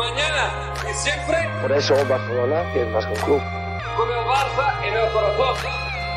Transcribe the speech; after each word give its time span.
mañana 0.00 0.72
y 0.90 0.94
siempre. 0.94 1.36
Por 1.60 1.72
eso 1.72 1.94
Barcelona 2.08 2.62
es 2.74 2.88
más 2.88 3.04
que 3.04 3.12
un 3.12 3.20
club. 3.20 3.42
Con 3.96 4.08
el 4.08 4.24
Barça 4.24 4.86
en 4.86 4.94
el 4.94 5.12
corazón. 5.12 5.56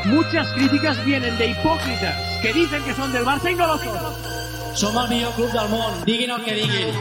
Muchas 0.06 0.52
críticas 0.52 1.04
vienen 1.04 1.36
de 1.36 1.48
hipócritas 1.48 2.14
que 2.40 2.52
dicen 2.52 2.82
que 2.84 2.94
son 2.94 3.12
del 3.12 3.24
Barça 3.24 3.52
y 3.52 3.54
no 3.54 3.66
lo 3.66 3.78
son. 3.78 3.98
Som 4.74 4.96
el 4.98 5.08
millor 5.08 5.32
club 5.34 5.52
del 5.52 5.68
món, 5.68 6.04
diguin 6.04 6.30
el 6.30 6.44
que 6.44 6.54
diguin. 6.54 6.94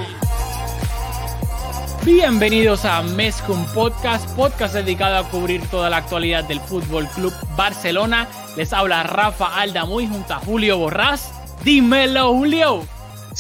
Bienvenidos 2.04 2.84
a 2.84 3.02
Mescum 3.02 3.66
Podcast, 3.74 4.30
podcast 4.36 4.74
dedicado 4.74 5.18
a 5.18 5.30
cubrir 5.30 5.66
toda 5.70 5.90
la 5.90 5.98
actualidad 5.98 6.44
del 6.44 6.60
Fútbol 6.60 7.08
Club 7.08 7.34
Barcelona. 7.56 8.28
Les 8.58 8.74
habla 8.74 9.04
Rafa 9.04 9.60
Aldamuy 9.60 10.08
junto 10.08 10.34
a 10.34 10.40
Julio 10.40 10.78
Borrás. 10.78 11.32
Dímelo, 11.64 12.34
Julio. 12.34 12.93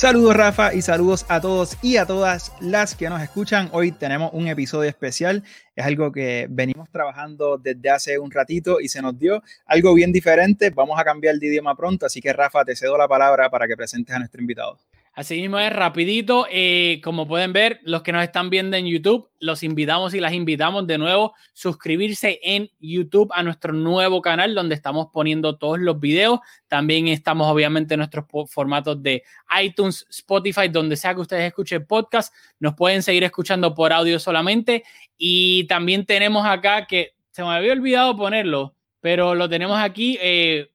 Saludos 0.03 0.35
Rafa 0.35 0.73
y 0.73 0.81
saludos 0.81 1.25
a 1.29 1.39
todos 1.39 1.77
y 1.81 1.95
a 1.95 2.05
todas 2.05 2.51
las 2.59 2.93
que 2.93 3.07
nos 3.07 3.21
escuchan. 3.21 3.69
Hoy 3.71 3.93
tenemos 3.93 4.31
un 4.33 4.49
episodio 4.49 4.89
especial. 4.89 5.45
Es 5.77 5.85
algo 5.85 6.11
que 6.11 6.45
venimos 6.49 6.89
trabajando 6.89 7.57
desde 7.57 7.89
hace 7.89 8.19
un 8.19 8.29
ratito 8.29 8.81
y 8.81 8.89
se 8.89 9.01
nos 9.01 9.17
dio 9.17 9.41
algo 9.65 9.93
bien 9.93 10.11
diferente. 10.11 10.71
Vamos 10.71 10.99
a 10.99 11.05
cambiar 11.05 11.37
de 11.37 11.47
idioma 11.47 11.73
pronto, 11.77 12.05
así 12.05 12.19
que 12.19 12.33
Rafa, 12.33 12.65
te 12.65 12.75
cedo 12.75 12.97
la 12.97 13.07
palabra 13.07 13.49
para 13.49 13.65
que 13.65 13.77
presentes 13.77 14.13
a 14.13 14.19
nuestro 14.19 14.41
invitado. 14.41 14.77
Así 15.15 15.39
mismo 15.39 15.59
es 15.59 15.71
rapidito. 15.71 16.47
Eh, 16.49 16.99
como 17.03 17.27
pueden 17.27 17.53
ver, 17.53 17.79
los 17.83 18.01
que 18.01 18.11
nos 18.11 18.23
están 18.23 18.49
viendo 18.49 18.77
en 18.77 18.87
YouTube, 18.87 19.29
los 19.39 19.61
invitamos 19.61 20.15
y 20.15 20.19
las 20.19 20.33
invitamos 20.33 20.87
de 20.87 20.97
nuevo 20.97 21.35
a 21.35 21.39
suscribirse 21.53 22.39
en 22.41 22.71
YouTube 22.79 23.29
a 23.31 23.43
nuestro 23.43 23.73
nuevo 23.73 24.23
canal 24.23 24.55
donde 24.55 24.73
estamos 24.73 25.09
poniendo 25.13 25.55
todos 25.57 25.77
los 25.77 25.99
videos. 25.99 26.39
También 26.67 27.07
estamos 27.09 27.47
obviamente 27.47 27.93
en 27.93 27.99
nuestros 27.99 28.25
formatos 28.49 29.03
de 29.03 29.21
iTunes, 29.61 30.03
Spotify, 30.09 30.67
donde 30.67 30.95
sea 30.95 31.13
que 31.13 31.21
ustedes 31.21 31.45
escuchen 31.45 31.85
podcast. 31.85 32.33
Nos 32.59 32.73
pueden 32.73 33.03
seguir 33.03 33.23
escuchando 33.23 33.75
por 33.75 33.93
audio 33.93 34.17
solamente. 34.17 34.83
Y 35.15 35.65
también 35.67 36.07
tenemos 36.07 36.43
acá 36.43 36.87
que 36.87 37.11
se 37.29 37.43
me 37.43 37.49
había 37.49 37.73
olvidado 37.73 38.17
ponerlo, 38.17 38.75
pero 38.99 39.35
lo 39.35 39.47
tenemos 39.47 39.77
aquí. 39.77 40.17
Eh, 40.19 40.71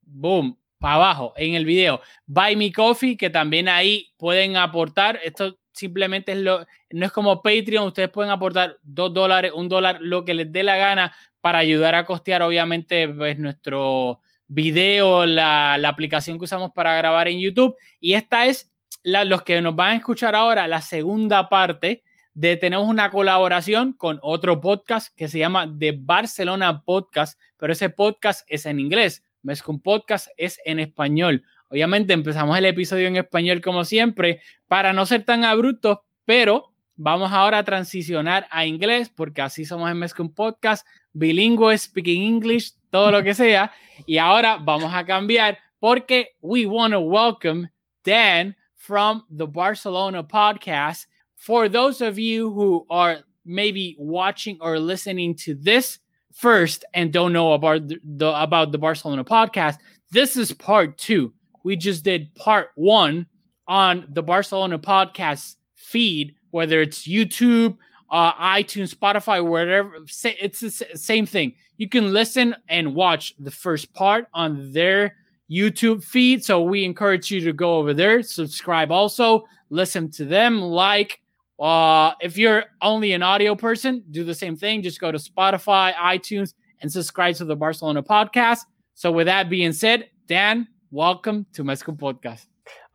boom 0.00 0.61
para 0.82 0.96
abajo 0.96 1.32
en 1.36 1.54
el 1.54 1.64
video. 1.64 2.02
Buy 2.26 2.56
Me 2.56 2.72
Coffee, 2.72 3.16
que 3.16 3.30
también 3.30 3.68
ahí 3.68 4.12
pueden 4.18 4.56
aportar. 4.56 5.18
Esto 5.22 5.56
simplemente 5.72 6.32
es 6.32 6.38
lo, 6.38 6.66
no 6.90 7.06
es 7.06 7.12
como 7.12 7.40
Patreon, 7.40 7.86
ustedes 7.86 8.10
pueden 8.10 8.30
aportar 8.30 8.76
dos 8.82 9.14
dólares, 9.14 9.52
un 9.54 9.68
dólar, 9.68 9.98
lo 10.00 10.24
que 10.24 10.34
les 10.34 10.52
dé 10.52 10.62
la 10.64 10.76
gana 10.76 11.14
para 11.40 11.58
ayudar 11.58 11.94
a 11.94 12.04
costear, 12.04 12.42
obviamente, 12.42 13.08
pues 13.08 13.38
nuestro 13.38 14.20
video, 14.48 15.24
la, 15.24 15.78
la 15.78 15.88
aplicación 15.88 16.36
que 16.36 16.44
usamos 16.44 16.72
para 16.72 16.96
grabar 16.96 17.28
en 17.28 17.40
YouTube. 17.40 17.76
Y 18.00 18.14
esta 18.14 18.46
es 18.46 18.70
la, 19.04 19.24
los 19.24 19.42
que 19.42 19.62
nos 19.62 19.74
van 19.74 19.92
a 19.92 19.96
escuchar 19.96 20.34
ahora, 20.34 20.66
la 20.68 20.82
segunda 20.82 21.48
parte 21.48 22.02
de 22.34 22.56
tenemos 22.56 22.88
una 22.88 23.10
colaboración 23.10 23.92
con 23.92 24.18
otro 24.22 24.60
podcast 24.60 25.14
que 25.16 25.28
se 25.28 25.38
llama 25.38 25.72
The 25.78 25.96
Barcelona 25.98 26.82
Podcast, 26.82 27.38
pero 27.56 27.72
ese 27.72 27.88
podcast 27.90 28.44
es 28.48 28.66
en 28.66 28.80
inglés. 28.80 29.22
Mezcum 29.42 29.80
Podcast 29.80 30.28
es 30.36 30.60
en 30.64 30.78
español. 30.78 31.44
Obviamente 31.68 32.12
empezamos 32.12 32.56
el 32.56 32.64
episodio 32.64 33.08
en 33.08 33.16
español 33.16 33.60
como 33.60 33.84
siempre 33.84 34.40
para 34.68 34.92
no 34.92 35.06
ser 35.06 35.24
tan 35.24 35.44
abruptos, 35.44 35.98
pero 36.24 36.72
vamos 36.96 37.32
ahora 37.32 37.58
a 37.58 37.64
transicionar 37.64 38.46
a 38.50 38.66
inglés 38.66 39.08
porque 39.08 39.42
así 39.42 39.64
somos 39.64 39.90
en 39.90 39.98
Mezcum 39.98 40.32
Podcast, 40.32 40.86
bilingüe, 41.12 41.76
speaking 41.76 42.22
English, 42.22 42.74
todo 42.90 43.10
lo 43.10 43.22
que 43.22 43.34
sea. 43.34 43.72
Y 44.06 44.18
ahora 44.18 44.58
vamos 44.58 44.92
a 44.94 45.04
cambiar 45.04 45.58
porque 45.80 46.36
we 46.40 46.66
want 46.66 46.92
to 46.92 47.00
welcome 47.00 47.70
Dan 48.04 48.56
from 48.74 49.24
the 49.30 49.46
Barcelona 49.46 50.22
podcast. 50.22 51.06
For 51.36 51.68
those 51.68 52.00
of 52.00 52.18
you 52.18 52.50
who 52.50 52.86
are 52.90 53.24
maybe 53.44 53.96
watching 53.98 54.58
or 54.60 54.78
listening 54.78 55.34
to 55.44 55.54
this, 55.54 55.98
first 56.34 56.84
and 56.94 57.12
don't 57.12 57.32
know 57.32 57.52
about 57.52 57.88
the, 57.88 58.32
about 58.34 58.72
the 58.72 58.78
Barcelona 58.78 59.24
podcast, 59.24 59.78
this 60.10 60.36
is 60.36 60.52
part 60.52 60.98
two. 60.98 61.32
We 61.64 61.76
just 61.76 62.04
did 62.04 62.34
part 62.34 62.70
one 62.74 63.26
on 63.66 64.06
the 64.10 64.22
Barcelona 64.22 64.78
podcast 64.78 65.56
feed, 65.74 66.34
whether 66.50 66.82
it's 66.82 67.06
YouTube, 67.06 67.76
uh, 68.10 68.34
iTunes, 68.34 68.94
Spotify, 68.94 69.42
wherever. 69.48 69.94
It's 69.96 70.60
the 70.60 70.70
same 70.70 71.24
thing. 71.24 71.54
You 71.78 71.88
can 71.88 72.12
listen 72.12 72.54
and 72.68 72.94
watch 72.94 73.34
the 73.38 73.50
first 73.50 73.94
part 73.94 74.26
on 74.34 74.72
their 74.72 75.16
YouTube 75.50 76.04
feed. 76.04 76.44
So 76.44 76.62
we 76.62 76.84
encourage 76.84 77.30
you 77.30 77.40
to 77.40 77.52
go 77.54 77.78
over 77.78 77.94
there, 77.94 78.22
subscribe 78.22 78.90
also, 78.90 79.44
listen 79.70 80.10
to 80.10 80.26
them, 80.26 80.60
like, 80.60 81.21
uh, 81.62 82.12
if 82.20 82.36
you're 82.36 82.64
only 82.80 83.12
an 83.12 83.22
audio 83.22 83.54
person, 83.54 84.02
do 84.10 84.24
the 84.24 84.34
same 84.34 84.56
thing. 84.56 84.82
Just 84.82 85.00
go 85.00 85.12
to 85.12 85.18
Spotify, 85.18 85.94
iTunes, 85.94 86.54
and 86.80 86.90
subscribe 86.90 87.36
to 87.36 87.44
the 87.44 87.54
Barcelona 87.54 88.02
podcast. 88.02 88.62
So, 88.94 89.12
with 89.12 89.26
that 89.26 89.48
being 89.48 89.72
said, 89.72 90.10
Dan, 90.26 90.66
welcome 90.90 91.46
to 91.52 91.62
Mezcum 91.62 91.96
Podcast. 91.96 92.46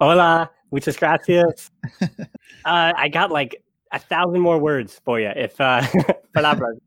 Hola, 0.02 0.52
muchas 0.70 0.98
gracias. 0.98 1.72
uh, 2.02 2.26
I 2.66 3.08
got 3.08 3.32
like 3.32 3.64
a 3.94 4.00
thousand 4.00 4.42
more 4.42 4.58
words 4.58 5.00
for 5.06 5.18
you, 5.18 5.32
if 5.34 5.60
uh, 5.62 5.82
palabras. 6.36 6.78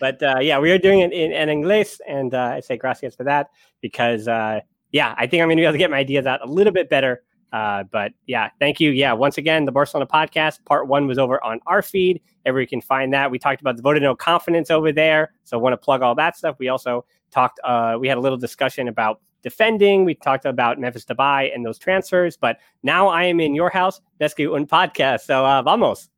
but 0.00 0.22
uh, 0.22 0.38
yeah, 0.40 0.58
we 0.58 0.70
are 0.72 0.78
doing 0.78 1.00
it 1.00 1.12
in, 1.12 1.32
in 1.32 1.50
English, 1.50 1.98
and 2.08 2.32
uh, 2.32 2.54
I 2.54 2.60
say 2.60 2.78
gracias 2.78 3.14
for 3.14 3.24
that 3.24 3.50
because 3.82 4.26
uh, 4.26 4.60
yeah, 4.90 5.14
I 5.18 5.26
think 5.26 5.42
I'm 5.42 5.48
going 5.48 5.58
to 5.58 5.60
be 5.60 5.64
able 5.64 5.72
to 5.72 5.78
get 5.78 5.90
my 5.90 5.98
ideas 5.98 6.24
out 6.24 6.40
a 6.42 6.50
little 6.50 6.72
bit 6.72 6.88
better 6.88 7.22
uh, 7.52 7.84
but 7.84 8.12
yeah, 8.26 8.50
thank 8.58 8.80
you. 8.80 8.90
Yeah, 8.90 9.12
once 9.12 9.38
again, 9.38 9.64
the 9.64 9.72
Barcelona 9.72 10.06
podcast, 10.06 10.64
part 10.64 10.86
one 10.86 11.06
was 11.06 11.18
over 11.18 11.42
on 11.44 11.60
our 11.66 11.82
feed. 11.82 12.20
Everybody 12.46 12.68
can 12.68 12.80
find 12.80 13.12
that. 13.12 13.30
We 13.30 13.38
talked 13.38 13.60
about 13.60 13.76
the 13.76 13.82
vote 13.82 13.96
of 13.96 14.02
no 14.02 14.14
confidence 14.14 14.70
over 14.70 14.92
there. 14.92 15.32
So 15.44 15.58
want 15.58 15.72
to 15.72 15.76
plug 15.76 16.02
all 16.02 16.14
that 16.14 16.36
stuff. 16.36 16.56
We 16.58 16.68
also 16.68 17.04
talked, 17.30 17.58
uh, 17.64 17.96
we 17.98 18.08
had 18.08 18.18
a 18.18 18.20
little 18.20 18.38
discussion 18.38 18.88
about 18.88 19.20
defending. 19.42 20.04
We 20.04 20.14
talked 20.14 20.44
about 20.44 20.78
Memphis 20.78 21.04
Depay 21.04 21.54
and 21.54 21.64
those 21.64 21.78
transfers. 21.78 22.36
But 22.36 22.58
now 22.82 23.08
I 23.08 23.24
am 23.24 23.40
in 23.40 23.54
your 23.54 23.70
house, 23.70 24.00
Rescue 24.20 24.54
Un 24.54 24.66
podcast. 24.66 25.20
So 25.20 25.44
uh, 25.44 25.62
vamos. 25.62 26.08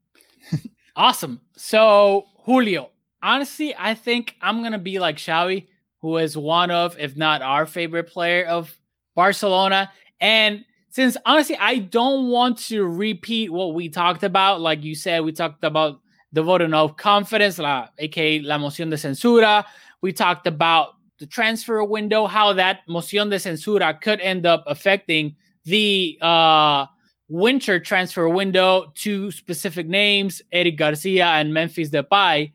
awesome. 0.97 1.41
So, 1.57 2.27
Julio, 2.45 2.91
honestly, 3.23 3.75
I 3.79 3.95
think 3.95 4.37
I'm 4.43 4.63
to 4.71 4.79
be 4.79 4.99
like 4.99 5.17
Xavi, 5.17 5.69
who 6.01 6.19
is 6.19 6.37
one 6.37 6.71
of, 6.71 6.99
if 6.99 7.17
not 7.17 7.41
our 7.41 7.65
favorite 7.65 8.09
player 8.09 8.45
of 8.45 8.77
Barcelona. 9.15 9.91
And 10.21 10.65
since 10.93 11.17
honestly, 11.25 11.57
I 11.59 11.79
don't 11.79 12.29
want 12.29 12.59
to 12.69 12.85
repeat 12.85 13.51
what 13.51 13.75
we 13.75 13.89
talked 13.89 14.23
about. 14.23 14.61
Like 14.61 14.85
you 14.85 14.95
said, 14.95 15.25
we 15.25 15.33
talked 15.33 15.65
about 15.65 16.01
the 16.33 16.43
vote 16.43 16.61
of 16.61 16.97
confidence, 16.99 17.59
la, 17.59 17.89
aka 17.99 18.41
la 18.41 18.59
moción 18.59 18.91
de 18.91 18.97
censura. 18.97 19.65
We 20.03 20.13
talked 20.13 20.47
about 20.47 20.97
the 21.19 21.27
transfer 21.27 21.83
window, 21.83 22.27
how 22.27 22.53
that 22.53 22.81
moción 22.91 23.31
de 23.31 23.37
censura 23.37 23.99
could 24.03 24.21
end 24.21 24.45
up 24.45 24.65
affecting 24.67 25.35
the 25.65 26.19
uh, 26.21 26.85
winter 27.27 27.81
transfer 27.81 28.29
window 28.29 28.93
to 28.97 29.31
specific 29.31 29.89
names, 29.89 30.43
Eric 30.53 30.77
Garcia 30.77 31.25
and 31.25 31.55
Memphis 31.55 31.89
Depay. 31.89 32.53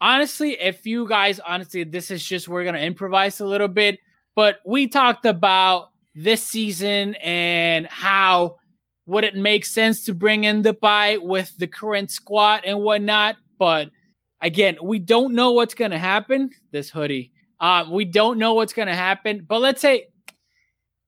Honestly, 0.00 0.52
if 0.52 0.86
you 0.86 1.06
guys, 1.06 1.40
honestly, 1.40 1.84
this 1.84 2.10
is 2.10 2.24
just, 2.24 2.48
we're 2.48 2.64
going 2.64 2.74
to 2.74 2.82
improvise 2.82 3.40
a 3.40 3.46
little 3.46 3.68
bit, 3.68 3.98
but 4.34 4.60
we 4.64 4.88
talked 4.88 5.26
about 5.26 5.90
this 6.16 6.42
season 6.42 7.14
and 7.16 7.86
how 7.86 8.56
would 9.06 9.24
it 9.24 9.36
make 9.36 9.64
sense 9.64 10.04
to 10.04 10.14
bring 10.14 10.44
in 10.44 10.62
Depay 10.62 11.22
with 11.22 11.56
the 11.58 11.66
current 11.66 12.10
squad 12.10 12.62
and 12.64 12.80
whatnot. 12.80 13.36
But 13.58 13.90
again, 14.40 14.76
we 14.82 14.98
don't 14.98 15.34
know 15.34 15.52
what's 15.52 15.74
going 15.74 15.92
to 15.92 15.98
happen. 15.98 16.50
This 16.72 16.90
hoodie, 16.90 17.32
uh, 17.60 17.86
we 17.90 18.04
don't 18.04 18.38
know 18.38 18.54
what's 18.54 18.72
going 18.72 18.88
to 18.88 18.94
happen. 18.94 19.46
But 19.48 19.60
let's 19.60 19.80
say 19.80 20.08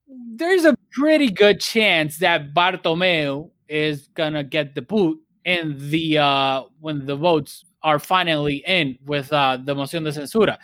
there's 0.07 0.65
a 0.65 0.77
pretty 0.91 1.29
good 1.29 1.59
chance 1.59 2.17
that 2.19 2.53
Bartomeu 2.53 3.51
is 3.67 4.07
going 4.15 4.33
to 4.33 4.43
get 4.43 4.75
the 4.75 4.81
boot 4.81 5.19
in 5.43 5.75
the 5.89 6.17
uh, 6.17 6.63
when 6.79 7.05
the 7.05 7.15
votes 7.15 7.65
are 7.83 7.99
finally 7.99 8.63
in 8.65 8.97
with 9.05 9.31
uh, 9.31 9.57
the 9.61 9.75
moción 9.75 10.03
de 10.03 10.11
censura. 10.11 10.57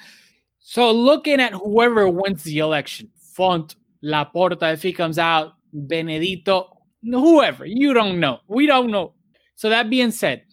So 0.60 0.92
looking 0.92 1.40
at 1.40 1.54
whoever 1.54 2.10
wins 2.10 2.44
the 2.44 2.60
election, 2.60 3.10
Font 3.18 3.76
Laporta, 4.06 4.74
if 4.74 4.84
he 4.84 4.94
comes 4.94 5.18
out, 5.18 5.54
Benedito, 5.74 6.78
whoever, 7.04 7.66
you 7.66 7.94
don't 7.94 8.20
know. 8.20 8.40
We 8.48 8.68
don't 8.68 8.92
know. 8.92 9.14
So 9.56 9.70
that 9.70 9.90
being 9.90 10.12
said, 10.12 10.44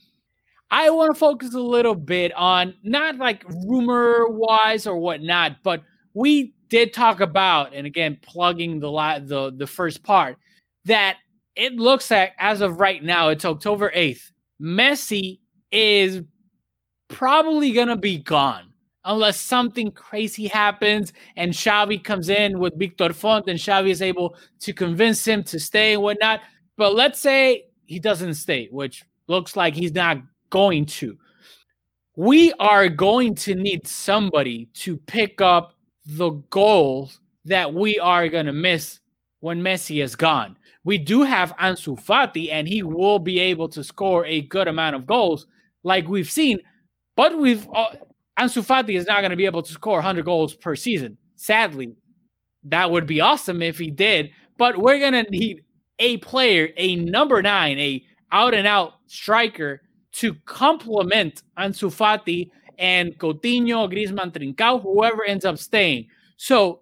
I 0.70 0.88
want 0.90 1.14
to 1.14 1.18
focus 1.18 1.54
a 1.54 1.60
little 1.60 1.94
bit 1.94 2.32
on 2.34 2.74
not 2.82 3.16
like 3.16 3.44
rumor 3.66 4.26
wise 4.28 4.86
or 4.86 4.96
whatnot, 4.96 5.62
but 5.62 5.82
we 6.14 6.54
did 6.68 6.94
talk 6.94 7.20
about, 7.20 7.74
and 7.74 7.86
again, 7.86 8.18
plugging 8.22 8.80
the 8.80 8.90
the 9.26 9.52
the 9.54 9.66
first 9.66 10.02
part, 10.02 10.38
that 10.86 11.18
it 11.54 11.74
looks 11.74 12.10
like 12.10 12.32
as 12.38 12.62
of 12.62 12.80
right 12.80 13.04
now, 13.04 13.28
it's 13.28 13.44
October 13.44 13.92
8th. 13.94 14.30
Messi 14.60 15.40
is 15.70 16.22
probably 17.08 17.72
gonna 17.72 17.96
be 17.96 18.16
gone 18.16 18.71
unless 19.04 19.40
something 19.40 19.90
crazy 19.90 20.46
happens 20.46 21.12
and 21.36 21.52
Xavi 21.52 22.02
comes 22.02 22.28
in 22.28 22.58
with 22.58 22.78
Victor 22.78 23.12
Font 23.12 23.48
and 23.48 23.58
Xavi 23.58 23.90
is 23.90 24.02
able 24.02 24.36
to 24.60 24.72
convince 24.72 25.26
him 25.26 25.42
to 25.44 25.58
stay 25.58 25.94
and 25.94 26.02
whatnot. 26.02 26.40
But 26.76 26.94
let's 26.94 27.18
say 27.18 27.66
he 27.86 27.98
doesn't 27.98 28.34
stay, 28.34 28.68
which 28.70 29.04
looks 29.26 29.56
like 29.56 29.74
he's 29.74 29.94
not 29.94 30.18
going 30.50 30.86
to. 30.86 31.18
We 32.16 32.52
are 32.54 32.88
going 32.88 33.34
to 33.36 33.54
need 33.54 33.86
somebody 33.86 34.66
to 34.74 34.96
pick 34.96 35.40
up 35.40 35.74
the 36.04 36.30
goals 36.50 37.20
that 37.44 37.72
we 37.72 37.98
are 37.98 38.28
going 38.28 38.46
to 38.46 38.52
miss 38.52 39.00
when 39.40 39.62
Messi 39.62 40.02
is 40.02 40.14
gone. 40.14 40.56
We 40.84 40.98
do 40.98 41.22
have 41.22 41.56
Ansu 41.56 41.98
Fati, 42.02 42.50
and 42.52 42.68
he 42.68 42.82
will 42.82 43.18
be 43.18 43.38
able 43.38 43.68
to 43.70 43.84
score 43.84 44.26
a 44.26 44.42
good 44.42 44.68
amount 44.68 44.96
of 44.96 45.06
goals, 45.06 45.46
like 45.84 46.08
we've 46.08 46.30
seen. 46.30 46.58
But 47.16 47.38
we've 47.38 47.66
Ansu 48.38 48.64
Fati 48.64 48.96
is 48.96 49.06
not 49.06 49.20
going 49.20 49.30
to 49.30 49.36
be 49.36 49.46
able 49.46 49.62
to 49.62 49.72
score 49.72 49.96
100 49.96 50.24
goals 50.24 50.54
per 50.54 50.74
season. 50.74 51.18
Sadly, 51.36 51.94
that 52.64 52.90
would 52.90 53.06
be 53.06 53.20
awesome 53.20 53.62
if 53.62 53.78
he 53.78 53.90
did. 53.90 54.30
But 54.58 54.78
we're 54.78 54.98
going 54.98 55.24
to 55.24 55.30
need 55.30 55.64
a 55.98 56.16
player, 56.18 56.70
a 56.76 56.96
number 56.96 57.42
nine, 57.42 57.78
a 57.78 58.04
out 58.30 58.54
and 58.54 58.66
out 58.66 58.94
striker 59.06 59.82
to 60.12 60.34
complement 60.44 61.42
Ansu 61.58 61.90
Fati 61.90 62.50
and 62.78 63.18
Coutinho, 63.18 63.90
Griezmann, 63.90 64.32
Trincao, 64.32 64.82
whoever 64.82 65.24
ends 65.24 65.44
up 65.44 65.58
staying. 65.58 66.08
So, 66.36 66.80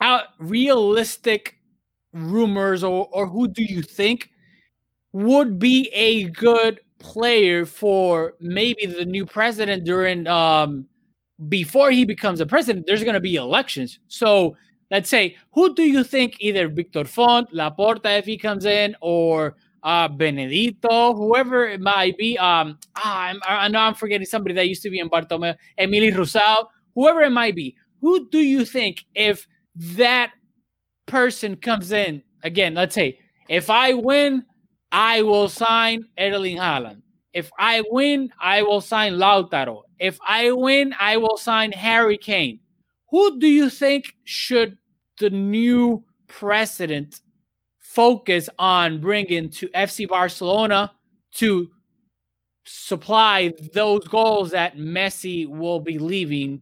uh, 0.00 0.22
realistic 0.38 1.56
rumors, 2.12 2.84
or, 2.84 3.08
or 3.12 3.26
who 3.26 3.48
do 3.48 3.62
you 3.62 3.82
think 3.82 4.30
would 5.12 5.58
be 5.58 5.88
a 5.92 6.24
good 6.24 6.80
player 7.02 7.66
for 7.66 8.34
maybe 8.40 8.86
the 8.86 9.04
new 9.04 9.26
president 9.26 9.84
during 9.84 10.26
um 10.26 10.86
before 11.48 11.90
he 11.90 12.04
becomes 12.04 12.40
a 12.40 12.46
president? 12.46 12.86
There's 12.86 13.04
going 13.04 13.14
to 13.14 13.20
be 13.20 13.36
elections, 13.36 13.98
so 14.08 14.56
let's 14.90 15.10
say 15.10 15.36
who 15.52 15.74
do 15.74 15.82
you 15.82 16.04
think 16.04 16.36
either 16.40 16.68
Victor 16.68 17.04
Font, 17.04 17.50
Laporta 17.52 18.18
if 18.18 18.24
he 18.24 18.38
comes 18.38 18.64
in, 18.64 18.96
or 19.00 19.56
uh, 19.82 20.08
Benedito, 20.08 21.14
whoever 21.14 21.66
it 21.66 21.80
might 21.80 22.16
be. 22.16 22.38
Um, 22.38 22.78
ah, 22.96 23.34
i 23.48 23.68
know 23.68 23.80
I'm 23.80 23.94
forgetting 23.94 24.26
somebody 24.26 24.54
that 24.54 24.68
used 24.68 24.82
to 24.82 24.90
be 24.90 25.00
in 25.00 25.10
Bartomeu, 25.10 25.56
Emili 25.78 26.14
Rousaud, 26.14 26.66
whoever 26.94 27.22
it 27.22 27.30
might 27.30 27.56
be. 27.56 27.76
Who 28.00 28.28
do 28.30 28.38
you 28.38 28.64
think 28.64 29.04
if 29.14 29.46
that 29.74 30.32
person 31.06 31.56
comes 31.56 31.92
in 31.92 32.22
again? 32.42 32.74
Let's 32.74 32.94
say 32.94 33.18
if 33.48 33.70
I 33.70 33.94
win, 33.94 34.44
I 34.92 35.22
will 35.22 35.48
sign 35.48 36.04
Erling 36.18 36.58
Haaland. 36.58 37.02
If 37.32 37.50
I 37.58 37.82
win, 37.90 38.30
I 38.38 38.62
will 38.62 38.82
sign 38.82 39.14
Lautaro. 39.14 39.82
If 39.98 40.18
I 40.26 40.52
win, 40.52 40.94
I 41.00 41.16
will 41.16 41.38
sign 41.38 41.72
Harry 41.72 42.18
Kane. 42.18 42.60
Who 43.10 43.40
do 43.40 43.46
you 43.46 43.70
think 43.70 44.14
should 44.24 44.76
the 45.18 45.30
new 45.30 46.04
president 46.26 47.20
focus 47.78 48.48
on 48.58 49.00
bringing 49.00 49.50
to 49.50 49.68
FC 49.68 50.08
Barcelona 50.08 50.92
to 51.32 51.68
supply 52.64 53.52
those 53.72 54.06
goals 54.08 54.50
that 54.52 54.76
Messi 54.76 55.46
will 55.46 55.80
be 55.80 55.98
leaving 55.98 56.60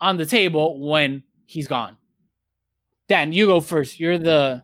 on 0.00 0.16
the 0.16 0.26
table 0.26 0.80
when 0.88 1.22
he's 1.46 1.68
gone. 1.68 1.96
Dan, 3.08 3.32
you 3.32 3.46
go 3.46 3.60
first. 3.60 3.98
You're 3.98 4.18
the 4.18 4.62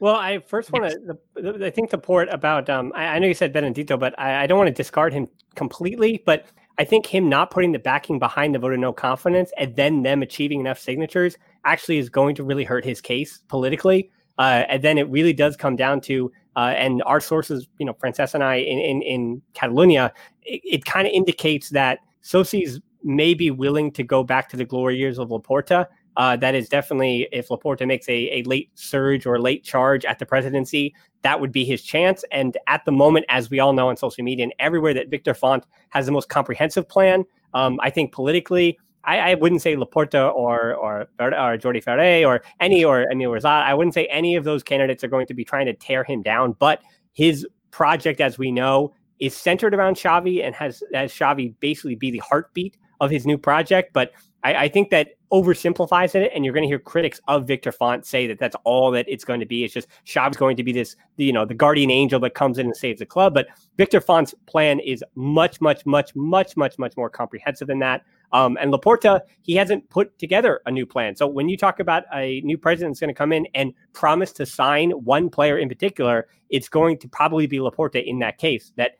well, 0.00 0.16
I 0.16 0.38
first 0.38 0.72
want 0.72 0.92
to. 1.36 1.66
I 1.66 1.70
think 1.70 1.90
the 1.90 1.98
port 1.98 2.28
about. 2.30 2.68
Um, 2.70 2.92
I, 2.96 3.04
I, 3.04 3.18
know 3.18 3.28
you 3.28 3.34
said 3.34 3.52
Benedito, 3.52 3.98
but 3.98 4.18
I, 4.18 4.44
I 4.44 4.46
don't 4.46 4.58
want 4.58 4.68
to 4.68 4.74
discard 4.74 5.12
him 5.12 5.28
completely. 5.54 6.22
But 6.24 6.46
I 6.78 6.84
think 6.84 7.04
him 7.04 7.28
not 7.28 7.50
putting 7.50 7.72
the 7.72 7.78
backing 7.78 8.18
behind 8.18 8.54
the 8.54 8.58
vote 8.58 8.72
of 8.72 8.80
no 8.80 8.94
confidence 8.94 9.52
and 9.58 9.76
then 9.76 10.02
them 10.02 10.22
achieving 10.22 10.58
enough 10.58 10.78
signatures 10.78 11.36
actually 11.66 11.98
is 11.98 12.08
going 12.08 12.34
to 12.36 12.42
really 12.42 12.64
hurt 12.64 12.86
his 12.86 13.02
case 13.02 13.42
politically. 13.48 14.10
Uh, 14.38 14.64
and 14.70 14.82
then 14.82 14.96
it 14.96 15.06
really 15.10 15.34
does 15.34 15.54
come 15.54 15.76
down 15.76 16.00
to, 16.00 16.32
uh, 16.56 16.72
and 16.78 17.02
our 17.04 17.20
sources, 17.20 17.68
you 17.78 17.84
know, 17.84 17.92
Frances 17.92 18.34
and 18.34 18.42
I 18.42 18.54
in 18.54 18.78
in, 18.78 19.02
in 19.02 19.42
Catalonia, 19.52 20.14
it, 20.42 20.62
it 20.64 20.84
kind 20.86 21.06
of 21.06 21.12
indicates 21.12 21.68
that 21.70 21.98
socis 22.24 22.80
may 23.02 23.34
be 23.34 23.50
willing 23.50 23.92
to 23.92 24.02
go 24.02 24.24
back 24.24 24.48
to 24.48 24.56
the 24.56 24.64
glory 24.64 24.96
years 24.96 25.18
of 25.18 25.28
Laporta. 25.28 25.86
Uh, 26.16 26.36
that 26.36 26.54
is 26.54 26.68
definitely 26.68 27.28
if 27.32 27.48
Laporta 27.48 27.86
makes 27.86 28.08
a, 28.08 28.40
a 28.40 28.42
late 28.42 28.70
surge 28.74 29.26
or 29.26 29.40
late 29.40 29.62
charge 29.64 30.04
at 30.04 30.18
the 30.18 30.26
presidency, 30.26 30.94
that 31.22 31.40
would 31.40 31.52
be 31.52 31.64
his 31.64 31.82
chance. 31.82 32.24
And 32.32 32.56
at 32.66 32.84
the 32.84 32.92
moment, 32.92 33.26
as 33.28 33.50
we 33.50 33.60
all 33.60 33.72
know 33.72 33.88
on 33.88 33.96
social 33.96 34.24
media 34.24 34.44
and 34.44 34.54
everywhere, 34.58 34.94
that 34.94 35.08
Victor 35.08 35.34
Font 35.34 35.64
has 35.90 36.06
the 36.06 36.12
most 36.12 36.28
comprehensive 36.28 36.88
plan. 36.88 37.24
Um, 37.54 37.78
I 37.82 37.90
think 37.90 38.12
politically, 38.12 38.78
I, 39.04 39.32
I, 39.32 39.34
wouldn't 39.34 39.62
say 39.62 39.76
Laporta 39.76 40.32
or 40.34 40.74
or 40.74 41.08
or 41.20 41.56
Jordi 41.56 41.82
Farré 41.82 42.26
or 42.26 42.42
any 42.60 42.84
or 42.84 43.06
Emili 43.06 43.40
Rousaud. 43.40 43.62
I 43.62 43.74
wouldn't 43.74 43.94
say 43.94 44.06
any 44.06 44.36
of 44.36 44.44
those 44.44 44.62
candidates 44.62 45.02
are 45.02 45.08
going 45.08 45.26
to 45.26 45.34
be 45.34 45.44
trying 45.44 45.66
to 45.66 45.72
tear 45.72 46.04
him 46.04 46.22
down. 46.22 46.54
But 46.58 46.82
his 47.12 47.46
project, 47.70 48.20
as 48.20 48.38
we 48.38 48.52
know, 48.52 48.92
is 49.18 49.34
centered 49.36 49.74
around 49.74 49.96
Xavi 49.96 50.44
and 50.44 50.54
has 50.54 50.82
has 50.92 51.12
Xavi 51.12 51.54
basically 51.60 51.94
be 51.94 52.10
the 52.10 52.18
heartbeat 52.18 52.76
of 53.00 53.10
his 53.10 53.26
new 53.26 53.38
project. 53.38 53.92
But 53.92 54.12
I, 54.42 54.54
I 54.54 54.68
think 54.68 54.90
that 54.90 55.10
oversimplifies 55.32 56.14
it, 56.14 56.32
and 56.34 56.44
you're 56.44 56.54
going 56.54 56.64
to 56.64 56.68
hear 56.68 56.78
critics 56.78 57.20
of 57.28 57.46
Victor 57.46 57.70
Font 57.70 58.04
say 58.04 58.26
that 58.26 58.38
that's 58.38 58.56
all 58.64 58.90
that 58.90 59.06
it's 59.08 59.24
going 59.24 59.40
to 59.40 59.46
be. 59.46 59.64
It's 59.64 59.74
just 59.74 59.88
Xavi's 60.06 60.36
going 60.36 60.56
to 60.56 60.64
be 60.64 60.72
this, 60.72 60.96
you 61.16 61.32
know, 61.32 61.44
the 61.44 61.54
guardian 61.54 61.90
angel 61.90 62.18
that 62.20 62.34
comes 62.34 62.58
in 62.58 62.66
and 62.66 62.76
saves 62.76 62.98
the 62.98 63.06
club. 63.06 63.34
But 63.34 63.48
Victor 63.76 64.00
Font's 64.00 64.34
plan 64.46 64.80
is 64.80 65.04
much, 65.14 65.60
much, 65.60 65.86
much, 65.86 66.14
much, 66.16 66.56
much, 66.56 66.78
much 66.78 66.96
more 66.96 67.10
comprehensive 67.10 67.68
than 67.68 67.78
that. 67.80 68.02
Um, 68.32 68.56
and 68.60 68.72
Laporta, 68.72 69.20
he 69.42 69.54
hasn't 69.56 69.88
put 69.90 70.16
together 70.18 70.60
a 70.66 70.70
new 70.70 70.86
plan. 70.86 71.16
So 71.16 71.26
when 71.26 71.48
you 71.48 71.56
talk 71.56 71.80
about 71.80 72.04
a 72.14 72.40
new 72.42 72.56
president 72.56 72.92
that's 72.92 73.00
going 73.00 73.08
to 73.08 73.14
come 73.14 73.32
in 73.32 73.46
and 73.54 73.72
promise 73.92 74.32
to 74.34 74.46
sign 74.46 74.90
one 74.90 75.28
player 75.30 75.58
in 75.58 75.68
particular, 75.68 76.28
it's 76.48 76.68
going 76.68 76.98
to 76.98 77.08
probably 77.08 77.46
be 77.46 77.58
Laporta 77.58 78.04
in 78.04 78.20
that 78.20 78.38
case. 78.38 78.72
That 78.76 78.92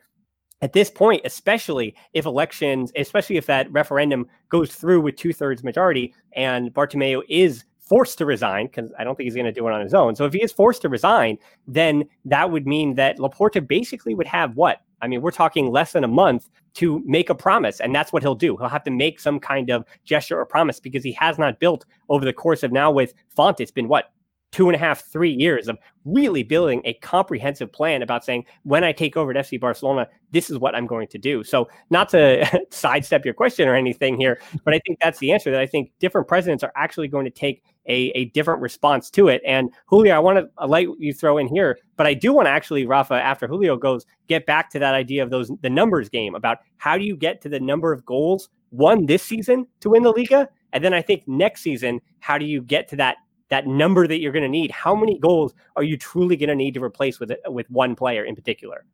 at 0.62 0.73
this 0.73 0.91
point, 0.91 1.23
especially 1.25 1.95
if 2.12 2.27
elections, 2.27 2.93
especially 2.97 3.37
if 3.37 3.47
that 3.47 3.71
referendum 3.73 4.27
goes 4.49 4.75
through 4.75 5.01
with 5.01 5.17
two 5.17 5.33
thirds 5.33 5.65
majority 5.65 6.15
and 6.33 6.73
Bartomeu 6.75 7.23
is 7.29 7.65
forced 7.79 8.19
to 8.19 8.27
resign, 8.27 8.67
because 8.67 8.93
I 8.99 9.05
don't 9.05 9.17
think 9.17 9.25
he's 9.25 9.35
going 9.35 9.47
to 9.47 9.53
do 9.53 9.67
it 9.67 9.73
on 9.73 9.81
his 9.81 9.95
own. 9.95 10.15
So 10.15 10.25
if 10.25 10.33
he 10.33 10.43
is 10.43 10.53
forced 10.53 10.83
to 10.83 10.89
resign, 10.89 11.39
then 11.67 12.05
that 12.25 12.53
would 12.53 12.67
mean 12.67 12.95
that 12.95 13.19
Laporta 13.19 13.67
basically 13.67 14.15
would 14.15 14.29
have 14.29 14.55
what? 14.55 14.83
I 15.03 15.09
mean, 15.09 15.23
we're 15.23 15.33
talking 15.33 15.73
less 15.73 15.93
than 15.93 16.05
a 16.05 16.09
month 16.09 16.49
to 16.75 17.03
make 17.05 17.31
a 17.31 17.35
promise, 17.35 17.81
and 17.81 17.93
that's 17.93 18.12
what 18.12 18.23
he'll 18.23 18.37
do. 18.37 18.57
He'll 18.57 18.69
have 18.69 18.85
to 18.85 18.93
make 18.93 19.19
some 19.19 19.41
kind 19.41 19.71
of 19.71 19.85
gesture 20.05 20.39
or 20.39 20.47
promise 20.47 20.79
because 20.79 21.03
he 21.03 21.12
has 21.12 21.37
not 21.37 21.59
built 21.59 21.85
over 22.09 22.25
the 22.25 22.33
course 22.33 22.62
of 22.62 22.71
now 22.71 22.93
with 22.93 23.12
Font. 23.29 23.59
It's 23.59 23.73
been 23.73 23.89
what 23.89 24.12
two 24.52 24.69
and 24.69 24.75
a 24.75 24.79
half, 24.79 25.05
three 25.05 25.31
years 25.31 25.69
of 25.69 25.79
really 26.05 26.43
building 26.43 26.82
a 26.85 26.94
comprehensive 26.94 27.73
plan 27.73 28.02
about 28.02 28.25
saying, 28.25 28.45
when 28.64 28.83
I 28.83 28.92
take 28.92 29.16
over 29.16 29.30
at 29.30 29.37
FC 29.37 29.61
Barcelona, 29.61 30.09
this 30.33 30.50
is 30.50 30.59
what 30.59 30.75
I'm 30.75 30.87
going 30.87 31.09
to 31.09 31.19
do. 31.19 31.45
So, 31.45 31.69
not 31.90 32.09
to 32.11 32.61
sidestep 32.71 33.25
your 33.25 33.35
question 33.35 33.69
or 33.69 33.75
anything 33.75 34.19
here, 34.19 34.40
but 34.64 34.75
I 34.75 34.80
think 34.87 34.99
that's 35.00 35.19
the 35.19 35.33
answer 35.33 35.50
that 35.50 35.61
I 35.61 35.66
think 35.66 35.92
different 35.99 36.26
presidents 36.26 36.64
are 36.64 36.73
actually 36.76 37.09
going 37.09 37.25
to 37.25 37.30
take 37.30 37.62
a, 37.87 38.11
a 38.14 38.26
different 38.26 38.61
response 38.61 39.11
to 39.11 39.28
it. 39.28 39.42
And 39.47 39.71
Julio, 39.87 40.14
I 40.14 40.19
want 40.19 40.38
to 40.38 40.66
let 40.66 40.87
you 40.99 41.12
throw 41.12 41.38
in 41.38 41.49
here, 41.49 41.78
but 41.97 42.07
I 42.07 42.14
do 42.14 42.33
want 42.33 42.47
to 42.47 42.50
actually, 42.50 42.87
Rafa, 42.87 43.14
after 43.14 43.47
Julio 43.47 43.76
goes, 43.76 44.07
get 44.28 44.47
back 44.47 44.71
to 44.71 44.78
that 44.78 44.95
idea 44.95 45.23
of 45.23 45.30
those 45.30 45.50
the 45.61 45.71
numbers 45.71 46.09
game 46.09 46.35
about 46.35 46.59
how 46.78 46.97
do 46.97 47.04
you 47.04 47.16
get 47.16 47.40
to 47.42 47.49
the 47.49 47.61
number 47.61 47.92
of 47.92 48.04
goals 48.04 48.49
won 48.71 49.07
this 49.07 49.23
season 49.23 49.66
to 49.80 49.90
win 49.90 50.02
the 50.02 50.11
Liga? 50.11 50.49
And 50.73 50.85
then 50.85 50.95
I 50.95 51.02
think 51.02 51.26
next 51.26 51.62
season, 51.62 52.00
how 52.21 52.38
do 52.38 52.45
you 52.45 52.62
get 52.62 52.88
to 52.88 52.97
that 52.97 53.16
that 53.50 53.66
number 53.66 54.07
that 54.07 54.21
you're 54.21 54.33
going 54.33 54.45
to 54.45 54.49
need. 54.49 54.71
How 54.71 54.95
many 54.95 55.19
goals 55.19 55.54
are 55.76 55.83
you 55.83 55.97
truly 55.97 56.37
going 56.37 56.49
to 56.49 56.54
need 56.54 56.75
to 56.75 56.83
replace 56.83 57.21
with 57.21 57.33
with 57.47 57.71
one 57.71 57.95
player 57.95 58.25
in 58.25 58.35
particular? 58.35 58.85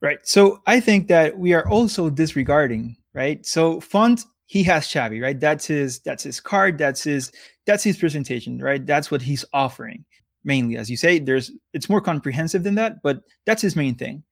Right. 0.00 0.18
So 0.26 0.62
I 0.66 0.80
think 0.80 1.08
that 1.08 1.38
we 1.38 1.52
are 1.52 1.68
also 1.68 2.08
disregarding, 2.08 2.96
right? 3.12 3.44
So 3.44 3.80
Font, 3.80 4.24
he 4.46 4.62
has 4.62 4.86
Xavi, 4.86 5.22
right? 5.22 5.38
That's 5.38 5.66
his 5.66 6.00
that's 6.00 6.22
his 6.22 6.40
card, 6.40 6.78
that's 6.78 7.04
his 7.04 7.32
that's 7.66 7.84
his 7.84 7.98
presentation, 7.98 8.58
right? 8.62 8.84
That's 8.84 9.10
what 9.10 9.20
he's 9.20 9.44
offering. 9.52 10.04
Mainly, 10.42 10.78
as 10.78 10.90
you 10.90 10.96
say, 10.96 11.18
there's 11.18 11.52
it's 11.74 11.90
more 11.90 12.00
comprehensive 12.00 12.62
than 12.62 12.76
that, 12.76 13.02
but 13.02 13.20
that's 13.44 13.60
his 13.60 13.76
main 13.76 13.94
thing. 13.94 14.22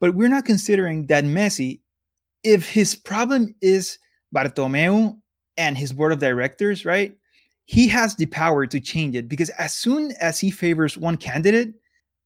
But 0.00 0.16
we're 0.16 0.28
not 0.28 0.44
considering 0.44 1.06
that 1.06 1.22
Messi, 1.22 1.80
if 2.42 2.68
his 2.68 2.96
problem 2.96 3.54
is 3.60 3.98
Bartomeu 4.34 5.16
and 5.56 5.78
his 5.78 5.92
board 5.92 6.10
of 6.10 6.18
directors, 6.18 6.84
right? 6.84 7.16
He 7.66 7.88
has 7.88 8.16
the 8.16 8.26
power 8.26 8.66
to 8.66 8.80
change 8.80 9.16
it 9.16 9.28
because 9.28 9.50
as 9.50 9.74
soon 9.74 10.12
as 10.20 10.38
he 10.38 10.50
favors 10.50 10.96
one 10.98 11.16
candidate, 11.16 11.74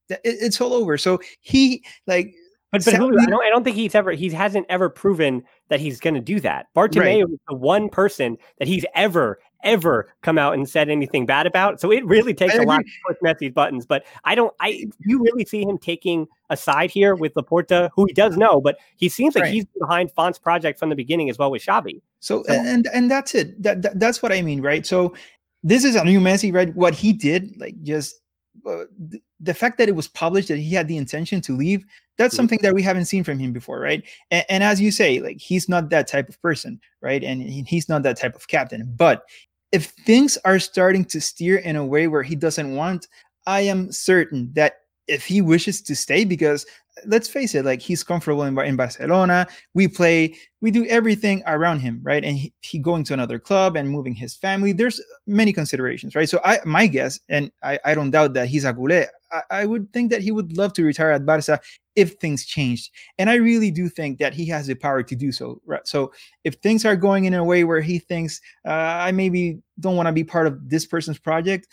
it's 0.08 0.60
all 0.60 0.72
over. 0.72 0.96
So 0.98 1.20
he 1.40 1.84
like 2.06 2.34
but, 2.72 2.84
but 2.84 2.90
sadly, 2.90 3.16
I, 3.20 3.26
don't, 3.26 3.44
I 3.44 3.48
don't 3.48 3.64
think 3.64 3.76
he's 3.76 3.94
ever 3.94 4.12
he 4.12 4.28
hasn't 4.30 4.66
ever 4.68 4.88
proven 4.88 5.44
that 5.68 5.80
he's 5.80 6.00
going 6.00 6.14
to 6.14 6.20
do 6.20 6.40
that. 6.40 6.66
Bartomeu 6.76 7.00
right. 7.00 7.20
is 7.22 7.38
the 7.48 7.54
one 7.54 7.88
person 7.88 8.36
that 8.58 8.68
he's 8.68 8.84
ever 8.94 9.38
ever 9.62 10.08
come 10.22 10.38
out 10.38 10.54
and 10.54 10.68
said 10.68 10.88
anything 10.88 11.26
bad 11.26 11.46
about. 11.46 11.80
So 11.80 11.90
it 11.90 12.04
really 12.04 12.34
takes 12.34 12.54
a 12.54 12.62
lot 12.62 12.78
to 12.78 12.92
push 13.06 13.16
Messi's 13.22 13.52
buttons. 13.52 13.86
But 13.86 14.04
I 14.24 14.34
don't. 14.34 14.54
I 14.60 14.86
you 15.00 15.22
really 15.22 15.44
see 15.44 15.62
him 15.62 15.78
taking 15.78 16.26
a 16.50 16.56
side 16.56 16.90
here 16.90 17.14
with 17.14 17.34
Laporta, 17.34 17.90
who 17.94 18.04
he 18.06 18.12
does 18.12 18.36
know, 18.36 18.60
but 18.60 18.78
he 18.96 19.08
seems 19.08 19.34
like 19.34 19.44
right. 19.44 19.52
he's 19.54 19.66
behind 19.78 20.12
Font's 20.12 20.38
project 20.38 20.78
from 20.78 20.90
the 20.90 20.96
beginning 20.96 21.30
as 21.30 21.38
well 21.38 21.50
with 21.50 21.62
Xavi. 21.62 22.00
So, 22.20 22.42
so 22.44 22.52
and 22.52 22.88
and 22.92 23.10
that's 23.10 23.34
it. 23.34 23.62
That, 23.62 23.82
that 23.82 23.98
that's 23.98 24.22
what 24.22 24.32
I 24.32 24.42
mean, 24.42 24.62
right? 24.62 24.86
So 24.86 25.14
this 25.62 25.84
is 25.84 25.96
a 25.96 26.04
new 26.04 26.20
Messi, 26.20 26.54
right? 26.54 26.74
What 26.74 26.94
he 26.94 27.12
did, 27.12 27.58
like 27.58 27.82
just 27.82 28.20
uh, 28.66 28.84
th- 29.10 29.22
the 29.40 29.54
fact 29.54 29.78
that 29.78 29.88
it 29.88 29.94
was 29.94 30.08
published 30.08 30.48
that 30.48 30.58
he 30.58 30.74
had 30.74 30.88
the 30.88 30.96
intention 30.96 31.40
to 31.42 31.56
leave, 31.56 31.84
that's 32.16 32.34
Mhm. 32.34 32.36
something 32.38 32.58
that 32.62 32.74
we 32.74 32.82
haven't 32.82 33.04
seen 33.04 33.22
from 33.24 33.38
him 33.38 33.52
before, 33.52 33.78
right? 33.78 34.02
And, 34.30 34.44
and 34.48 34.64
as 34.64 34.80
you 34.80 34.90
say, 34.90 35.20
like 35.20 35.38
he's 35.38 35.68
not 35.68 35.90
that 35.90 36.06
type 36.08 36.28
of 36.28 36.40
person, 36.40 36.80
right? 37.02 37.22
And 37.22 37.42
he's 37.42 37.88
not 37.88 38.02
that 38.04 38.16
type 38.16 38.34
of 38.34 38.48
captain. 38.48 38.90
But 38.96 39.24
if 39.72 39.86
things 40.06 40.38
are 40.44 40.58
starting 40.58 41.04
to 41.06 41.20
steer 41.20 41.58
in 41.58 41.76
a 41.76 41.84
way 41.84 42.08
where 42.08 42.22
he 42.22 42.34
doesn't 42.34 42.74
want, 42.74 43.08
I 43.46 43.60
am 43.62 43.92
certain 43.92 44.50
that 44.54 44.76
if 45.08 45.24
he 45.24 45.40
wishes 45.40 45.80
to 45.82 45.94
stay, 45.94 46.24
because 46.24 46.66
let's 47.04 47.28
face 47.28 47.54
it, 47.54 47.64
like 47.64 47.80
he's 47.80 48.02
comfortable 48.02 48.42
in, 48.44 48.58
in 48.60 48.76
Barcelona, 48.76 49.46
we 49.74 49.86
play, 49.86 50.34
we 50.60 50.70
do 50.70 50.86
everything 50.86 51.42
around 51.46 51.80
him, 51.80 52.00
right? 52.02 52.24
And 52.24 52.38
he, 52.38 52.52
he 52.60 52.78
going 52.78 53.04
to 53.04 53.12
another 53.12 53.38
club 53.38 53.76
and 53.76 53.90
moving 53.90 54.14
his 54.14 54.34
family, 54.34 54.72
there's 54.72 55.00
many 55.26 55.52
considerations, 55.52 56.14
right? 56.14 56.28
So 56.28 56.40
I, 56.44 56.60
my 56.64 56.86
guess, 56.86 57.20
and 57.28 57.52
I, 57.62 57.78
I 57.84 57.94
don't 57.94 58.10
doubt 58.10 58.32
that 58.34 58.48
he's 58.48 58.64
a 58.64 58.72
culé, 58.72 59.06
I, 59.30 59.42
I 59.50 59.66
would 59.66 59.92
think 59.92 60.10
that 60.10 60.22
he 60.22 60.32
would 60.32 60.56
love 60.56 60.72
to 60.74 60.84
retire 60.84 61.10
at 61.10 61.26
Barca 61.26 61.60
if 61.96 62.14
things 62.14 62.44
changed. 62.46 62.90
And 63.18 63.28
I 63.28 63.34
really 63.34 63.70
do 63.70 63.88
think 63.88 64.18
that 64.18 64.34
he 64.34 64.46
has 64.46 64.66
the 64.66 64.74
power 64.74 65.02
to 65.02 65.16
do 65.16 65.32
so. 65.32 65.60
Right? 65.66 65.86
So 65.86 66.12
if 66.44 66.54
things 66.56 66.84
are 66.84 66.96
going 66.96 67.24
in 67.24 67.34
a 67.34 67.44
way 67.44 67.64
where 67.64 67.80
he 67.80 67.98
thinks 67.98 68.40
uh, 68.66 68.70
I 68.70 69.12
maybe 69.12 69.58
don't 69.80 69.96
want 69.96 70.06
to 70.06 70.12
be 70.12 70.24
part 70.24 70.46
of 70.46 70.68
this 70.68 70.86
person's 70.86 71.18
project, 71.18 71.68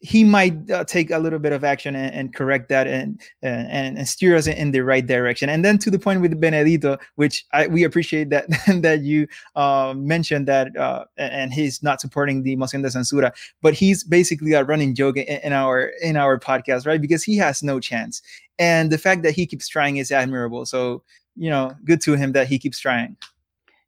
he 0.00 0.24
might 0.24 0.70
uh, 0.70 0.82
take 0.84 1.10
a 1.10 1.18
little 1.18 1.38
bit 1.38 1.52
of 1.52 1.62
action 1.62 1.94
and, 1.94 2.14
and 2.14 2.34
correct 2.34 2.70
that 2.70 2.86
and, 2.86 3.20
and 3.42 3.98
and 3.98 4.08
steer 4.08 4.34
us 4.34 4.46
in, 4.46 4.70
the 4.70 4.80
right 4.80 5.06
direction. 5.06 5.48
And 5.48 5.64
then 5.64 5.78
to 5.78 5.90
the 5.90 5.98
point 5.98 6.22
with 6.22 6.40
Benedito, 6.40 6.96
which 7.16 7.44
I, 7.52 7.66
we 7.66 7.84
appreciate 7.84 8.30
that 8.30 8.46
that 8.82 9.02
you 9.02 9.28
uh, 9.56 9.94
mentioned 9.96 10.48
that 10.48 10.74
uh, 10.76 11.04
and 11.18 11.52
he's 11.52 11.82
not 11.82 12.00
supporting 12.00 12.42
the 12.42 12.56
moción 12.56 12.82
de 12.82 12.88
censura, 12.88 13.32
but 13.60 13.74
he's 13.74 14.02
basically 14.02 14.54
a 14.54 14.64
running 14.64 14.94
joke 14.94 15.18
in, 15.18 15.40
in 15.42 15.52
our 15.52 15.92
in 16.02 16.16
our 16.16 16.38
podcast, 16.38 16.86
right? 16.86 17.00
Because 17.00 17.22
he 17.22 17.36
has 17.36 17.62
no 17.62 17.78
chance, 17.78 18.22
and 18.58 18.90
the 18.90 18.98
fact 18.98 19.22
that 19.22 19.32
he 19.32 19.46
keeps 19.46 19.68
trying 19.68 19.98
is 19.98 20.10
admirable. 20.10 20.64
So 20.64 21.02
you 21.36 21.50
know, 21.50 21.74
good 21.84 22.00
to 22.02 22.16
him 22.16 22.32
that 22.32 22.48
he 22.48 22.58
keeps 22.58 22.78
trying. 22.78 23.16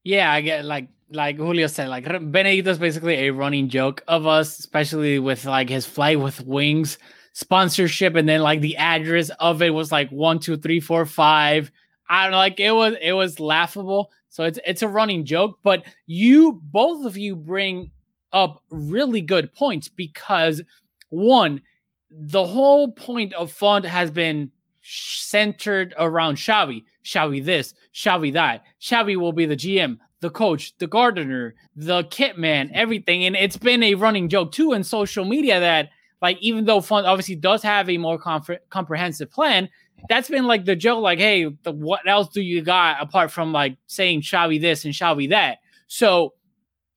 Yeah, 0.05 0.33
I 0.33 0.41
get 0.41 0.65
like 0.65 0.89
like 1.11 1.37
Julio 1.37 1.67
said, 1.67 1.89
like 1.89 2.05
Benedito 2.05 2.71
is 2.71 2.79
basically 2.79 3.15
a 3.15 3.31
running 3.31 3.69
joke 3.69 4.03
of 4.09 4.27
us, 4.27 4.59
especially 4.59 5.19
with 5.19 5.45
like 5.45 5.69
his 5.69 5.87
flight 5.87 6.19
with 6.19 6.41
wings 6.47 6.99
sponsorship, 7.35 8.15
and 8.15 8.29
then 8.29 8.41
like 8.43 8.61
the 8.61 8.77
address 8.77 9.31
of 9.41 9.63
it 9.63 9.71
was 9.71 9.93
like 9.93 10.11
one, 10.11 10.39
two, 10.39 10.57
three, 10.57 10.81
four, 10.81 11.07
five. 11.07 11.71
I 12.09 12.25
don't 12.25 12.33
know, 12.33 12.39
like 12.39 12.61
it 12.61 12.73
was 12.73 12.95
it 13.01 13.13
was 13.13 13.41
laughable. 13.41 14.11
So 14.29 14.45
it's 14.45 14.59
it's 14.67 14.83
a 14.83 14.89
running 14.89 15.25
joke, 15.25 15.59
but 15.63 15.85
you 16.07 16.61
both 16.65 17.07
of 17.07 17.17
you 17.17 17.37
bring 17.37 17.91
up 18.33 18.63
really 18.71 19.21
good 19.21 19.55
points 19.55 19.89
because 19.89 20.63
one, 21.11 21.63
the 22.11 22.45
whole 22.45 22.93
point 22.93 23.35
of 23.35 23.53
Font 23.53 23.85
has 23.85 24.11
been 24.11 24.51
centered 24.83 25.95
around 25.99 26.37
Xavi. 26.37 26.85
Xavi 27.05 27.45
this, 27.45 27.75
Xavi 27.95 28.33
that. 28.35 28.65
Xavi 28.81 29.17
will 29.17 29.33
be 29.33 29.47
the 29.47 29.57
GM, 29.57 29.99
the 30.21 30.31
coach, 30.31 30.77
the 30.79 30.87
gardener, 30.87 31.55
the 31.77 32.05
kit 32.05 32.39
man, 32.39 32.71
everything. 32.75 33.25
And 33.25 33.37
it's 33.37 33.57
been 33.57 33.83
a 33.83 33.95
running 33.95 34.29
joke 34.29 34.53
too 34.53 34.73
in 34.73 34.85
social 34.85 35.25
media 35.25 35.61
that, 35.61 35.91
like, 36.21 36.39
even 36.41 36.65
though 36.65 36.81
Font 36.81 37.07
obviously 37.07 37.35
does 37.35 37.63
have 37.63 37.89
a 37.89 37.99
more 37.99 38.19
compre- 38.19 38.61
comprehensive 38.71 39.31
plan, 39.31 39.69
that's 40.09 40.29
been 40.29 40.47
like 40.47 40.65
the 40.65 40.77
joke, 40.77 41.03
like, 41.03 41.19
hey, 41.19 41.45
the, 41.63 41.73
what 41.73 42.07
else 42.07 42.29
do 42.29 42.41
you 42.41 42.63
got 42.63 43.01
apart 43.01 43.31
from 43.31 43.53
like 43.53 43.77
saying 43.87 44.23
Xavi 44.23 44.61
this 44.61 44.85
and 44.85 44.95
Xavi 44.95 45.31
that? 45.31 45.59
So 45.87 46.35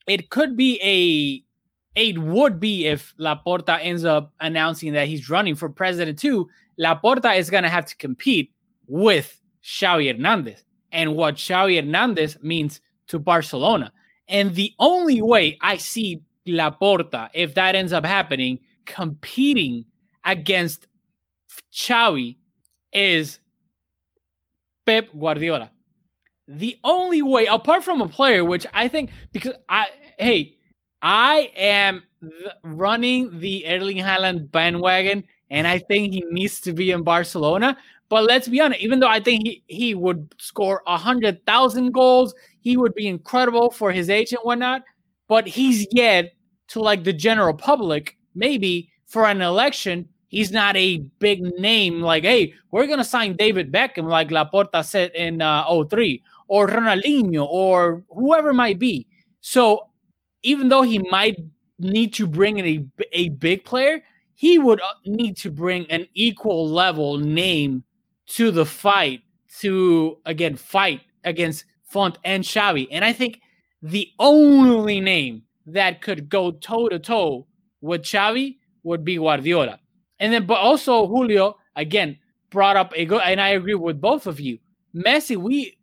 it 0.07 0.29
could 0.29 0.55
be 0.55 0.79
a 0.81 1.44
it 1.95 2.17
would 2.17 2.59
be 2.59 2.87
if 2.87 3.13
Laporta 3.17 3.79
ends 3.81 4.03
up 4.03 4.33
announcing 4.41 4.93
that 4.93 5.07
he's 5.07 5.29
running 5.29 5.55
for 5.55 5.69
president 5.69 6.19
too. 6.19 6.49
Laporta 6.79 7.37
is 7.37 7.49
going 7.49 7.63
to 7.63 7.69
have 7.69 7.85
to 7.85 7.95
compete 7.95 8.51
with 8.87 9.39
Xavi 9.63 10.11
Hernandez 10.11 10.63
and 10.91 11.15
what 11.15 11.35
Xavi 11.35 11.77
Hernandez 11.77 12.37
means 12.41 12.81
to 13.07 13.17
Barcelona. 13.17 13.91
And 14.27 14.53
the 14.55 14.73
only 14.79 15.21
way 15.21 15.57
I 15.61 15.77
see 15.77 16.21
Laporta, 16.47 17.29
if 17.33 17.53
that 17.55 17.75
ends 17.75 17.93
up 17.93 18.05
happening, 18.05 18.59
competing 18.85 19.85
against 20.23 20.87
Xavi 21.73 22.37
is 22.91 23.39
Pep 24.85 25.09
Guardiola. 25.17 25.71
The 26.47 26.77
only 26.83 27.21
way, 27.21 27.45
apart 27.47 27.83
from 27.83 28.01
a 28.01 28.07
player, 28.07 28.43
which 28.43 28.67
I 28.73 28.87
think, 28.87 29.11
because 29.31 29.53
I, 29.67 29.87
hey, 30.19 30.54
I 31.01 31.51
am 31.55 32.03
running 32.63 33.39
the 33.39 33.65
Erling 33.67 33.97
Haaland 33.97 34.51
bandwagon, 34.51 35.23
and 35.49 35.67
I 35.67 35.79
think 35.79 36.13
he 36.13 36.23
needs 36.31 36.59
to 36.61 36.73
be 36.73 36.91
in 36.91 37.03
Barcelona. 37.03 37.77
But 38.09 38.23
let's 38.25 38.47
be 38.47 38.61
honest, 38.61 38.81
even 38.81 38.99
though 38.99 39.07
I 39.07 39.19
think 39.19 39.43
he, 39.45 39.63
he 39.67 39.95
would 39.95 40.33
score 40.39 40.83
a 40.87 40.97
hundred 40.97 41.45
thousand 41.45 41.91
goals, 41.91 42.33
he 42.59 42.77
would 42.77 42.93
be 42.93 43.07
incredible 43.07 43.71
for 43.71 43.91
his 43.91 44.09
age 44.09 44.31
and 44.31 44.41
whatnot. 44.43 44.83
But 45.27 45.47
he's 45.47 45.87
yet 45.91 46.33
to 46.69 46.79
like 46.79 47.03
the 47.03 47.13
general 47.13 47.53
public, 47.53 48.17
maybe 48.35 48.89
for 49.05 49.25
an 49.25 49.41
election, 49.41 50.07
he's 50.27 50.51
not 50.51 50.75
a 50.75 50.97
big 51.19 51.41
name. 51.59 52.01
Like, 52.01 52.23
hey, 52.23 52.53
we're 52.71 52.87
gonna 52.87 53.03
sign 53.03 53.35
David 53.35 53.71
Beckham, 53.71 54.07
like 54.07 54.29
Laporta 54.29 54.83
said 54.83 55.11
in 55.15 55.41
uh, 55.41 55.65
03, 55.89 56.21
or 56.47 56.67
Ronaldinho, 56.67 57.47
or 57.49 58.03
whoever 58.09 58.53
might 58.53 58.77
be. 58.77 59.07
So 59.41 59.87
even 60.45 60.69
though 60.69 60.83
he 60.83 60.99
might 61.09 61.37
need 61.79 62.13
to 62.13 62.27
bring 62.27 62.57
in 62.57 62.65
a, 62.65 62.85
a 63.11 63.29
big 63.29 63.65
player, 63.65 64.01
he 64.35 64.59
would 64.59 64.79
uh, 64.79 64.93
need 65.05 65.35
to 65.37 65.51
bring 65.51 65.89
an 65.89 66.07
equal 66.13 66.69
level 66.69 67.17
name 67.17 67.83
to 68.27 68.51
the 68.51 68.65
fight 68.65 69.21
to 69.59 70.17
again 70.25 70.55
fight 70.55 71.01
against 71.23 71.65
Font 71.83 72.17
and 72.23 72.43
Xavi. 72.43 72.87
And 72.91 73.03
I 73.03 73.13
think 73.13 73.41
the 73.81 74.09
only 74.19 74.99
name 74.99 75.43
that 75.65 76.01
could 76.01 76.29
go 76.29 76.51
toe 76.51 76.89
to 76.89 76.99
toe 76.99 77.47
with 77.81 78.03
Xavi 78.03 78.57
would 78.83 79.03
be 79.03 79.17
Guardiola. 79.17 79.79
And 80.19 80.31
then, 80.31 80.45
but 80.45 80.59
also 80.59 81.07
Julio 81.07 81.57
again 81.75 82.17
brought 82.51 82.77
up 82.77 82.93
a 82.95 83.05
good, 83.05 83.21
and 83.23 83.41
I 83.41 83.49
agree 83.49 83.75
with 83.75 83.99
both 83.99 84.27
of 84.27 84.39
you. 84.39 84.59
Messi, 84.95 85.35
we 85.35 85.77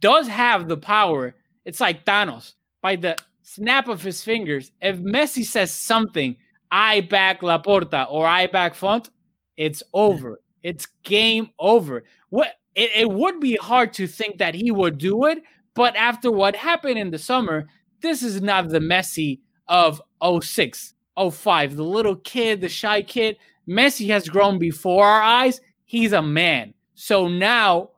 does 0.00 0.28
have 0.28 0.68
the 0.68 0.76
power. 0.76 1.34
It's 1.64 1.80
like 1.80 2.04
Thanos 2.04 2.54
by 2.80 2.96
the 2.96 3.16
snap 3.44 3.88
of 3.88 4.02
his 4.02 4.24
fingers. 4.24 4.72
If 4.80 4.98
Messi 4.98 5.44
says 5.44 5.72
something, 5.72 6.36
I 6.70 7.02
back 7.02 7.42
Laporta 7.42 8.10
or 8.10 8.26
I 8.26 8.48
back 8.48 8.74
Font, 8.74 9.10
it's 9.56 9.82
over. 9.92 10.40
It's 10.62 10.86
game 11.04 11.50
over. 11.58 12.02
What 12.30 12.48
it, 12.74 12.90
it 12.96 13.10
would 13.10 13.38
be 13.38 13.56
hard 13.56 13.92
to 13.94 14.08
think 14.08 14.38
that 14.38 14.54
he 14.54 14.72
would 14.72 14.98
do 14.98 15.26
it, 15.26 15.38
but 15.74 15.94
after 15.94 16.32
what 16.32 16.56
happened 16.56 16.98
in 16.98 17.10
the 17.10 17.18
summer, 17.18 17.68
this 18.00 18.22
is 18.22 18.42
not 18.42 18.70
the 18.70 18.80
Messi 18.80 19.40
of 19.68 20.02
06, 20.42 20.94
05, 21.30 21.76
the 21.76 21.84
little 21.84 22.16
kid, 22.16 22.60
the 22.60 22.68
shy 22.68 23.02
kid. 23.02 23.36
Messi 23.68 24.08
has 24.08 24.28
grown 24.28 24.58
before 24.58 25.06
our 25.06 25.22
eyes. 25.22 25.60
He's 25.84 26.12
a 26.12 26.22
man. 26.22 26.74
So 26.94 27.28
now 27.28 27.90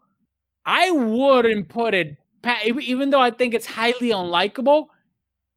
I 0.64 0.90
wouldn't 0.90 1.68
put 1.68 1.94
it, 1.94 2.16
even 2.82 3.10
though 3.10 3.20
I 3.20 3.30
think 3.30 3.54
it's 3.54 3.66
highly 3.66 4.10
unlikable. 4.10 4.88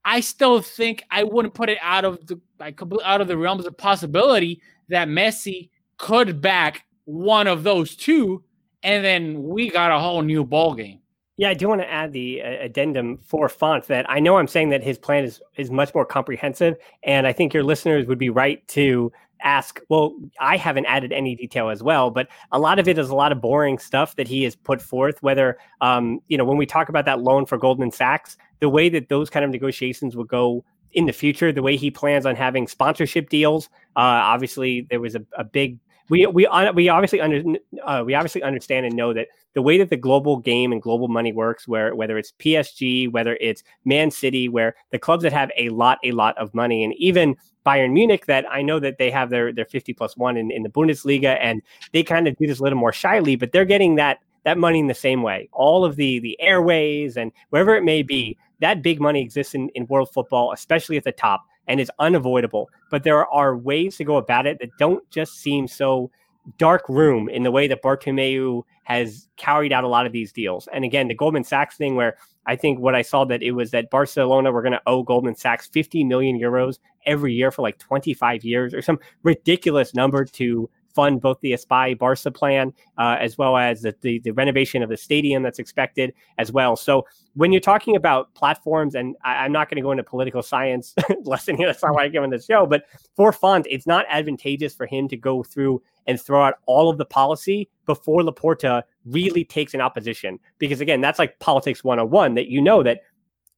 I 0.05 0.21
still 0.21 0.61
think 0.61 1.03
I 1.11 1.23
wouldn't 1.23 1.53
put 1.53 1.69
it 1.69 1.77
out 1.81 2.05
of 2.05 2.25
the 2.25 2.39
like 2.59 2.79
out 3.03 3.21
of 3.21 3.27
the 3.27 3.37
realms 3.37 3.65
of 3.65 3.77
possibility 3.77 4.61
that 4.89 5.07
Messi 5.07 5.69
could 5.97 6.41
back 6.41 6.85
one 7.05 7.47
of 7.47 7.63
those 7.63 7.95
two, 7.95 8.43
and 8.83 9.03
then 9.03 9.43
we 9.43 9.69
got 9.69 9.91
a 9.91 9.99
whole 9.99 10.21
new 10.21 10.43
ball 10.43 10.73
game. 10.73 10.99
Yeah, 11.37 11.49
I 11.49 11.53
do 11.53 11.69
want 11.69 11.79
to 11.81 11.89
add 11.89 12.11
the 12.11 12.41
uh, 12.41 12.65
addendum 12.65 13.17
for 13.17 13.47
Font 13.47 13.87
that 13.87 14.05
I 14.09 14.19
know 14.19 14.37
I'm 14.37 14.47
saying 14.47 14.69
that 14.69 14.83
his 14.83 14.97
plan 14.97 15.23
is 15.23 15.41
is 15.57 15.71
much 15.71 15.93
more 15.93 16.05
comprehensive, 16.05 16.75
and 17.03 17.25
I 17.25 17.33
think 17.33 17.53
your 17.53 17.63
listeners 17.63 18.07
would 18.07 18.19
be 18.19 18.29
right 18.29 18.65
to 18.69 19.11
ask. 19.41 19.79
Well, 19.89 20.15
I 20.39 20.57
haven't 20.57 20.85
added 20.85 21.11
any 21.11 21.35
detail 21.35 21.69
as 21.69 21.83
well, 21.83 22.11
but 22.11 22.27
a 22.51 22.59
lot 22.59 22.79
of 22.79 22.87
it 22.87 22.97
is 22.97 23.09
a 23.09 23.15
lot 23.15 23.31
of 23.31 23.41
boring 23.41 23.79
stuff 23.79 24.15
that 24.15 24.27
he 24.27 24.43
has 24.43 24.55
put 24.55 24.81
forth. 24.81 25.21
Whether 25.21 25.57
um, 25.81 26.19
you 26.27 26.37
know, 26.37 26.45
when 26.45 26.57
we 26.57 26.65
talk 26.65 26.89
about 26.89 27.05
that 27.05 27.21
loan 27.21 27.45
for 27.45 27.57
Goldman 27.57 27.91
Sachs, 27.91 28.37
the 28.59 28.69
way 28.69 28.89
that 28.89 29.09
those 29.09 29.29
kind 29.29 29.45
of 29.45 29.51
negotiations 29.51 30.15
would 30.15 30.27
go 30.27 30.63
in 30.93 31.05
the 31.05 31.13
future, 31.13 31.51
the 31.51 31.61
way 31.61 31.75
he 31.75 31.91
plans 31.91 32.25
on 32.25 32.35
having 32.35 32.67
sponsorship 32.67 33.29
deals. 33.29 33.67
Uh, 33.95 34.21
obviously, 34.23 34.87
there 34.89 34.99
was 34.99 35.15
a, 35.15 35.23
a 35.37 35.43
big 35.43 35.79
we 36.09 36.25
we 36.25 36.47
we 36.73 36.89
obviously 36.89 37.21
under 37.21 37.43
uh, 37.83 38.03
we 38.05 38.15
obviously 38.15 38.43
understand 38.43 38.85
and 38.85 38.95
know 38.95 39.13
that 39.13 39.27
the 39.53 39.61
way 39.61 39.77
that 39.77 39.89
the 39.89 39.97
global 39.97 40.37
game 40.37 40.71
and 40.71 40.81
global 40.81 41.07
money 41.07 41.31
works, 41.31 41.67
where 41.67 41.95
whether 41.95 42.17
it's 42.17 42.33
PSG, 42.39 43.11
whether 43.11 43.37
it's 43.39 43.63
Man 43.85 44.11
City, 44.11 44.49
where 44.49 44.75
the 44.91 44.99
clubs 44.99 45.23
that 45.23 45.33
have 45.33 45.51
a 45.57 45.69
lot 45.69 45.99
a 46.03 46.11
lot 46.11 46.37
of 46.37 46.53
money, 46.53 46.83
and 46.83 46.93
even 46.95 47.35
Bayern 47.69 47.93
Munich, 47.93 48.25
that 48.25 48.45
I 48.49 48.61
know 48.63 48.79
that 48.79 48.97
they 48.97 49.11
have 49.11 49.29
their 49.29 49.53
their 49.53 49.65
fifty 49.65 49.93
plus 49.93 50.17
one 50.17 50.37
in, 50.37 50.51
in 50.51 50.63
the 50.63 50.69
Bundesliga, 50.69 51.37
and 51.39 51.61
they 51.93 52.03
kind 52.03 52.27
of 52.27 52.35
do 52.37 52.47
this 52.47 52.59
a 52.59 52.63
little 52.63 52.79
more 52.79 52.93
shyly, 52.93 53.35
but 53.35 53.51
they're 53.51 53.71
getting 53.75 53.95
that 53.97 54.17
that 54.45 54.57
money 54.57 54.79
in 54.79 54.87
the 54.87 54.93
same 55.07 55.21
way. 55.21 55.49
All 55.51 55.85
of 55.85 55.95
the 55.95 56.19
the 56.19 56.35
airways 56.41 57.17
and 57.17 57.31
wherever 57.51 57.75
it 57.75 57.83
may 57.83 58.01
be, 58.03 58.37
that 58.61 58.81
big 58.81 58.99
money 58.99 59.21
exists 59.21 59.53
in, 59.53 59.69
in 59.75 59.85
world 59.87 60.09
football, 60.13 60.51
especially 60.53 60.97
at 60.97 61.03
the 61.03 61.11
top. 61.11 61.41
and 61.69 61.79
is 61.79 61.91
unavoidable. 61.99 62.69
But 62.91 63.03
there 63.03 63.25
are 63.27 63.55
ways 63.55 63.95
to 63.97 64.03
go 64.03 64.17
about 64.17 64.45
it 64.47 64.59
that 64.59 64.71
don't 64.77 65.07
just 65.11 65.39
seem 65.39 65.67
so 65.67 66.11
dark 66.57 66.89
room 66.89 67.29
in 67.29 67.43
the 67.43 67.51
way 67.51 67.67
that 67.67 67.83
Bartomeu 67.83 68.63
has 68.83 69.29
carried 69.37 69.71
out 69.71 69.83
a 69.83 69.87
lot 69.87 70.07
of 70.07 70.11
these 70.11 70.33
deals. 70.33 70.67
And 70.73 70.83
again, 70.83 71.07
the 71.07 71.13
Goldman 71.13 71.43
Sachs 71.43 71.77
thing, 71.77 71.95
where 71.95 72.17
I 72.49 72.55
think 72.55 72.79
what 72.79 72.95
I 72.95 73.03
saw 73.03 73.25
that 73.25 73.43
it 73.43 73.51
was 73.51 73.69
that 73.71 73.91
Barcelona 73.91 74.51
were 74.51 74.63
going 74.63 74.71
to 74.71 74.81
owe 74.87 75.03
Goldman 75.03 75.35
Sachs 75.35 75.67
50 75.67 76.03
million 76.03 76.39
euros 76.39 76.79
every 77.05 77.31
year 77.31 77.51
for 77.51 77.61
like 77.61 77.77
25 77.77 78.43
years 78.43 78.73
or 78.73 78.81
some 78.81 78.97
ridiculous 79.21 79.93
number 79.93 80.25
to 80.25 80.67
fund 80.95 81.21
both 81.21 81.39
the 81.41 81.51
Espai 81.51 81.95
Barca 81.95 82.31
plan 82.31 82.73
uh, 82.97 83.17
as 83.19 83.37
well 83.37 83.55
as 83.55 83.83
the, 83.83 83.95
the, 84.01 84.17
the, 84.21 84.31
renovation 84.31 84.81
of 84.81 84.89
the 84.89 84.97
stadium 84.97 85.43
that's 85.43 85.59
expected 85.59 86.11
as 86.39 86.51
well. 86.51 86.75
So 86.75 87.05
when 87.35 87.51
you're 87.51 87.61
talking 87.61 87.95
about 87.95 88.33
platforms, 88.33 88.95
and 88.95 89.15
I, 89.23 89.45
am 89.45 89.51
not 89.51 89.69
going 89.69 89.75
to 89.75 89.83
go 89.83 89.91
into 89.91 90.03
political 90.03 90.41
science 90.41 90.95
lesson 91.23 91.55
here, 91.55 91.67
that's 91.67 91.83
not 91.83 91.93
why 91.93 92.05
I 92.05 92.07
give 92.07 92.23
on 92.23 92.31
this 92.31 92.47
show, 92.47 92.65
but 92.65 92.85
for 93.15 93.31
Font, 93.31 93.67
it's 93.69 93.85
not 93.85 94.07
advantageous 94.09 94.73
for 94.73 94.87
him 94.87 95.07
to 95.09 95.15
go 95.15 95.43
through 95.43 95.83
and 96.07 96.19
throw 96.19 96.43
out 96.43 96.55
all 96.65 96.89
of 96.89 96.97
the 96.97 97.05
policy 97.05 97.69
before 97.85 98.23
Laporta 98.23 98.81
really 99.09 99.43
takes 99.43 99.73
an 99.73 99.81
opposition. 99.81 100.39
Because 100.57 100.81
again, 100.81 101.01
that's 101.01 101.19
like 101.19 101.39
politics 101.39 101.83
101 101.83 102.35
that 102.35 102.47
you 102.47 102.61
know 102.61 102.83
that 102.83 103.01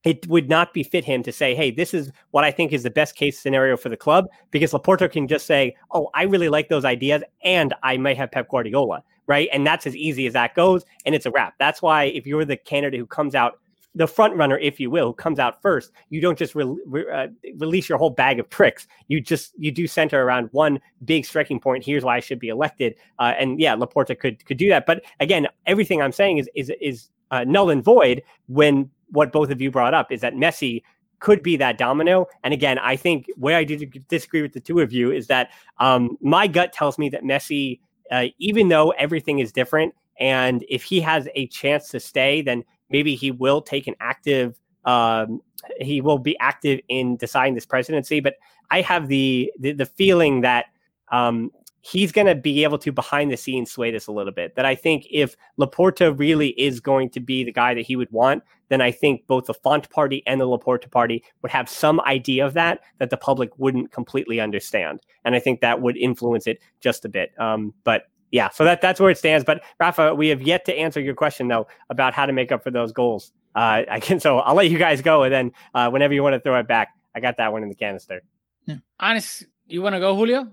it 0.04 0.28
would 0.28 0.50
not 0.50 0.74
befit 0.74 1.06
him 1.06 1.22
to 1.24 1.32
say, 1.32 1.54
hey, 1.54 1.70
this 1.70 1.94
is 1.94 2.12
what 2.32 2.44
I 2.44 2.52
think 2.52 2.74
is 2.74 2.84
the 2.84 2.90
best 2.90 3.16
case 3.16 3.40
scenario 3.40 3.78
for 3.78 3.90
the 3.90 3.98
club, 3.98 4.28
because 4.50 4.72
Laporta 4.72 5.12
can 5.12 5.28
just 5.28 5.46
say, 5.46 5.76
oh, 5.92 6.10
I 6.16 6.24
really 6.24 6.50
like 6.50 6.70
those 6.70 6.86
ideas, 6.86 7.22
and 7.44 7.74
I 7.84 7.98
might 7.98 8.18
have 8.18 8.32
Pep 8.32 8.50
Guardiola, 8.50 9.04
right? 9.28 9.48
And 9.54 9.66
that's 9.66 9.86
as 9.86 9.96
easy 9.96 10.26
as 10.26 10.34
that 10.34 10.56
goes, 10.56 10.86
and 11.06 11.14
it's 11.14 11.28
a 11.28 11.32
wrap. 11.32 11.54
That's 11.60 11.84
why 11.84 12.06
if 12.06 12.26
you're 12.26 12.46
the 12.46 12.58
candidate 12.58 13.00
who 13.00 13.06
comes 13.06 13.36
out, 13.36 13.60
the 13.96 14.08
front 14.08 14.36
runner, 14.36 14.58
if 14.58 14.80
you 14.80 14.90
will, 14.90 15.14
comes 15.14 15.40
out 15.40 15.62
first, 15.62 15.92
you 16.10 16.22
don't 16.22 16.38
just 16.38 16.56
re- 16.56 16.78
re- 16.86 17.12
uh, 17.12 17.28
release 17.58 17.90
your 17.90 17.98
whole 17.98 18.10
bag 18.10 18.40
of 18.40 18.50
tricks. 18.50 18.88
You 19.08 19.20
just 19.20 19.54
you 19.58 19.72
do 19.72 19.88
center 19.88 20.24
around 20.24 20.50
one 20.52 20.80
big 21.04 21.26
striking 21.26 21.60
point. 21.60 21.84
Here's 21.84 22.04
why 22.04 22.18
I 22.18 22.20
should 22.20 22.40
be 22.40 22.50
elected, 22.50 22.96
uh, 23.20 23.34
and 23.38 23.60
yeah, 23.60 23.76
Laporta 23.76 24.18
could 24.18 24.44
could 24.46 24.58
do 24.58 24.70
that. 24.70 24.86
But 24.86 25.04
again, 25.20 25.48
everything 25.66 26.02
I'm 26.02 26.14
saying 26.14 26.38
is 26.38 26.50
is 26.56 26.72
is 26.80 27.10
uh, 27.32 27.44
null 27.44 27.70
and 27.70 27.84
void 27.84 28.24
when 28.48 28.90
what 29.10 29.32
both 29.32 29.50
of 29.50 29.62
you 29.62 29.72
brought 29.72 29.94
up 29.94 30.12
is 30.12 30.22
that 30.22 30.36
Messi 30.36 30.84
could 31.20 31.44
be 31.44 31.56
that 31.58 31.78
domino. 31.78 32.28
And 32.44 32.54
again, 32.54 32.80
I 32.80 32.96
think 32.96 33.30
where 33.36 33.58
I 33.58 33.64
do 33.64 33.86
disagree 34.08 34.42
with 34.42 34.54
the 34.54 34.60
two 34.60 34.80
of 34.80 34.92
you 34.92 35.12
is 35.12 35.28
that 35.28 35.52
um, 35.78 36.18
my 36.22 36.48
gut 36.48 36.74
tells 36.74 36.98
me 36.98 37.10
that 37.10 37.24
Messi, 37.24 37.80
uh, 38.12 38.26
even 38.40 38.70
though 38.70 38.92
everything 38.92 39.40
is 39.40 39.52
different, 39.52 39.94
and 40.20 40.66
if 40.70 40.84
he 40.84 41.00
has 41.02 41.28
a 41.36 41.48
chance 41.48 41.90
to 41.90 42.00
stay, 42.00 42.42
then 42.42 42.64
maybe 42.92 43.16
he 43.16 43.32
will 43.32 43.62
take 43.62 43.88
an 43.88 43.96
active. 44.00 44.60
Um, 44.86 45.42
he 45.80 46.02
will 46.02 46.18
be 46.18 46.38
active 46.40 46.80
in 46.90 47.18
deciding 47.18 47.56
this 47.56 47.66
presidency. 47.66 48.20
But 48.20 48.36
I 48.70 48.82
have 48.82 49.08
the 49.08 49.52
the, 49.60 49.74
the 49.74 49.86
feeling 49.86 50.42
that 50.42 50.66
um, 51.12 51.52
he's 51.82 52.12
going 52.12 52.28
to 52.28 52.36
be 52.36 52.64
able 52.64 52.78
to 52.78 52.92
behind 52.92 53.32
the 53.32 53.38
scenes 53.38 53.72
sway 53.72 53.92
this 53.92 54.08
a 54.08 54.12
little 54.12 54.32
bit. 54.32 54.56
That 54.56 54.66
I 54.66 54.76
think 54.76 55.08
if 55.12 55.36
Laporta 55.60 56.18
really 56.18 56.50
is 56.50 56.80
going 56.80 57.10
to 57.12 57.20
be 57.20 57.44
the 57.44 57.52
guy 57.52 57.74
that 57.74 57.82
he 57.82 57.96
would 57.96 58.12
want, 58.12 58.44
then 58.70 58.82
I 58.82 58.92
think 58.92 59.28
both 59.28 59.46
the 59.46 59.54
Font 59.54 59.90
party 59.90 60.24
and 60.26 60.40
the 60.40 60.48
Laporta 60.48 60.90
party 60.90 61.24
would 61.42 61.52
have 61.52 61.68
some 61.68 62.00
idea 62.02 62.46
of 62.46 62.54
that 62.54 62.82
that 63.00 63.10
the 63.10 63.18
public 63.18 63.50
wouldn't 63.58 63.92
completely 63.92 64.40
understand, 64.40 65.02
and 65.26 65.36
I 65.36 65.40
think 65.40 65.62
that 65.62 65.82
would 65.82 65.98
influence 65.98 66.48
it 66.48 66.60
just 66.80 67.04
a 67.06 67.10
bit. 67.10 67.34
Um, 67.40 67.74
but 67.84 68.04
yeah, 68.32 68.50
so 68.50 68.64
that 68.64 68.82
that's 68.82 69.00
where 69.00 69.10
it 69.10 69.18
stands. 69.18 69.44
But 69.46 69.64
Rafa, 69.80 70.16
we 70.16 70.30
have 70.30 70.42
yet 70.42 70.66
to 70.66 70.76
answer 70.76 71.00
your 71.00 71.16
question 71.16 71.48
though 71.48 71.68
about 71.90 72.14
how 72.14 72.26
to 72.26 72.34
make 72.34 72.52
up 72.52 72.64
for 72.64 72.72
those 72.72 72.92
goals. 72.92 73.32
Uh, 73.56 73.84
I 73.92 74.00
can 74.00 74.20
so 74.20 74.40
I'll 74.40 74.56
let 74.56 74.70
you 74.70 74.78
guys 74.78 75.02
go, 75.02 75.24
and 75.24 75.34
then 75.34 75.52
uh, 75.74 75.90
whenever 75.90 76.14
you 76.14 76.24
want 76.24 76.34
to 76.34 76.40
throw 76.40 76.60
it 76.60 76.68
back, 76.68 76.90
I 77.14 77.20
got 77.20 77.38
that 77.38 77.52
one 77.52 77.64
in 77.64 77.70
the 77.70 77.76
canister. 77.76 78.22
Yeah. 78.66 78.76
Honest, 79.00 79.46
you 79.68 79.82
want 79.82 79.96
to 79.96 80.00
go, 80.00 80.16
Julio? 80.16 80.48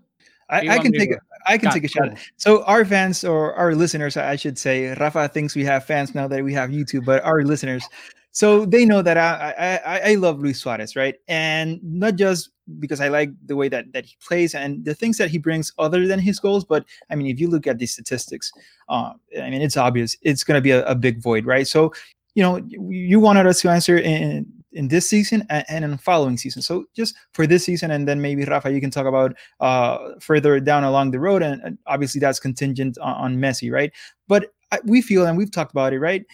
I, 0.51 0.77
I 0.77 0.79
can 0.79 0.93
take 0.93 1.11
a, 1.11 1.19
I 1.47 1.59
can 1.59 1.71
take 1.71 1.85
a 1.85 1.89
shot. 1.89 2.09
So 2.37 2.65
our 2.65 2.83
fans 2.85 3.23
or 3.23 3.55
our 3.55 3.75
listeners, 3.75 4.17
I 4.17 4.37
should 4.37 4.59
say, 4.59 4.95
Rafa 4.95 5.29
thinks 5.29 5.55
we 5.55 5.65
have 5.65 5.85
fans 5.85 6.15
now 6.15 6.27
that 6.27 6.43
we 6.43 6.55
have 6.55 6.71
YouTube, 6.71 7.05
but 7.05 7.23
our 7.23 7.43
listeners, 7.43 7.87
so 8.33 8.65
they 8.65 8.87
know 8.87 9.03
that 9.03 9.19
I, 9.19 9.79
I 9.85 10.11
I 10.13 10.15
love 10.15 10.41
Luis 10.41 10.59
Suarez, 10.59 10.97
right? 10.97 11.17
And 11.29 11.81
not 11.83 12.17
just 12.17 12.51
because 12.79 13.01
I 13.01 13.09
like 13.09 13.31
the 13.47 13.57
way 13.57 13.69
that 13.69 13.93
that 13.93 14.05
he 14.05 14.17
plays 14.27 14.55
and 14.55 14.85
the 14.85 14.95
things 14.95 15.19
that 15.19 15.31
he 15.31 15.39
brings 15.39 15.73
other 15.79 16.07
than 16.07 16.19
his 16.19 16.39
goals, 16.39 16.65
but 16.65 16.85
I 17.11 17.17
mean, 17.17 17.27
if 17.27 17.41
you 17.41 17.49
look 17.49 17.67
at 17.67 17.79
these 17.79 17.93
statistics, 17.93 18.53
uh, 18.89 19.13
I 19.41 19.51
mean, 19.51 19.63
it's 19.63 19.77
obvious 19.77 20.17
it's 20.23 20.45
going 20.45 20.59
to 20.59 20.63
be 20.63 20.73
a, 20.73 20.85
a 20.87 20.95
big 20.95 21.23
void, 21.23 21.47
right? 21.47 21.67
So 21.67 21.93
you 22.35 22.43
know, 22.43 22.61
you 22.69 23.19
wanted 23.19 23.47
us 23.47 23.61
to 23.63 23.69
answer 23.69 23.99
in 23.99 24.47
in 24.73 24.89
this 24.89 25.09
season 25.09 25.45
and, 25.51 25.65
and 25.69 25.85
in 25.85 25.91
the 25.91 25.99
following 25.99 26.37
season. 26.37 26.63
So 26.63 26.85
just 26.95 27.17
for 27.33 27.47
this 27.47 27.65
season, 27.65 27.91
and 27.91 28.07
then 28.07 28.21
maybe 28.21 28.45
Rafa, 28.45 28.71
you 28.71 28.81
can 28.81 28.91
talk 28.91 29.07
about 29.07 29.35
uh, 29.61 30.11
further 30.21 30.61
down 30.61 30.85
along 30.85 31.11
the 31.11 31.19
road, 31.19 31.43
and, 31.43 31.61
and 31.63 31.79
obviously 31.87 32.21
that's 32.21 32.39
contingent 32.39 32.99
on, 32.99 33.15
on, 33.15 33.37
Messi, 33.39 33.73
right? 33.73 33.91
But 34.29 34.53
I, 34.71 34.79
we 34.85 35.03
feel, 35.03 35.27
and 35.27 35.37
we've 35.37 35.51
talked 35.51 35.73
about 35.73 35.93
it, 35.93 36.01
right? 36.01 36.25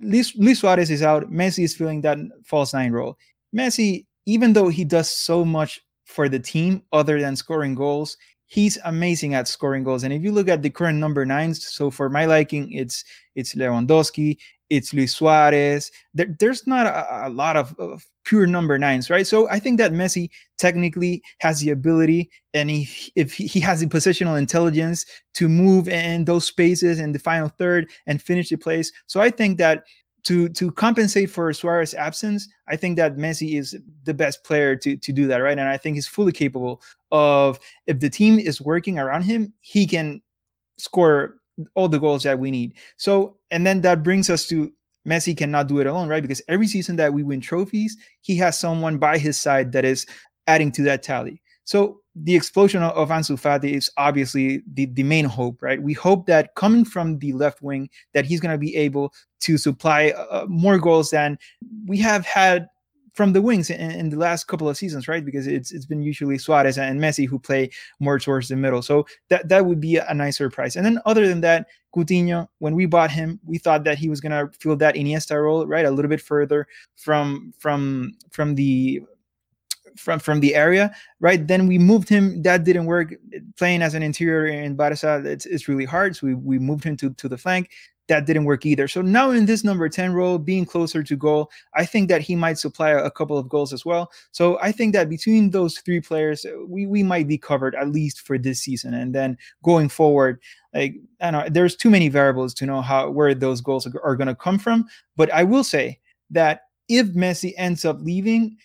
Luis, 0.00 0.34
Luis 0.36 0.60
Suarez 0.60 0.90
is 0.90 1.02
out. 1.02 1.30
Messi 1.30 1.64
is 1.64 1.76
filling 1.76 2.00
that 2.02 2.18
false 2.44 2.72
nine 2.72 2.92
role. 2.92 3.18
Messi, 3.54 4.06
even 4.26 4.52
though 4.52 4.68
he 4.68 4.84
does 4.84 5.08
so 5.08 5.44
much 5.44 5.80
for 6.04 6.28
the 6.28 6.38
team 6.38 6.82
other 6.92 7.20
than 7.20 7.36
scoring 7.36 7.74
goals, 7.74 8.16
he's 8.46 8.78
amazing 8.84 9.34
at 9.34 9.48
scoring 9.48 9.82
goals. 9.82 10.04
And 10.04 10.12
if 10.12 10.22
you 10.22 10.30
look 10.30 10.48
at 10.48 10.62
the 10.62 10.70
current 10.70 10.98
number 10.98 11.24
nines, 11.24 11.66
so 11.66 11.90
for 11.90 12.08
my 12.08 12.26
liking, 12.26 12.70
it's 12.72 13.04
it's 13.34 13.54
Lewandowski, 13.54 14.36
it's 14.72 14.94
Luis 14.94 15.14
Suarez. 15.14 15.90
There, 16.14 16.34
there's 16.38 16.66
not 16.66 16.86
a, 16.86 17.26
a 17.26 17.30
lot 17.30 17.56
of, 17.56 17.74
of, 17.78 18.06
pure 18.24 18.46
number 18.46 18.78
nines, 18.78 19.10
right? 19.10 19.26
So 19.26 19.48
I 19.50 19.58
think 19.58 19.78
that 19.78 19.92
Messi 19.92 20.30
technically 20.56 21.22
has 21.40 21.58
the 21.58 21.70
ability, 21.70 22.30
and 22.54 22.70
he, 22.70 23.12
if 23.16 23.34
he, 23.34 23.46
he 23.46 23.58
has 23.60 23.80
the 23.80 23.86
positional 23.86 24.38
intelligence 24.38 25.04
to 25.34 25.48
move 25.48 25.88
in 25.88 26.24
those 26.24 26.44
spaces 26.44 27.00
in 27.00 27.10
the 27.10 27.18
final 27.18 27.48
third 27.48 27.90
and 28.06 28.22
finish 28.22 28.48
the 28.48 28.56
place. 28.56 28.92
So 29.08 29.20
I 29.20 29.30
think 29.30 29.58
that 29.58 29.82
to 30.24 30.48
to 30.50 30.70
compensate 30.72 31.30
for 31.30 31.52
Suarez's 31.52 31.94
absence, 31.94 32.48
I 32.68 32.76
think 32.76 32.96
that 32.96 33.16
Messi 33.16 33.58
is 33.58 33.76
the 34.04 34.14
best 34.14 34.44
player 34.44 34.76
to 34.76 34.96
to 34.96 35.12
do 35.12 35.26
that, 35.26 35.38
right? 35.38 35.58
And 35.58 35.68
I 35.68 35.76
think 35.76 35.96
he's 35.96 36.06
fully 36.06 36.32
capable 36.32 36.82
of 37.10 37.58
if 37.86 38.00
the 38.00 38.10
team 38.10 38.38
is 38.38 38.60
working 38.60 38.98
around 38.98 39.22
him, 39.22 39.52
he 39.60 39.86
can 39.86 40.22
score 40.78 41.36
all 41.74 41.88
the 41.88 41.98
goals 41.98 42.22
that 42.22 42.38
we 42.38 42.50
need. 42.50 42.74
So, 42.96 43.36
and 43.50 43.66
then 43.66 43.82
that 43.82 44.02
brings 44.02 44.30
us 44.30 44.46
to 44.48 44.72
Messi 45.06 45.36
cannot 45.36 45.68
do 45.68 45.80
it 45.80 45.86
alone, 45.86 46.08
right? 46.08 46.22
Because 46.22 46.42
every 46.48 46.66
season 46.66 46.96
that 46.96 47.12
we 47.12 47.22
win 47.22 47.40
trophies, 47.40 47.96
he 48.20 48.36
has 48.36 48.58
someone 48.58 48.98
by 48.98 49.18
his 49.18 49.40
side 49.40 49.72
that 49.72 49.84
is 49.84 50.06
adding 50.46 50.72
to 50.72 50.82
that 50.82 51.02
tally. 51.02 51.42
So 51.64 52.01
the 52.14 52.34
explosion 52.34 52.82
of 52.82 53.08
Ansu 53.08 53.40
Fati 53.40 53.72
is 53.72 53.90
obviously 53.96 54.62
the, 54.72 54.86
the 54.86 55.02
main 55.02 55.24
hope, 55.24 55.62
right? 55.62 55.82
We 55.82 55.94
hope 55.94 56.26
that 56.26 56.54
coming 56.54 56.84
from 56.84 57.18
the 57.18 57.32
left 57.32 57.62
wing, 57.62 57.88
that 58.12 58.26
he's 58.26 58.40
going 58.40 58.52
to 58.52 58.58
be 58.58 58.76
able 58.76 59.14
to 59.40 59.56
supply 59.56 60.10
uh, 60.10 60.46
more 60.48 60.78
goals 60.78 61.10
than 61.10 61.38
we 61.86 61.98
have 61.98 62.26
had 62.26 62.68
from 63.14 63.32
the 63.32 63.42
wings 63.42 63.68
in, 63.68 63.90
in, 63.90 64.08
the 64.08 64.16
last 64.16 64.44
couple 64.44 64.68
of 64.68 64.76
seasons, 64.76 65.06
right? 65.06 65.24
Because 65.24 65.46
it's 65.46 65.70
it's 65.70 65.84
been 65.84 66.02
usually 66.02 66.38
Suarez 66.38 66.78
and 66.78 67.00
Messi 67.00 67.26
who 67.26 67.38
play 67.38 67.70
more 68.00 68.18
towards 68.18 68.48
the 68.48 68.56
middle. 68.56 68.80
So 68.82 69.06
that 69.28 69.48
that 69.48 69.66
would 69.66 69.80
be 69.80 69.96
a 69.98 70.14
nice 70.14 70.38
surprise. 70.38 70.76
And 70.76 70.84
then 70.84 70.98
other 71.04 71.26
than 71.26 71.42
that, 71.42 71.66
Coutinho, 71.94 72.48
when 72.58 72.74
we 72.74 72.86
bought 72.86 73.10
him, 73.10 73.38
we 73.44 73.58
thought 73.58 73.84
that 73.84 73.98
he 73.98 74.08
was 74.08 74.20
gonna 74.20 74.48
fill 74.58 74.76
that 74.76 74.94
Iniesta 74.94 75.42
role, 75.42 75.66
right? 75.66 75.84
A 75.84 75.90
little 75.90 76.08
bit 76.08 76.22
further 76.22 76.66
from 76.96 77.52
from 77.58 78.14
from 78.30 78.54
the 78.54 79.02
from 79.96 80.18
from 80.18 80.40
the 80.40 80.54
area, 80.54 80.94
right? 81.20 81.46
Then 81.46 81.66
we 81.66 81.78
moved 81.78 82.08
him. 82.08 82.42
That 82.42 82.64
didn't 82.64 82.86
work. 82.86 83.14
Playing 83.56 83.82
as 83.82 83.94
an 83.94 84.02
interior 84.02 84.46
in 84.46 84.76
Barca, 84.76 85.22
it's, 85.24 85.46
it's 85.46 85.68
really 85.68 85.84
hard. 85.84 86.16
So 86.16 86.26
we, 86.26 86.34
we 86.34 86.58
moved 86.58 86.84
him 86.84 86.96
to, 86.98 87.10
to 87.10 87.28
the 87.28 87.38
flank 87.38 87.70
that 88.08 88.26
didn't 88.26 88.44
work 88.44 88.66
either. 88.66 88.88
So 88.88 89.00
now 89.00 89.30
in 89.30 89.46
this 89.46 89.64
number 89.64 89.88
10 89.88 90.12
role, 90.12 90.38
being 90.38 90.66
closer 90.66 91.02
to 91.02 91.16
goal, 91.16 91.50
I 91.74 91.86
think 91.86 92.08
that 92.08 92.20
he 92.20 92.34
might 92.34 92.58
supply 92.58 92.90
a, 92.90 93.10
couple 93.10 93.38
of 93.38 93.48
goals 93.48 93.72
as 93.72 93.84
well. 93.84 94.10
So 94.32 94.58
I 94.60 94.72
think 94.72 94.92
that 94.92 95.08
between 95.08 95.50
those 95.50 95.78
three 95.78 96.00
players, 96.00 96.44
we, 96.66 96.86
we 96.86 97.02
might 97.02 97.28
be 97.28 97.38
covered 97.38 97.74
at 97.74 97.88
least 97.88 98.20
for 98.20 98.38
this 98.38 98.60
season. 98.60 98.94
And 98.94 99.14
then 99.14 99.38
going 99.62 99.88
forward, 99.88 100.40
like 100.74 100.96
I 101.20 101.30
know, 101.30 101.46
there's 101.48 101.76
too 101.76 101.90
many 101.90 102.08
variables 102.08 102.54
to 102.54 102.66
know 102.66 102.82
how 102.82 103.10
where 103.10 103.34
those 103.34 103.60
goals 103.60 103.86
are, 103.86 104.04
are 104.04 104.16
going 104.16 104.28
to 104.28 104.34
come 104.34 104.58
from. 104.58 104.86
But 105.16 105.32
I 105.32 105.44
will 105.44 105.64
say 105.64 106.00
that 106.30 106.62
if 106.88 107.08
Messi 107.08 107.52
ends 107.56 107.84
up 107.84 107.98
leaving 108.00 108.56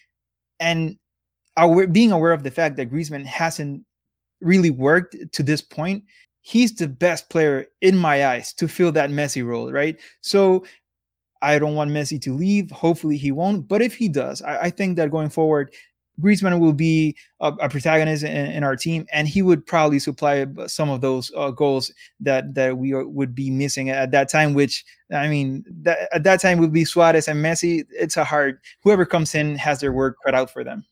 and 0.60 0.98
our, 1.58 1.88
being 1.88 2.12
aware 2.12 2.32
of 2.32 2.44
the 2.44 2.52
fact 2.52 2.78
that 2.78 2.92
Griezmann 2.92 3.26
hasn't 3.26 3.84
really 4.42 4.70
worked 4.70 5.16
to 5.34 5.44
this 5.44 5.62
point, 5.62 6.04
he's 6.42 6.76
the 6.76 6.88
best 6.88 7.30
player 7.30 7.66
in 7.82 7.98
my 7.98 8.28
eyes 8.28 8.54
to 8.54 8.68
fill 8.68 8.92
that 8.94 9.10
Messi 9.10 9.46
role, 9.46 9.72
right? 9.72 10.00
So 10.22 10.64
I 11.42 11.60
don't 11.60 11.76
want 11.76 11.92
Messi 11.92 12.22
to 12.22 12.34
leave. 12.34 12.72
Hopefully 12.72 13.18
he 13.18 13.32
won't. 13.32 13.68
But 13.68 13.82
if 13.82 13.96
he 13.96 14.08
does, 14.08 14.42
I, 14.42 14.58
I 14.64 14.70
think 14.70 14.96
that 14.98 15.12
going 15.12 15.30
forward, 15.30 15.74
Griezmann 16.22 16.60
will 16.60 16.74
be 16.74 17.16
a, 17.42 17.50
a 17.62 17.70
protagonist 17.70 18.24
in, 18.24 18.48
in, 18.48 18.64
our 18.64 18.76
team, 18.76 19.06
and 19.12 19.28
he 19.28 19.44
would 19.44 19.66
probably 19.66 20.00
supply 20.00 20.48
some 20.66 20.90
of 20.90 21.02
those 21.02 21.32
uh, 21.36 21.52
goals 21.52 21.94
that 22.20 22.56
that 22.56 22.78
we 22.78 22.94
are, 22.94 23.08
would 23.08 23.36
be 23.36 23.52
missing 23.52 23.92
at 23.92 24.10
that 24.12 24.28
time. 24.28 24.56
Which 24.56 24.84
I 25.14 25.28
mean, 25.28 25.64
that, 25.84 26.10
at 26.12 26.24
that 26.24 26.42
time 26.42 26.58
would 26.58 26.74
be 26.74 26.86
Suarez 26.86 27.28
and 27.28 27.44
Messi. 27.44 27.86
It's 27.92 28.18
a 28.18 28.24
hard. 28.24 28.60
Whoever 28.84 29.06
comes 29.06 29.36
in 29.36 29.58
has 29.58 29.80
their 29.80 29.94
work 29.94 30.16
cut 30.26 30.34
out 30.34 30.50
for 30.50 30.64
them. 30.64 30.86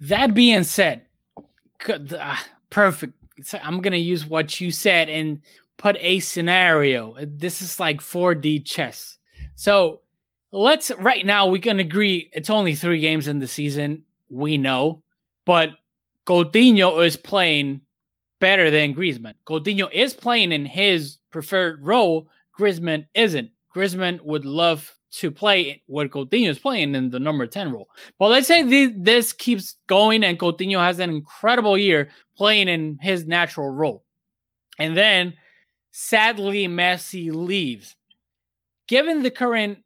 That 0.00 0.34
being 0.34 0.64
said, 0.64 1.02
uh, 1.88 2.36
perfect. 2.70 3.14
I'm 3.62 3.80
gonna 3.80 3.96
use 3.96 4.26
what 4.26 4.60
you 4.60 4.70
said 4.70 5.08
and 5.08 5.40
put 5.76 5.96
a 6.00 6.20
scenario. 6.20 7.16
This 7.20 7.62
is 7.62 7.80
like 7.80 8.00
4D 8.00 8.64
chess. 8.64 9.18
So 9.54 10.00
let's 10.52 10.90
right 10.98 11.24
now 11.24 11.46
we 11.46 11.60
can 11.60 11.78
agree 11.78 12.30
it's 12.32 12.50
only 12.50 12.74
three 12.74 13.00
games 13.00 13.28
in 13.28 13.38
the 13.38 13.48
season. 13.48 14.02
We 14.28 14.58
know, 14.58 15.02
but 15.44 15.70
Coutinho 16.26 17.04
is 17.04 17.16
playing 17.16 17.80
better 18.40 18.70
than 18.70 18.94
Griezmann. 18.94 19.34
Coutinho 19.46 19.90
is 19.92 20.14
playing 20.14 20.52
in 20.52 20.66
his 20.66 21.18
preferred 21.30 21.84
role. 21.84 22.28
Griezmann 22.58 23.06
isn't. 23.14 23.50
Griezmann 23.74 24.20
would 24.22 24.44
love 24.44 24.97
to 25.10 25.30
play 25.30 25.82
what 25.86 26.10
Coutinho 26.10 26.48
is 26.48 26.58
playing 26.58 26.94
in 26.94 27.10
the 27.10 27.18
number 27.18 27.46
10 27.46 27.72
role. 27.72 27.88
But 28.18 28.28
let's 28.28 28.46
say 28.46 28.88
this 28.88 29.32
keeps 29.32 29.76
going 29.86 30.22
and 30.22 30.38
Coutinho 30.38 30.80
has 30.80 30.98
an 30.98 31.10
incredible 31.10 31.78
year 31.78 32.10
playing 32.36 32.68
in 32.68 32.98
his 33.00 33.26
natural 33.26 33.70
role. 33.70 34.04
And 34.78 34.96
then 34.96 35.34
sadly 35.90 36.68
Messi 36.68 37.32
leaves. 37.32 37.96
Given 38.86 39.22
the 39.22 39.30
current 39.30 39.78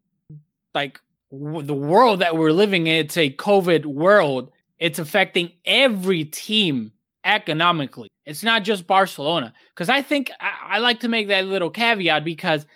like 0.74 1.00
w- 1.30 1.62
the 1.62 1.74
world 1.74 2.20
that 2.20 2.36
we're 2.36 2.52
living 2.52 2.86
in, 2.86 3.04
it's 3.04 3.16
a 3.16 3.30
COVID 3.30 3.86
world. 3.86 4.50
It's 4.78 4.98
affecting 4.98 5.52
every 5.64 6.24
team 6.24 6.92
economically. 7.24 8.08
It's 8.26 8.42
not 8.42 8.64
just 8.64 8.86
Barcelona. 8.86 9.52
Because 9.74 9.88
I 9.88 10.02
think 10.02 10.30
I, 10.40 10.76
I 10.76 10.78
like 10.78 11.00
to 11.00 11.08
make 11.08 11.28
that 11.28 11.46
little 11.46 11.70
caveat 11.70 12.24
because 12.24 12.66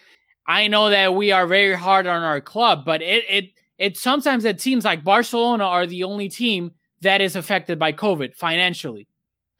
I 0.47 0.69
know 0.69 0.91
that 0.91 1.15
we 1.15 1.33
are 1.33 1.47
very 1.47 1.75
hard 1.75 2.07
on 2.07 2.23
our 2.23 2.41
club, 2.41 2.85
but 2.85 3.03
it 3.03 3.25
it 3.29 3.45
it 3.79 3.97
sometimes 3.97 4.45
it 4.45 4.61
seems 4.61 4.85
like 4.85 5.05
Barcelona 5.05 5.65
are 5.65 5.87
the 5.87 6.05
only 6.05 6.29
team 6.29 6.73
that 7.03 7.21
is 7.21 7.37
affected 7.37 7.79
by 7.79 7.93
COVID 7.93 8.35
financially. 8.35 9.07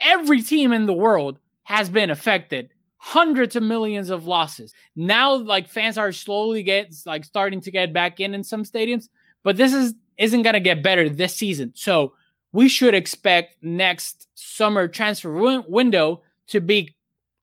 Every 0.01 0.43
team 0.43 0.73
in 0.73 0.87
the 0.87 0.93
world 0.93 1.39
has 1.65 1.89
been 1.89 2.11
affected 2.11 2.71
hundreds 2.99 3.57
of 3.57 3.63
millions 3.63 4.11
of 4.11 4.27
losses. 4.27 4.73
Now, 4.97 5.35
like 5.35 5.69
fans 5.69 5.99
are 5.99 6.13
slowly 6.13 6.63
get 6.63 6.95
like 7.05 7.25
starting 7.25 7.61
to 7.63 7.71
get 7.71 7.93
back 7.93 8.21
in 8.21 8.35
in 8.35 8.43
some 8.43 8.65
stadiums, 8.65 9.09
but 9.43 9.57
this 9.57 9.73
is 9.73 9.95
isn't 10.19 10.43
gonna 10.43 10.61
get 10.61 10.83
better 10.83 11.09
this 11.09 11.35
season. 11.35 11.73
So 11.75 12.15
we 12.53 12.69
should 12.69 12.95
expect 12.95 13.63
next 13.63 14.29
summer 14.35 14.89
transfer 14.89 15.33
w- 15.35 15.65
window 15.69 16.23
to 16.49 16.61
be 16.61 16.96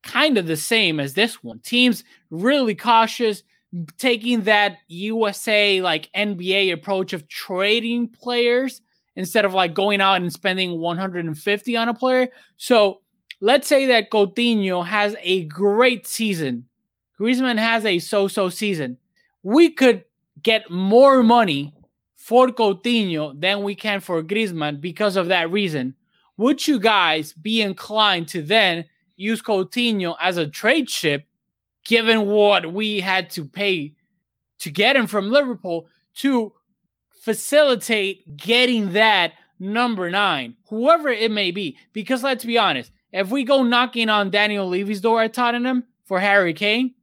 kind 0.04 0.38
of 0.38 0.48
the 0.48 0.58
same 0.58 1.00
as 1.00 1.13
this 1.13 1.44
one. 1.44 1.60
Teams 1.60 2.04
really 2.30 2.76
cautious, 2.76 3.44
taking 3.98 4.42
that 4.42 4.78
USA 4.88 5.82
like 5.82 6.12
NBA 6.16 6.74
approach 6.74 7.13
of 7.13 7.28
trading 7.28 8.08
players 8.08 8.82
instead 9.16 9.46
of 9.46 9.54
like 9.54 9.74
going 9.74 10.02
out 10.02 10.22
and 10.22 10.32
spending 10.32 10.80
150 10.80 11.78
on 11.78 11.89
a 11.89 11.94
player. 11.94 12.28
So 12.58 13.02
let's 13.42 13.68
say 13.68 13.88
that 13.88 14.12
Coutinho 14.12 14.86
has 14.86 15.16
a 15.22 15.46
great 15.46 16.06
season, 16.08 16.68
Griezmann 17.20 17.58
has 17.58 17.86
a 17.86 18.00
so-so 18.00 18.50
season. 18.50 18.98
We 19.44 19.70
could 19.70 20.04
get 20.42 20.70
more 20.70 21.24
money 21.24 21.74
for 22.16 22.48
Coutinho 22.48 23.39
than 23.39 23.63
we 23.63 23.76
can 23.76 24.00
for 24.00 24.24
Griezmann 24.24 24.82
because 24.82 25.16
of 25.16 25.28
that 25.28 25.52
reason. 25.52 25.96
Would 26.38 26.68
you 26.68 26.80
guys 26.80 27.34
be 27.34 27.62
inclined 27.62 28.28
to 28.30 28.42
then 28.42 28.86
use 29.24 29.42
Coutinho 29.42 30.16
as 30.22 30.38
a 30.38 30.48
trade 30.48 30.90
ship, 30.90 31.26
given 31.86 32.28
what 32.28 32.74
we 32.74 33.00
had 33.00 33.30
to 33.32 33.46
pay 33.46 33.94
to 34.60 34.70
get 34.70 34.96
him 34.96 35.08
from 35.08 35.30
Liverpool 35.30 35.88
to 36.16 36.54
facilitate 37.22 38.38
getting 38.38 38.94
that 38.94 39.34
number 39.60 40.10
nine, 40.10 40.56
whoever 40.68 41.10
it 41.10 41.32
may 41.32 41.52
be? 41.52 41.78
Because 41.94 42.24
let's 42.24 42.46
be 42.46 42.58
honest, 42.58 42.92
if 43.12 43.30
we 43.30 43.44
go 43.44 43.64
knocking 43.64 44.10
on 44.10 44.30
Daniel 44.30 44.68
Levy's 44.68 45.02
door 45.02 45.22
at 45.22 45.34
Tottenham 45.34 45.84
for 46.06 46.20
Harry 46.20 46.54
Kane, 46.54 46.94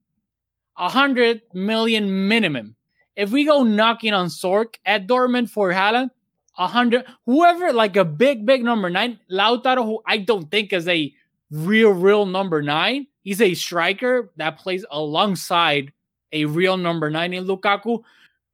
a 0.76 0.88
hundred 0.88 1.42
million 1.52 2.28
minimum. 2.28 2.74
If 3.16 3.30
we 3.30 3.44
go 3.44 3.62
knocking 3.62 4.14
on 4.14 4.26
Zorc 4.26 4.76
at 4.86 5.06
Dortmund 5.06 5.50
for 5.50 5.72
Haaland, 5.72 6.10
a 6.58 6.66
hundred, 6.66 7.04
whoever 7.26 7.72
like 7.72 7.96
a 7.96 8.04
big, 8.04 8.46
big 8.46 8.64
number 8.64 8.90
nine, 8.90 9.18
Lautaro, 9.30 9.84
who 9.84 10.00
I 10.06 10.18
don't 10.18 10.50
think 10.50 10.72
is 10.72 10.88
a 10.88 11.12
real, 11.50 11.90
real 11.90 12.26
number 12.26 12.62
nine. 12.62 13.06
He's 13.22 13.40
a 13.40 13.54
striker 13.54 14.30
that 14.36 14.58
plays 14.58 14.84
alongside 14.90 15.92
a 16.32 16.44
real 16.44 16.76
number 16.76 17.10
nine 17.10 17.32
in 17.32 17.46
Lukaku. 17.46 18.02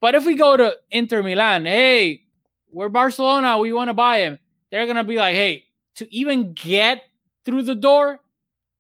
But 0.01 0.15
if 0.15 0.25
we 0.25 0.35
go 0.35 0.57
to 0.57 0.77
Inter 0.91 1.23
Milan, 1.23 1.67
hey, 1.67 2.23
we're 2.71 2.89
Barcelona, 2.89 3.59
we 3.59 3.73
want 3.73 3.89
to 3.89 3.95
buy 3.95 4.19
him. 4.19 4.39
They're 4.71 4.87
gonna 4.87 5.05
be 5.05 5.17
like, 5.17 5.35
hey, 5.35 5.65
to 5.97 6.15
even 6.15 6.53
get 6.53 7.03
through 7.45 7.63
the 7.63 7.75
door, 7.75 8.21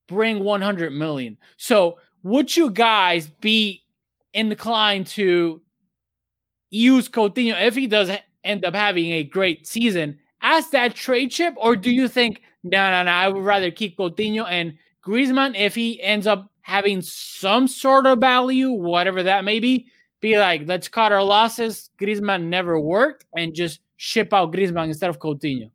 bring 0.09 0.40
100 0.40 0.92
million. 0.92 1.38
So, 1.57 1.98
would 2.22 2.57
you 2.57 2.70
guys 2.70 3.29
be 3.29 3.85
inclined 4.35 5.07
to 5.07 5.62
use 6.70 7.09
Coutinho 7.09 7.61
if 7.64 7.74
he 7.74 7.87
does 7.87 8.11
end 8.44 8.64
up 8.64 8.74
having 8.74 9.12
a 9.12 9.22
great 9.22 9.66
season 9.66 10.18
as 10.42 10.70
that 10.70 10.94
trade 10.94 11.31
chip, 11.31 11.55
or 11.57 11.76
do 11.76 11.90
you 11.90 12.09
think 12.09 12.42
no, 12.70 12.90
no, 12.90 13.02
no? 13.05 13.11
I 13.11 13.29
would 13.29 13.44
rather 13.44 13.70
keep 13.70 13.96
Coutinho 13.96 14.46
and 14.48 14.74
Griezmann 15.05 15.57
if 15.57 15.74
he 15.74 16.02
ends 16.02 16.26
up 16.26 16.50
having 16.62 17.00
some 17.00 17.68
sort 17.68 18.07
of 18.07 18.18
value, 18.18 18.70
whatever 18.70 19.22
that 19.22 19.44
may 19.44 19.61
be. 19.61 19.87
Be 20.20 20.38
like, 20.38 20.62
let's 20.66 20.88
cut 20.88 21.12
our 21.12 21.22
losses. 21.22 21.90
Griezmann 22.00 22.44
never 22.44 22.81
worked, 22.81 23.24
and 23.37 23.55
just 23.55 23.81
ship 23.96 24.33
out 24.33 24.52
Griezmann 24.52 24.88
instead 24.88 25.11
of 25.11 25.18
Coutinho. 25.18 25.70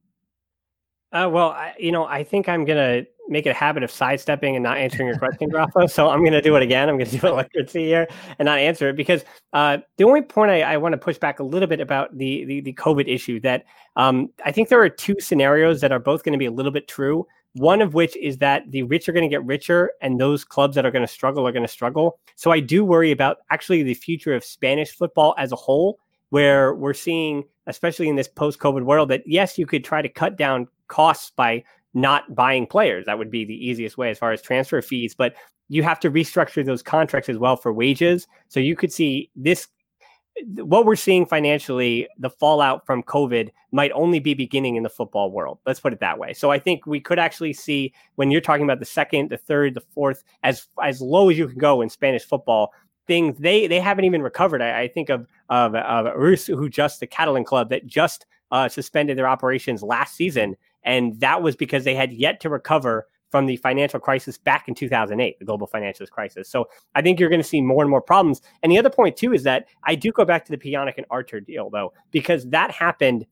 Uh, 1.12 1.30
well, 1.32 1.50
I, 1.50 1.74
you 1.80 1.92
know, 1.92 2.06
I 2.06 2.24
think 2.24 2.50
I'm 2.50 2.66
gonna 2.66 3.04
make 3.32 3.46
it 3.46 3.50
a 3.50 3.54
habit 3.54 3.82
of 3.82 3.90
sidestepping 3.90 4.56
and 4.56 4.62
not 4.62 4.78
answering 4.78 5.08
your 5.08 5.18
question, 5.18 5.50
Rafa. 5.50 5.88
So 5.88 6.10
I'm 6.10 6.24
gonna 6.24 6.42
do 6.42 6.56
it 6.58 6.62
again. 6.62 6.90
I'm 6.90 6.98
gonna 6.98 7.10
do 7.10 7.18
it 7.18 7.24
like 7.24 7.50
electricity 7.56 7.86
here 7.86 8.08
and 8.38 8.46
not 8.46 8.60
answer 8.60 8.90
it 8.90 8.96
because 8.96 9.24
uh, 9.54 9.78
the 9.98 10.04
only 10.04 10.22
point 10.22 10.52
I, 10.52 10.62
I 10.62 10.78
want 10.78 10.94
to 10.94 10.98
push 10.98 11.18
back 11.18 11.40
a 11.40 11.44
little 11.44 11.68
bit 11.68 11.80
about 11.80 12.16
the 12.18 12.46
the, 12.46 12.62
the 12.62 12.74
COVID 12.74 13.12
issue 13.12 13.40
that 13.40 13.64
um, 13.96 14.30
I 14.46 14.52
think 14.52 14.70
there 14.70 14.82
are 14.82 14.90
two 14.90 15.16
scenarios 15.20 15.82
that 15.82 15.92
are 15.92 16.00
both 16.00 16.24
going 16.24 16.34
to 16.34 16.40
be 16.40 16.46
a 16.46 16.52
little 16.52 16.72
bit 16.72 16.88
true. 16.88 17.26
One 17.54 17.82
of 17.82 17.94
which 17.94 18.16
is 18.16 18.38
that 18.38 18.70
the 18.72 18.84
rich 18.84 19.10
are 19.10 19.12
going 19.12 19.30
to 19.30 19.34
get 19.34 19.44
richer, 19.46 19.92
and 20.02 20.20
those 20.20 20.46
clubs 20.46 20.76
that 20.76 20.86
are 20.86 20.92
going 20.92 21.06
to 21.06 21.12
struggle 21.12 21.46
are 21.46 21.52
going 21.52 21.66
to 21.66 21.72
struggle. 21.72 22.18
So 22.36 22.52
I 22.52 22.62
do 22.62 22.86
worry 22.86 23.12
about 23.12 23.40
actually 23.50 23.84
the 23.84 23.94
future 23.94 24.34
of 24.34 24.44
Spanish 24.44 24.92
football 24.96 25.36
as 25.38 25.52
a 25.52 25.58
whole, 25.58 26.00
where 26.30 26.74
we're 26.74 26.94
seeing, 26.94 27.44
especially 27.68 28.08
in 28.08 28.16
this 28.16 28.30
post-COVID 28.30 28.84
world, 28.84 29.10
that 29.10 29.24
yes, 29.26 29.58
you 29.58 29.66
could 29.66 29.84
try 29.84 30.02
to 30.02 30.08
cut 30.08 30.38
down 30.38 30.68
costs 30.88 31.32
by 31.36 31.64
not 31.94 32.34
buying 32.34 32.66
players. 32.66 33.06
That 33.06 33.18
would 33.18 33.32
be 33.32 33.46
the 33.46 33.66
easiest 33.68 33.98
way 33.98 34.10
as 34.10 34.18
far 34.18 34.32
as 34.32 34.42
transfer 34.42 34.82
fees, 34.82 35.14
but 35.14 35.36
you 35.70 35.84
have 35.84 36.00
to 36.02 36.12
restructure 36.12 36.66
those 36.66 36.82
contracts 36.82 37.30
as 37.30 37.38
well 37.38 37.56
for 37.56 37.72
wages. 37.72 38.28
So 38.50 38.60
you 38.60 38.76
could 38.76 38.92
see 38.92 39.30
this 39.36 39.68
what 40.56 40.86
we're 40.86 40.96
seeing 40.96 41.26
financially, 41.26 42.08
the 42.18 42.30
fallout 42.30 42.86
from 42.86 43.04
COVID 43.04 43.50
might 43.72 43.92
only 43.92 44.20
be 44.20 44.34
beginning 44.34 44.76
in 44.76 44.84
the 44.84 44.90
football 44.90 45.32
world. 45.32 45.60
Let's 45.66 45.80
put 45.80 45.94
it 45.94 46.00
that 46.00 46.18
way. 46.18 46.34
So 46.34 46.52
I 46.52 46.60
think 46.60 46.86
we 46.86 47.00
could 47.00 47.20
actually 47.20 47.54
see 47.54 47.94
when 48.16 48.32
you're 48.32 48.42
talking 48.42 48.64
about 48.64 48.80
the 48.80 48.86
second, 48.86 49.30
the 49.30 49.38
third, 49.38 49.74
the 49.74 49.82
fourth, 49.82 50.24
as 50.44 50.68
as 50.82 51.02
low 51.02 51.30
as 51.30 51.38
you 51.38 51.48
can 51.48 51.58
go 51.58 51.82
in 51.82 51.90
Spanish 51.90 52.24
football, 52.24 52.74
things 53.08 53.38
they 53.40 53.68
they 53.68 53.80
haven't 53.80 54.06
even 54.06 54.22
recovered. 54.22 54.62
I, 54.62 54.82
I 54.82 54.88
think 54.88 55.10
of 55.10 55.28
of, 55.50 55.76
of 55.76 56.16
Reus, 56.16 56.48
who 56.48 56.70
just 56.70 57.00
the 57.00 57.08
Catalan 57.08 57.44
club 57.44 57.70
that 57.70 57.86
just 57.86 58.26
uh, 58.52 58.68
suspended 58.68 59.18
their 59.18 59.28
operations 59.28 59.84
last 59.84 60.16
season 60.16 60.56
and 60.84 61.20
that 61.20 61.42
was 61.42 61.56
because 61.56 61.84
they 61.84 61.96
had 61.96 62.12
yet 62.12 62.40
to 62.42 62.50
recover 62.50 63.08
from 63.32 63.46
the 63.46 63.56
financial 63.58 64.00
crisis 64.00 64.38
back 64.38 64.68
in 64.68 64.76
2008, 64.76 65.40
the 65.40 65.46
global 65.46 65.66
financial 65.66 66.06
crisis. 66.06 66.50
So 66.50 66.68
I 66.96 67.02
think 67.02 67.20
you're 67.20 67.30
going 67.30 67.42
to 67.42 67.48
see 67.48 67.62
more 67.62 67.82
and 67.82 67.90
more 67.90 68.02
problems. 68.02 68.42
And 68.62 68.72
the 68.72 68.78
other 68.78 68.90
point, 68.90 69.16
too, 69.16 69.34
is 69.34 69.44
that 69.44 69.68
I 69.86 69.96
do 69.96 70.12
go 70.12 70.26
back 70.26 70.46
to 70.46 70.52
the 70.52 70.58
Pjanic 70.58 70.96
and 70.98 71.06
Arthur 71.10 71.40
deal, 71.40 71.70
though, 71.70 71.94
because 72.12 72.50
that 72.50 72.72
happened 72.72 73.26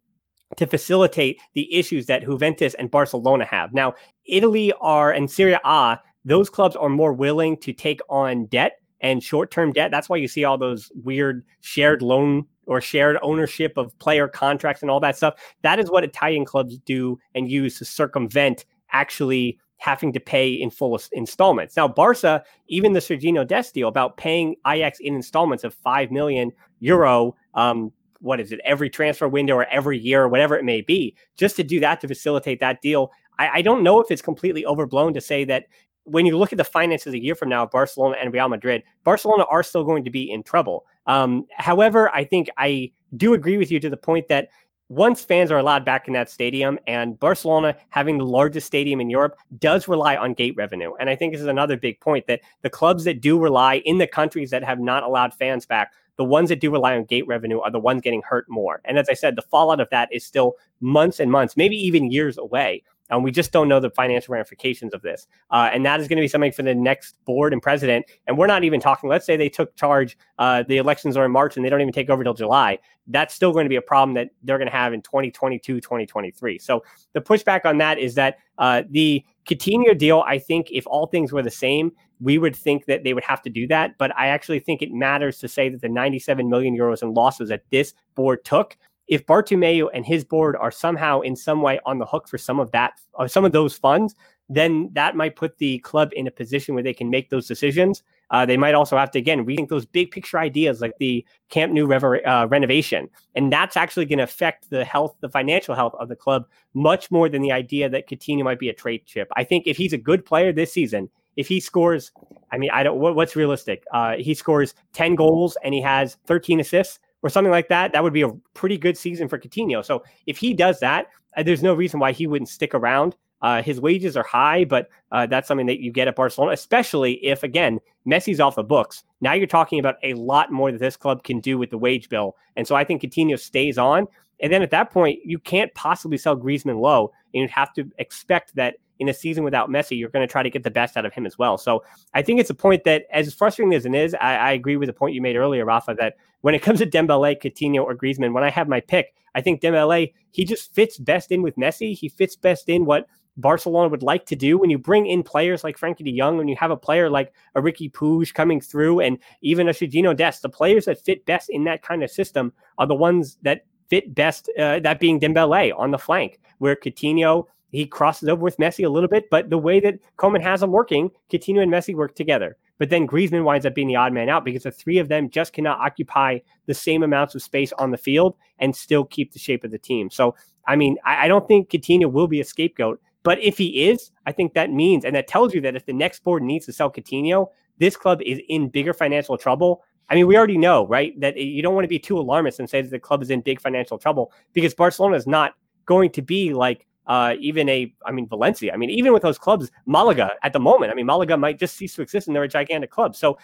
to 0.56 0.66
facilitate 0.66 1.40
the 1.54 1.72
issues 1.74 2.08
that 2.08 2.24
Juventus 2.24 2.74
and 2.76 2.90
Barcelona 2.90 3.46
have. 3.46 3.74
Now, 3.74 3.94
Italy 4.26 4.74
are 4.80 5.12
and 5.12 5.30
Serie 5.30 5.60
A, 5.64 6.00
those 6.26 6.50
clubs 6.50 6.76
are 6.76 6.90
more 6.90 7.14
willing 7.14 7.58
to 7.58 7.74
take 7.74 8.00
on 8.10 8.46
debt 8.46 8.80
and 9.02 9.24
short 9.24 9.52
term 9.52 9.72
debt. 9.72 9.92
That's 9.92 10.10
why 10.10 10.18
you 10.18 10.28
see 10.28 10.44
all 10.44 10.58
those 10.58 10.92
weird 11.04 11.44
shared 11.62 12.02
loan 12.02 12.46
or 12.66 12.82
shared 12.82 13.18
ownership 13.22 13.74
of 13.78 13.98
player 14.00 14.28
contracts 14.28 14.82
and 14.82 14.92
all 14.92 15.00
that 15.00 15.18
stuff. 15.18 15.36
That 15.64 15.80
is 15.80 15.90
what 15.90 16.04
Italian 16.04 16.46
clubs 16.46 16.78
do 16.80 17.18
and 17.34 17.50
use 17.50 17.78
to 17.80 17.86
circumvent 17.86 18.66
actually 18.92 19.60
having 19.78 20.12
to 20.14 20.20
pay 20.20 20.52
in 20.52 20.70
full 20.70 21.00
installments. 21.14 21.76
Now, 21.76 21.88
Barca, 21.88 22.44
even 22.68 22.94
the 22.94 23.00
Sergiño 23.00 23.48
Dest 23.48 23.74
deal 23.74 23.88
about 23.88 24.18
paying 24.18 24.56
Ajax 24.68 25.00
in 25.00 25.16
installments 25.16 25.64
of 25.64 25.74
5 25.74 26.12
million 26.12 26.52
euro, 26.80 27.36
um, 27.54 27.92
what 28.20 28.42
is 28.42 28.52
it, 28.52 28.60
every 28.66 28.90
transfer 28.90 29.28
window 29.28 29.56
or 29.56 29.66
every 29.66 29.98
year 29.98 30.24
or 30.24 30.28
whatever 30.28 30.58
it 30.58 30.66
may 30.66 30.82
be, 30.82 31.16
just 31.38 31.56
to 31.56 31.64
do 31.64 31.80
that 31.80 32.02
to 32.02 32.08
facilitate 32.08 32.60
that 32.60 32.82
deal. 32.82 33.10
I, 33.40 33.50
I 33.50 33.62
don't 33.62 33.82
know 33.82 34.02
if 34.02 34.12
it's 34.12 34.22
completely 34.22 34.66
overblown 34.66 35.14
to 35.14 35.22
say 35.22 35.46
that 35.46 35.68
when 36.10 36.26
you 36.26 36.38
look 36.38 36.52
at 36.52 36.58
the 36.58 36.64
finances 36.64 37.14
a 37.14 37.22
year 37.22 37.36
from 37.36 37.50
now, 37.50 37.66
Barcelona 37.66 38.18
and 38.22 38.34
Real 38.34 38.50
Madrid, 38.50 38.84
Barcelona 39.04 39.46
are 39.50 39.64
still 39.64 39.84
going 39.84 40.04
to 40.04 40.10
be 40.10 40.30
in 40.30 40.44
trouble. 40.44 40.86
Um, 41.08 41.46
however, 41.52 42.10
I 42.14 42.24
think 42.24 42.50
I 42.58 42.92
do 43.18 43.34
agree 43.34 43.58
with 43.58 43.72
you 43.72 43.80
to 43.80 43.90
the 43.90 43.98
point 43.98 44.28
that 44.28 44.50
once 44.90 45.22
fans 45.24 45.52
are 45.52 45.58
allowed 45.58 45.86
back 45.86 46.08
in 46.08 46.14
that 46.14 46.32
stadium, 46.32 46.80
and 46.88 47.20
Barcelona 47.20 47.76
having 47.90 48.18
the 48.18 48.26
largest 48.26 48.66
stadium 48.66 49.00
in 49.00 49.10
Europe 49.10 49.38
does 49.60 49.88
rely 49.88 50.18
on 50.18 50.34
gate 50.34 50.56
revenue. 50.58 50.94
And 51.00 51.12
I 51.12 51.16
think 51.16 51.32
this 51.32 51.42
is 51.42 51.48
another 51.48 51.78
big 51.78 52.00
point 52.00 52.26
that 52.26 52.42
the 52.64 52.72
clubs 52.72 53.04
that 53.04 53.22
do 53.22 53.40
rely 53.40 53.76
in 53.86 54.00
the 54.00 54.08
countries 54.08 54.50
that 54.50 54.64
have 54.64 54.80
not 54.80 55.04
allowed 55.04 55.34
fans 55.36 55.68
back, 55.68 55.94
the 56.18 56.26
ones 56.26 56.50
that 56.50 56.60
do 56.60 56.72
rely 56.72 56.96
on 56.96 57.06
gate 57.06 57.28
revenue 57.28 57.60
are 57.60 57.72
the 57.72 57.80
ones 57.80 58.02
getting 58.02 58.24
hurt 58.24 58.50
more. 58.50 58.82
And 58.84 58.98
as 58.98 59.10
I 59.10 59.14
said, 59.14 59.36
the 59.36 59.44
fallout 59.44 59.80
of 59.80 59.90
that 59.92 60.10
is 60.12 60.26
still 60.26 60.56
months 60.82 61.20
and 61.20 61.32
months, 61.32 61.56
maybe 61.56 61.76
even 61.76 62.12
years 62.12 62.40
away. 62.40 62.84
And 63.10 63.24
we 63.24 63.32
just 63.32 63.52
don't 63.52 63.68
know 63.68 63.80
the 63.80 63.90
financial 63.90 64.34
ramifications 64.34 64.94
of 64.94 65.02
this. 65.02 65.28
Uh, 65.52 65.70
and 65.74 65.86
that 65.86 66.00
is 66.00 66.08
going 66.08 66.18
to 66.18 66.22
be 66.22 66.28
something 66.28 66.52
for 66.52 66.64
the 66.64 66.76
next 66.76 67.16
board 67.26 67.54
and 67.54 67.62
president. 67.62 68.06
And 68.28 68.38
we're 68.38 68.48
not 68.48 68.64
even 68.64 68.80
talking, 68.80 69.10
let's 69.10 69.26
say 69.26 69.38
they 69.38 69.50
took 69.50 69.76
charge, 69.76 70.18
uh, 70.38 70.64
the 70.68 70.78
elections 70.78 71.18
are 71.18 71.26
in 71.26 71.32
March 71.32 71.56
and 71.56 71.66
they 71.66 71.70
don't 71.70 71.82
even 71.82 71.94
take 71.94 72.10
over 72.10 72.24
till 72.24 72.34
July. 72.34 72.80
That's 73.08 73.34
still 73.34 73.52
going 73.52 73.66
to 73.66 73.70
be 73.70 73.76
a 73.76 73.82
problem 73.82 74.14
that 74.16 74.30
they're 74.44 74.58
going 74.58 74.70
to 74.70 74.76
have 74.76 74.94
in 74.94 75.02
2022, 75.02 75.82
2023. 75.82 76.60
So 76.60 76.84
the 77.14 77.22
pushback 77.22 77.66
on 77.66 77.78
that 77.80 77.98
is 77.98 78.16
that 78.16 78.38
uh, 78.58 78.84
the 78.90 79.24
Coutinho 79.46 79.98
deal, 79.98 80.24
I 80.28 80.38
think 80.38 80.68
if 80.72 80.86
all 80.86 81.08
things 81.08 81.32
were 81.32 81.42
the 81.42 81.50
same, 81.50 81.92
we 82.20 82.38
would 82.38 82.56
think 82.56 82.86
that 82.86 83.04
they 83.04 83.14
would 83.14 83.24
have 83.24 83.42
to 83.44 83.50
do 83.50 83.66
that. 83.68 83.98
But 83.98 84.16
I 84.18 84.28
actually 84.28 84.60
think 84.60 84.82
it 84.82 84.92
matters 84.92 85.40
to 85.40 85.48
say 85.48 85.70
that 85.70 85.82
the 85.82 85.90
97 85.90 86.50
million 86.50 86.78
euros 86.78 87.02
in 87.02 87.14
losses 87.14 87.50
that 87.50 87.64
this 87.72 87.94
board 88.16 88.44
took 88.44 88.78
if 89.10 89.26
Bartomeu 89.26 89.90
and 89.94 90.06
his 90.06 90.24
board 90.24 90.56
are 90.56 90.72
somehow 90.72 91.22
in 91.22 91.36
some 91.36 91.62
way 91.62 91.80
on 91.86 91.98
the 91.98 92.06
hook 92.06 92.28
for 92.28 92.38
some 92.38 92.60
of 92.60 92.72
that, 92.72 92.94
or 93.16 93.26
uh, 93.26 93.28
some 93.28 93.44
of 93.44 93.52
those 93.52 93.76
funds, 93.76 94.16
then 94.50 94.90
that 94.94 95.16
might 95.16 95.36
put 95.36 95.58
the 95.58 95.80
club 95.80 96.12
in 96.14 96.28
a 96.28 96.32
position 96.32 96.76
where 96.76 96.84
they 96.84 96.94
can 96.94 97.10
make 97.10 97.30
those 97.30 97.48
decisions. 97.48 98.04
Uh, 98.32 98.46
they 98.46 98.58
might 98.58 98.76
also 98.76 98.96
have 98.98 99.10
to 99.10 99.18
again 99.18 99.44
rethink 99.46 99.68
those 99.70 99.86
big 99.86 100.12
picture 100.12 100.38
ideas 100.38 100.80
like 100.80 100.94
the 101.00 101.26
Camp 101.50 101.74
Nou 101.74 101.88
rever- 101.88 102.26
uh, 102.28 102.46
renovation, 102.46 103.10
and 103.34 103.52
that's 103.52 103.76
actually 103.76 104.06
going 104.06 104.20
to 104.20 104.24
affect 104.24 104.70
the 104.70 104.86
health, 104.86 105.16
the 105.22 105.30
financial 105.30 105.74
health 105.74 105.96
of 106.00 106.08
the 106.08 106.16
club 106.16 106.46
much 106.76 107.10
more 107.10 107.28
than 107.28 107.42
the 107.42 107.52
idea 107.52 107.90
that 107.90 108.08
Coutinho 108.08 108.44
might 108.44 108.60
be 108.60 108.70
a 108.70 108.74
trade 108.74 109.06
chip. 109.08 109.28
I 109.36 109.44
think 109.44 109.66
if 109.66 109.76
he's 109.76 109.94
a 109.94 109.98
good 109.98 110.24
player 110.24 110.54
this 110.54 110.72
season, 110.72 111.10
if 111.36 111.48
he 111.48 111.60
scores, 111.60 112.12
I 112.52 112.60
mean, 112.60 112.70
I 112.72 112.84
don't 112.84 113.00
what, 113.00 113.16
what's 113.16 113.36
realistic. 113.36 113.84
Uh, 113.92 114.18
he 114.18 114.36
scores 114.36 114.76
ten 114.94 115.16
goals 115.16 115.58
and 115.64 115.74
he 115.74 115.82
has 115.82 116.18
thirteen 116.28 116.60
assists 116.60 117.00
or 117.22 117.30
something 117.30 117.52
like 117.52 117.68
that, 117.70 117.94
that 117.94 118.04
would 118.04 118.14
be 118.14 118.22
a 118.22 118.32
pretty 118.54 118.78
good 118.78 118.98
season 118.98 119.28
for 119.28 119.38
Coutinho. 119.38 119.84
So 119.84 120.04
if 120.26 120.38
he 120.38 120.54
does 120.54 120.80
that, 120.80 121.08
uh, 121.38 121.44
there's 121.44 121.64
no 121.64 121.74
reason 121.74 122.00
why 122.00 122.12
he 122.12 122.28
wouldn't 122.28 122.50
stick 122.50 122.74
around. 122.74 123.16
Uh, 123.42 123.62
his 123.62 123.80
wages 123.80 124.18
are 124.18 124.24
high, 124.24 124.66
but 124.66 124.90
uh, 125.12 125.26
that's 125.26 125.48
something 125.48 125.68
that 125.68 125.80
you 125.80 125.92
get 125.92 126.08
at 126.08 126.16
Barcelona, 126.16 126.52
especially 126.54 127.14
if, 127.26 127.44
again, 127.44 127.80
Messi's 128.06 128.40
off 128.40 128.56
the 128.56 128.64
books. 128.64 129.04
Now 129.22 129.34
you're 129.34 129.48
talking 129.48 129.80
about 129.80 129.96
a 130.04 130.14
lot 130.16 130.52
more 130.52 130.72
that 130.72 130.80
this 130.80 130.98
club 130.98 131.24
can 131.24 131.40
do 131.40 131.58
with 131.58 131.70
the 131.70 131.78
wage 131.78 132.10
bill. 132.10 132.36
And 132.58 132.68
so 132.68 132.76
I 132.76 132.84
think 132.84 133.02
Coutinho 133.02 133.40
stays 133.40 133.78
on. 133.78 134.08
And 134.42 134.52
then 134.52 134.62
at 134.62 134.72
that 134.72 134.92
point, 134.92 135.20
you 135.24 135.40
can't 135.40 135.74
possibly 135.74 136.18
sell 136.18 136.36
Griezmann 136.36 136.82
low. 136.82 137.12
And 137.34 137.42
you'd 137.42 137.52
have 137.52 137.74
to 137.74 137.90
expect 137.98 138.56
that 138.56 138.76
in 139.00 139.10
a 139.10 139.14
season 139.14 139.44
without 139.44 139.70
Messi, 139.70 139.98
you're 139.98 140.10
going 140.10 140.28
to 140.28 140.32
try 140.32 140.44
to 140.44 140.50
get 140.50 140.64
the 140.64 140.72
best 140.72 140.98
out 140.98 141.06
of 141.06 141.14
him 141.14 141.26
as 141.26 141.38
well. 141.38 141.58
So 141.58 141.84
I 142.14 142.22
think 142.22 142.40
it's 142.40 142.50
a 142.50 142.56
point 142.56 142.84
that, 142.84 143.06
as 143.12 143.34
frustrating 143.34 143.74
as 143.74 143.86
it 143.86 143.96
is, 143.96 144.14
I, 144.16 144.36
I 144.36 144.52
agree 144.52 144.78
with 144.78 144.88
the 144.88 144.94
point 144.94 145.16
you 145.16 145.22
made 145.22 145.36
earlier, 145.36 145.66
Rafa, 145.66 145.96
that 145.98 146.18
when 146.42 146.54
it 146.54 146.62
comes 146.62 146.80
to 146.80 146.86
Dembele, 146.86 147.42
Coutinho, 147.42 147.84
or 147.84 147.96
Griezmann, 147.96 148.34
when 148.34 148.44
I 148.44 148.50
have 148.50 148.68
my 148.68 148.82
pick, 148.82 149.14
I 149.36 149.42
think 149.42 149.62
Dembele, 149.62 150.14
he 150.32 150.46
just 150.46 150.74
fits 150.74 150.98
best 150.98 151.32
in 151.32 151.42
with 151.42 151.56
Messi. 151.56 151.98
He 151.98 152.10
fits 152.10 152.36
best 152.36 152.68
in 152.70 152.86
what 152.86 153.08
Barcelona 153.38 153.88
would 153.88 154.04
like 154.04 154.26
to 154.26 154.36
do 154.36 154.58
when 154.58 154.70
you 154.70 154.78
bring 154.78 155.08
in 155.08 155.24
players 155.24 155.64
like 155.64 155.78
Frenkie 155.78 156.04
de 156.04 156.18
Jong, 156.18 156.38
when 156.38 156.50
you 156.50 156.58
have 156.58 156.72
a 156.72 156.78
player 156.78 157.10
like 157.10 157.34
a 157.56 157.62
Riqui 157.62 157.92
Puig 157.92 158.34
coming 158.34 158.60
through, 158.60 159.00
and 159.00 159.18
even 159.42 159.70
a 159.70 159.72
Sergiño 159.72 160.16
Dest, 160.16 160.42
the 160.42 160.50
players 160.50 160.86
that 160.86 161.04
fit 161.04 161.26
best 161.26 161.50
in 161.50 161.64
that 161.64 161.82
kind 161.82 162.04
of 162.04 162.12
system 162.12 162.52
are 162.78 162.88
the 162.88 162.96
ones 162.96 163.38
that 163.44 163.66
fit 163.90 164.14
best, 164.14 164.50
uh, 164.60 164.80
that 164.80 165.00
being 165.00 165.20
Dembele 165.20 165.72
on 165.78 165.92
the 165.92 165.98
flank, 165.98 166.40
where 166.58 166.76
Coutinho 166.76 167.46
he 167.72 167.86
crosses 167.86 168.30
over 168.30 168.42
with 168.42 168.58
Messi 168.58 168.86
a 168.86 168.90
little 168.90 169.10
bit, 169.10 169.30
but 169.30 169.50
the 169.50 169.58
way 169.58 169.80
that 169.80 170.00
Koeman 170.18 170.42
has 170.42 170.62
them 170.62 170.72
working, 170.72 171.12
Coutinho 171.32 171.62
and 171.62 171.72
Messi 171.72 171.96
work 171.96 172.16
together. 172.16 172.58
But 172.80 172.90
then 172.90 173.08
Griezmann 173.08 173.44
winds 173.44 173.66
up 173.66 173.76
being 173.76 173.88
the 173.88 173.98
odd 173.98 174.14
man 174.14 174.30
out 174.30 174.46
because 174.46 174.64
the 174.64 174.72
three 174.72 175.00
of 175.00 175.10
them 175.10 175.30
just 175.30 175.54
cannot 175.54 175.80
occupy 175.80 176.40
the 176.66 176.74
same 176.74 177.04
amounts 177.04 177.36
of 177.36 177.44
space 177.44 177.74
on 177.74 177.92
the 177.92 177.98
field 177.98 178.36
and 178.58 178.76
still 178.76 179.04
keep 179.04 179.34
the 179.34 179.40
shape 179.40 179.64
of 179.64 179.72
the 179.72 179.78
team. 179.78 180.10
So, 180.10 180.36
I 180.66 180.76
mean, 180.76 180.98
I, 181.06 181.26
I 181.26 181.28
don't 181.28 181.48
think 181.48 181.70
Coutinho 181.70 182.12
will 182.12 182.28
be 182.28 182.40
a 182.40 182.46
scapegoat. 182.46 183.02
But 183.24 183.40
if 183.40 183.58
he 183.58 183.90
is, 183.90 184.12
I 184.26 184.32
think 184.32 184.54
that 184.54 184.72
means, 184.72 185.04
and 185.04 185.14
that 185.16 185.28
tells 185.28 185.54
you 185.54 185.60
that 185.62 185.76
if 185.76 185.86
the 185.86 185.94
next 185.94 186.24
board 186.24 186.42
needs 186.42 186.66
to 186.68 186.74
sell 186.74 186.90
Coutinho, 186.90 187.48
this 187.78 187.98
club 187.98 188.22
is 188.22 188.40
in 188.48 188.70
bigger 188.70 188.94
financial 188.94 189.38
trouble. 189.38 189.84
I 190.10 190.16
mean, 190.16 190.26
we 190.26 190.38
already 190.38 190.58
know, 190.58 190.88
right, 190.88 191.20
that 191.20 191.38
you 191.38 191.62
don't 191.62 191.76
want 191.76 191.84
to 191.84 191.90
be 191.90 192.00
too 192.00 192.18
alarmist 192.18 192.60
and 192.60 192.70
say 192.70 192.82
that 192.82 192.90
the 192.90 193.00
club 193.00 193.22
is 193.22 193.30
in 193.30 193.42
big 193.42 193.60
financial 193.60 193.98
trouble 193.98 194.32
because 194.54 194.74
Barcelona 194.74 195.18
is 195.18 195.28
not 195.28 195.54
going 195.86 196.12
to 196.12 196.22
be 196.22 196.54
like 196.54 196.86
uh, 197.10 197.34
even 197.40 197.68
a, 197.68 197.94
I 198.06 198.12
mean, 198.12 198.28
Valencia. 198.28 198.72
I 198.72 198.78
mean, 198.78 198.92
even 198.92 199.12
with 199.12 199.24
those 199.24 199.40
clubs, 199.40 199.72
Malaga 199.88 200.34
at 200.44 200.54
the 200.54 200.60
moment, 200.60 200.92
I 200.92 200.96
mean, 200.96 201.08
Malaga 201.08 201.36
might 201.36 201.60
just 201.60 201.76
cease 201.76 201.96
to 201.96 202.04
exist 202.04 202.28
and 202.28 202.36
they're 202.36 202.44
a 202.44 202.48
gigantic 202.48 202.92
club. 202.92 203.16
So 203.16 203.38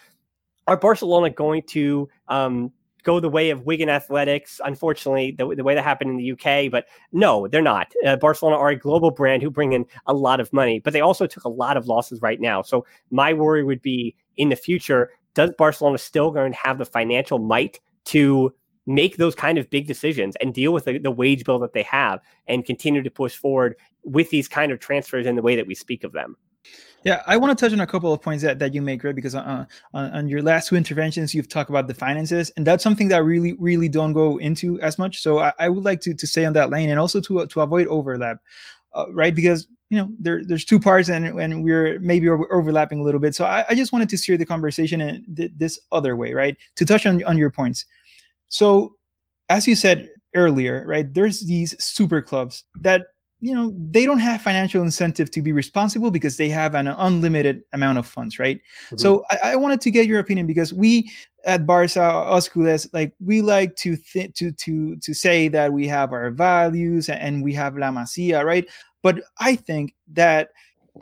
are 0.67 0.77
Barcelona 0.77 1.31
going 1.31 1.63
to 1.63 2.07
um, 2.27 2.71
go 3.03 3.19
the 3.19 3.29
way 3.29 3.49
of 3.49 3.65
Wigan 3.65 3.89
Athletics? 3.89 4.61
Unfortunately, 4.63 5.31
the, 5.31 5.55
the 5.55 5.63
way 5.63 5.73
that 5.73 5.83
happened 5.83 6.11
in 6.11 6.17
the 6.17 6.31
UK, 6.31 6.71
but 6.71 6.85
no, 7.11 7.47
they're 7.47 7.61
not. 7.61 7.91
Uh, 8.05 8.15
Barcelona 8.15 8.55
are 8.55 8.69
a 8.69 8.75
global 8.77 9.09
brand 9.09 9.41
who 9.41 9.49
bring 9.49 9.73
in 9.73 9.83
a 10.05 10.13
lot 10.13 10.39
of 10.39 10.53
money, 10.53 10.79
but 10.79 10.93
they 10.93 11.01
also 11.01 11.25
took 11.25 11.43
a 11.43 11.49
lot 11.49 11.75
of 11.75 11.87
losses 11.87 12.21
right 12.21 12.39
now. 12.39 12.61
So 12.61 12.85
my 13.09 13.33
worry 13.33 13.63
would 13.63 13.81
be 13.81 14.15
in 14.37 14.49
the 14.49 14.55
future, 14.55 15.09
does 15.33 15.49
Barcelona 15.57 15.97
still 15.97 16.29
going 16.29 16.51
to 16.51 16.57
have 16.59 16.77
the 16.77 16.85
financial 16.85 17.39
might 17.39 17.79
to 18.05 18.53
make 18.85 19.17
those 19.17 19.35
kind 19.35 19.57
of 19.57 19.69
big 19.69 19.87
decisions 19.87 20.35
and 20.37 20.53
deal 20.53 20.71
with 20.71 20.85
the, 20.85 20.97
the, 20.97 21.11
wage 21.11 21.43
bill 21.43 21.59
that 21.59 21.73
they 21.73 21.83
have 21.83 22.19
and 22.47 22.65
continue 22.65 23.01
to 23.01 23.09
push 23.09 23.35
forward 23.35 23.75
with 24.03 24.29
these 24.29 24.47
kind 24.47 24.71
of 24.71 24.79
transfers 24.79 25.25
in 25.25 25.35
the 25.35 25.41
way 25.41 25.55
that 25.55 25.65
we 25.65 25.73
speak 25.73 26.03
of 26.03 26.11
them. 26.11 26.37
Yeah, 27.03 27.21
I 27.27 27.37
want 27.37 27.55
to 27.55 27.63
touch 27.63 27.71
on 27.71 27.81
a 27.81 27.87
couple 27.87 28.11
of 28.11 28.19
points 28.19 28.43
that, 28.43 28.57
that 28.57 28.73
you 28.73 28.81
make, 28.81 29.03
right? 29.03 29.13
Because 29.13 29.35
uh, 29.35 29.65
on, 29.93 30.11
on 30.11 30.27
your 30.27 30.41
last 30.41 30.69
two 30.69 30.75
interventions, 30.75 31.35
you've 31.35 31.47
talked 31.47 31.69
about 31.69 31.87
the 31.87 31.93
finances, 31.93 32.51
and 32.57 32.65
that's 32.65 32.83
something 32.83 33.09
that 33.09 33.23
really, 33.23 33.53
really 33.59 33.87
don't 33.87 34.13
go 34.13 34.37
into 34.37 34.81
as 34.81 34.97
much. 34.97 35.21
So 35.21 35.37
I, 35.37 35.53
I 35.59 35.69
would 35.69 35.85
like 35.85 36.01
to 36.01 36.15
to 36.15 36.27
stay 36.27 36.45
on 36.45 36.53
that 36.53 36.71
lane 36.71 36.89
and 36.89 36.99
also 36.99 37.21
to 37.21 37.45
to 37.45 37.61
avoid 37.61 37.85
overlap, 37.87 38.39
uh, 38.95 39.05
right? 39.11 39.35
Because 39.35 39.67
you 39.91 39.99
know 39.99 40.09
there, 40.19 40.43
there's 40.43 40.65
two 40.65 40.79
parts 40.79 41.09
and, 41.09 41.27
and 41.27 41.63
we're 41.63 41.99
maybe 41.99 42.27
over, 42.27 42.51
overlapping 42.51 43.01
a 43.01 43.03
little 43.03 43.21
bit. 43.21 43.35
So 43.35 43.45
I, 43.45 43.65
I 43.69 43.75
just 43.75 43.93
wanted 43.93 44.09
to 44.09 44.17
steer 44.17 44.35
the 44.35 44.45
conversation 44.45 44.99
in 44.99 45.25
th- 45.35 45.51
this 45.55 45.79
other 45.91 46.15
way, 46.15 46.33
right? 46.33 46.57
To 46.77 46.85
touch 46.85 47.05
on 47.05 47.23
on 47.25 47.37
your 47.37 47.51
points. 47.51 47.85
So, 48.49 48.95
as 49.49 49.67
you 49.67 49.75
said 49.75 50.09
earlier, 50.35 50.83
right, 50.87 51.11
there's 51.13 51.41
these 51.41 51.75
super 51.83 52.21
clubs 52.21 52.63
that 52.81 53.07
you 53.41 53.53
know 53.53 53.73
they 53.91 54.05
don't 54.05 54.19
have 54.19 54.41
financial 54.41 54.81
incentive 54.81 55.29
to 55.29 55.41
be 55.41 55.51
responsible 55.51 56.09
because 56.09 56.37
they 56.37 56.49
have 56.49 56.73
an 56.73 56.87
unlimited 56.87 57.61
amount 57.73 57.97
of 57.97 58.07
funds 58.07 58.39
right 58.39 58.57
mm-hmm. 58.57 58.97
so 58.97 59.23
I, 59.29 59.51
I, 59.51 59.55
wanted 59.55 59.81
to 59.81 59.91
get 59.91 60.07
your 60.07 60.19
opinion 60.19 60.47
because 60.47 60.73
we 60.73 61.11
at 61.45 61.65
barca 61.65 62.01
us 62.01 62.87
like 62.93 63.13
we 63.23 63.41
like 63.41 63.75
to 63.77 63.97
th- 63.97 64.33
to 64.35 64.51
to 64.53 64.95
to 64.97 65.13
say 65.13 65.47
that 65.49 65.73
we 65.73 65.87
have 65.87 66.13
our 66.13 66.31
values 66.31 67.09
and 67.09 67.43
we 67.43 67.53
have 67.53 67.77
la 67.77 67.91
masia 67.91 68.43
right 68.43 68.67
but 69.03 69.21
i 69.39 69.55
think 69.55 69.93
that 70.13 70.49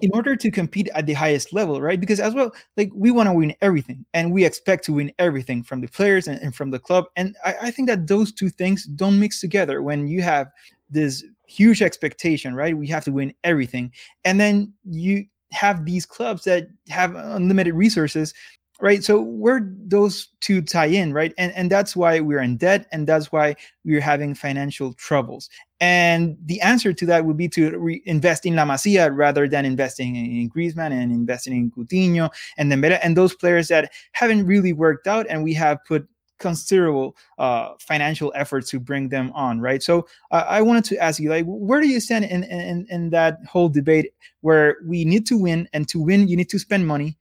in 0.01 0.09
order 0.13 0.35
to 0.35 0.51
compete 0.51 0.89
at 0.95 1.05
the 1.05 1.13
highest 1.13 1.53
level, 1.53 1.81
right? 1.81 1.99
Because 1.99 2.19
as 2.19 2.33
well, 2.33 2.53
like 2.77 2.91
we 2.93 3.11
want 3.11 3.27
to 3.27 3.33
win 3.33 3.53
everything 3.61 4.05
and 4.13 4.31
we 4.31 4.43
expect 4.43 4.83
to 4.85 4.93
win 4.93 5.11
everything 5.19 5.63
from 5.63 5.81
the 5.81 5.87
players 5.87 6.27
and, 6.27 6.39
and 6.41 6.55
from 6.55 6.71
the 6.71 6.79
club. 6.79 7.05
And 7.15 7.35
I, 7.45 7.55
I, 7.63 7.71
think 7.71 7.87
that 7.87 8.07
those 8.07 8.31
two 8.31 8.49
things 8.49 8.85
don't 8.85 9.19
mix 9.19 9.39
together 9.39 9.81
when 9.81 10.07
you 10.07 10.21
have 10.21 10.47
this 10.89 11.23
huge 11.47 11.81
expectation, 11.81 12.55
right? 12.55 12.75
We 12.75 12.87
have 12.87 13.03
to 13.05 13.11
win 13.11 13.33
everything. 13.43 13.91
And 14.25 14.39
then 14.39 14.73
you 14.83 15.25
have 15.51 15.85
these 15.85 16.05
clubs 16.05 16.43
that 16.45 16.67
have 16.89 17.15
unlimited 17.15 17.75
resources 17.75 18.33
right? 18.83 19.01
So 19.01 19.21
where 19.21 19.61
those 19.87 20.27
two 20.41 20.61
tie 20.61 20.87
in 20.87 21.13
right? 21.13 21.33
And 21.37 21.53
and 21.53 21.71
that's 21.71 21.95
why 21.95 22.19
we're 22.19 22.41
in 22.41 22.57
debt 22.57 22.85
and 22.91 23.07
that's 23.07 23.31
why 23.31 23.55
we're 23.85 24.01
having 24.01 24.35
financial 24.35 24.93
troubles. 24.95 25.49
And 25.79 26.37
the 26.45 26.59
answer 26.59 26.91
to 26.91 27.05
that 27.05 27.25
would 27.25 27.37
be 27.37 27.47
to 27.49 28.01
invest 28.05 28.45
in 28.45 28.57
La 28.57 28.65
Masia 28.65 29.09
rather 29.15 29.47
than 29.47 29.63
investing 29.63 30.17
in 30.17 30.49
Griezmann 30.49 30.91
and 30.91 31.13
investing 31.13 31.53
in 31.53 31.71
Coutinho 31.71 32.29
and 32.57 32.69
Dembele 32.69 32.99
and 33.01 33.15
those 33.15 33.33
players 33.33 33.69
that 33.69 33.93
haven't 34.11 34.45
really 34.45 34.73
worked 34.73 35.07
out 35.07 35.27
and 35.29 35.45
we 35.45 35.53
have 35.53 35.77
put 35.85 36.05
considerable 36.39 37.15
uh, 37.37 37.69
financial 37.79 38.33
efforts 38.35 38.69
to 38.71 38.81
bring 38.81 39.07
them 39.07 39.31
on, 39.33 39.61
right? 39.61 39.81
So 39.81 40.07
uh, 40.31 40.43
I 40.45 40.61
wanted 40.61 40.83
to 40.85 40.97
ask 40.97 41.21
you, 41.21 41.29
like, 41.29 41.45
where 41.47 41.79
do 41.79 41.87
you 41.87 42.01
stand 42.01 42.25
in, 42.25 42.43
in 42.43 42.85
in 42.89 43.11
that 43.11 43.37
whole 43.47 43.69
debate 43.69 44.11
where 44.41 44.75
we 44.85 45.05
need 45.05 45.25
to 45.27 45.37
win, 45.37 45.69
and 45.71 45.87
to 45.87 46.01
win 46.01 46.27
you 46.27 46.35
need 46.35 46.49
to 46.49 46.59
spend 46.59 46.85
money, 46.85 47.17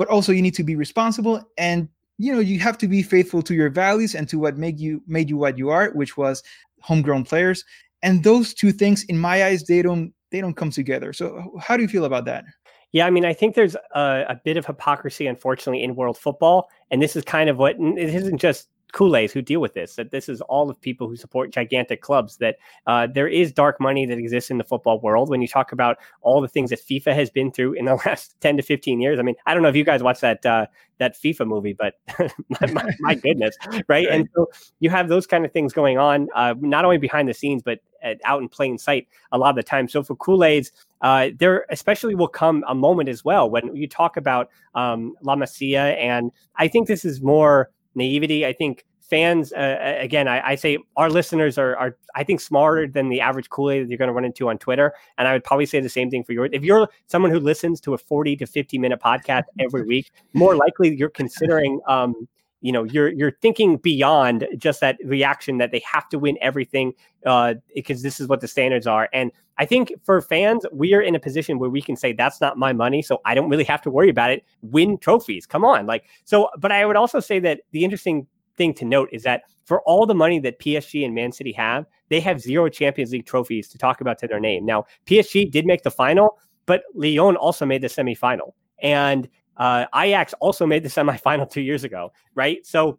but 0.00 0.08
also 0.08 0.32
you 0.32 0.40
need 0.40 0.54
to 0.54 0.64
be 0.64 0.76
responsible 0.76 1.46
and 1.58 1.86
you 2.16 2.32
know 2.32 2.40
you 2.40 2.58
have 2.58 2.78
to 2.78 2.88
be 2.88 3.02
faithful 3.02 3.42
to 3.42 3.54
your 3.54 3.68
values 3.68 4.14
and 4.14 4.30
to 4.30 4.38
what 4.38 4.56
made 4.56 4.80
you 4.80 5.02
made 5.06 5.28
you 5.28 5.36
what 5.36 5.58
you 5.58 5.68
are 5.68 5.90
which 5.90 6.16
was 6.16 6.42
homegrown 6.80 7.22
players. 7.22 7.66
And 8.02 8.24
those 8.24 8.54
two 8.54 8.72
things 8.72 9.04
in 9.04 9.18
my 9.18 9.44
eyes 9.44 9.64
they 9.64 9.82
don't 9.82 10.14
they 10.30 10.40
don't 10.40 10.56
come 10.56 10.70
together. 10.70 11.12
So 11.12 11.52
how 11.60 11.76
do 11.76 11.82
you 11.82 11.88
feel 11.88 12.06
about 12.06 12.24
that? 12.24 12.44
Yeah, 12.92 13.06
I 13.06 13.10
mean, 13.10 13.26
I 13.26 13.34
think 13.34 13.54
there's 13.54 13.76
a, 13.94 14.24
a, 14.30 14.40
bit 14.42 14.56
of 14.56 14.66
hypocrisy, 14.66 15.26
unfortunately, 15.28 15.84
in 15.84 15.94
world 15.94 16.18
football, 16.18 16.68
and 16.90 17.00
this 17.00 17.14
is 17.14 17.22
kind 17.22 17.48
of 17.48 17.56
what 17.56 17.76
it 17.78 18.08
isn't 18.12 18.38
just 18.38 18.68
culés 18.90 19.32
who 19.32 19.42
deal 19.42 19.60
with 19.60 19.74
this. 19.74 19.96
That 19.96 20.10
this 20.10 20.28
is 20.28 20.40
all 20.42 20.70
of 20.70 20.80
people 20.80 21.08
who 21.08 21.16
support 21.16 21.52
gigantic 21.52 22.00
clubs. 22.00 22.36
That 22.38 22.56
uh, 22.86 23.06
there 23.12 23.28
is 23.28 23.52
dark 23.52 23.80
money 23.80 24.06
that 24.06 24.18
exists 24.18 24.50
in 24.50 24.58
the 24.58 24.64
football 24.64 25.00
world. 25.00 25.28
When 25.28 25.42
you 25.42 25.48
talk 25.48 25.72
about 25.72 25.98
all 26.22 26.40
the 26.40 26.48
things 26.48 26.70
that 26.70 26.80
FIFA 26.80 27.14
has 27.14 27.30
been 27.30 27.50
through 27.50 27.74
in 27.74 27.84
the 27.84 27.94
last 28.06 28.34
ten 28.40 28.56
to 28.56 28.62
fifteen 28.62 29.00
years, 29.00 29.18
I 29.18 29.22
mean, 29.22 29.36
I 29.46 29.54
don't 29.54 29.62
know 29.62 29.68
if 29.68 29.76
you 29.76 29.84
guys 29.84 30.02
watch 30.02 30.20
that 30.20 30.44
uh, 30.44 30.66
that 30.98 31.16
FIFA 31.16 31.46
movie, 31.46 31.72
but 31.72 31.94
my, 32.18 32.72
my, 32.72 32.90
my, 33.00 33.14
goodness, 33.22 33.56
right? 33.88 34.06
And 34.06 34.28
so 34.34 34.48
you 34.80 34.90
have 34.90 35.08
those 35.08 35.26
kind 35.26 35.44
of 35.44 35.52
things 35.52 35.72
going 35.72 35.98
on, 35.98 36.28
uh, 36.34 36.54
not 36.60 36.84
only 36.84 36.98
behind 36.98 37.28
the 37.28 37.34
scenes, 37.34 37.62
but 37.62 37.80
out 38.24 38.40
in 38.40 38.48
plain 38.48 38.78
sight 38.78 39.08
a 39.32 39.38
lot 39.38 39.50
of 39.50 39.56
the 39.56 39.62
time. 39.62 39.88
So 39.88 40.02
for 40.02 40.16
culés, 40.16 40.70
uh, 41.00 41.30
there 41.38 41.66
especially 41.70 42.14
will 42.14 42.28
come 42.28 42.64
a 42.68 42.74
moment 42.74 43.08
as 43.08 43.24
well 43.24 43.50
when 43.50 43.74
you 43.74 43.88
talk 43.88 44.16
about 44.16 44.50
um, 44.74 45.14
La 45.22 45.36
Masia, 45.36 45.96
and 45.98 46.30
I 46.56 46.68
think 46.68 46.88
this 46.88 47.04
is 47.04 47.20
more 47.20 47.70
naivety. 48.00 48.46
I 48.46 48.52
think 48.52 48.84
fans, 49.00 49.52
uh, 49.52 49.96
again, 49.98 50.28
I, 50.28 50.50
I, 50.50 50.54
say 50.54 50.78
our 50.96 51.10
listeners 51.10 51.58
are, 51.58 51.76
are, 51.76 51.96
I 52.14 52.22
think, 52.22 52.40
smarter 52.40 52.86
than 52.86 53.08
the 53.08 53.20
average 53.20 53.48
culé 53.50 53.82
that 53.82 53.88
you're 53.88 53.98
going 53.98 54.08
to 54.08 54.14
run 54.14 54.24
into 54.24 54.48
on 54.48 54.56
Twitter. 54.56 54.94
And 55.18 55.26
I 55.26 55.32
would 55.32 55.44
probably 55.44 55.66
say 55.66 55.80
the 55.80 55.88
same 55.88 56.10
thing 56.10 56.22
for 56.22 56.32
yours. 56.32 56.50
If 56.52 56.62
you're 56.62 56.88
someone 57.08 57.32
who 57.32 57.40
listens 57.40 57.80
to 57.82 57.94
a 57.94 57.98
40 57.98 58.36
to 58.36 58.46
50 58.46 58.78
minute 58.78 59.00
podcast 59.00 59.44
every 59.58 59.82
week, 59.82 60.12
more 60.32 60.54
likely 60.54 60.94
you're 60.94 61.10
considering, 61.10 61.80
um, 61.88 62.28
you 62.60 62.72
know, 62.72 62.84
you're 62.84 63.08
you're 63.08 63.32
thinking 63.40 63.76
beyond 63.76 64.46
just 64.56 64.80
that 64.80 64.98
reaction 65.04 65.58
that 65.58 65.70
they 65.72 65.82
have 65.90 66.08
to 66.10 66.18
win 66.18 66.36
everything 66.40 66.92
uh, 67.26 67.54
because 67.74 68.02
this 68.02 68.20
is 68.20 68.28
what 68.28 68.40
the 68.40 68.48
standards 68.48 68.86
are. 68.86 69.08
And 69.12 69.32
I 69.58 69.66
think 69.66 69.92
for 70.04 70.20
fans, 70.20 70.64
we 70.72 70.94
are 70.94 71.00
in 71.00 71.14
a 71.14 71.20
position 71.20 71.58
where 71.58 71.70
we 71.70 71.82
can 71.82 71.96
say 71.96 72.12
that's 72.12 72.40
not 72.40 72.58
my 72.58 72.72
money, 72.72 73.02
so 73.02 73.20
I 73.24 73.34
don't 73.34 73.48
really 73.48 73.64
have 73.64 73.82
to 73.82 73.90
worry 73.90 74.08
about 74.08 74.30
it. 74.30 74.44
Win 74.62 74.98
trophies, 74.98 75.46
come 75.46 75.64
on, 75.64 75.86
like 75.86 76.04
so. 76.24 76.48
But 76.58 76.72
I 76.72 76.84
would 76.86 76.96
also 76.96 77.20
say 77.20 77.38
that 77.40 77.62
the 77.72 77.84
interesting 77.84 78.26
thing 78.56 78.74
to 78.74 78.84
note 78.84 79.08
is 79.12 79.22
that 79.22 79.42
for 79.64 79.80
all 79.82 80.04
the 80.04 80.14
money 80.14 80.38
that 80.40 80.58
PSG 80.58 81.04
and 81.04 81.14
Man 81.14 81.32
City 81.32 81.52
have, 81.52 81.86
they 82.08 82.20
have 82.20 82.40
zero 82.40 82.68
Champions 82.68 83.12
League 83.12 83.24
trophies 83.24 83.68
to 83.68 83.78
talk 83.78 84.00
about 84.00 84.18
to 84.18 84.26
their 84.26 84.40
name. 84.40 84.66
Now, 84.66 84.84
PSG 85.06 85.50
did 85.50 85.64
make 85.64 85.82
the 85.82 85.90
final, 85.90 86.38
but 86.66 86.82
Lyon 86.94 87.36
also 87.36 87.64
made 87.64 87.82
the 87.82 87.88
semifinal. 87.88 88.52
And 88.82 89.28
uh, 89.56 89.86
Ajax 89.94 90.34
also 90.40 90.66
made 90.66 90.82
the 90.82 90.88
semifinal 90.88 91.50
two 91.50 91.60
years 91.60 91.84
ago, 91.84 92.12
right? 92.34 92.64
So, 92.66 92.98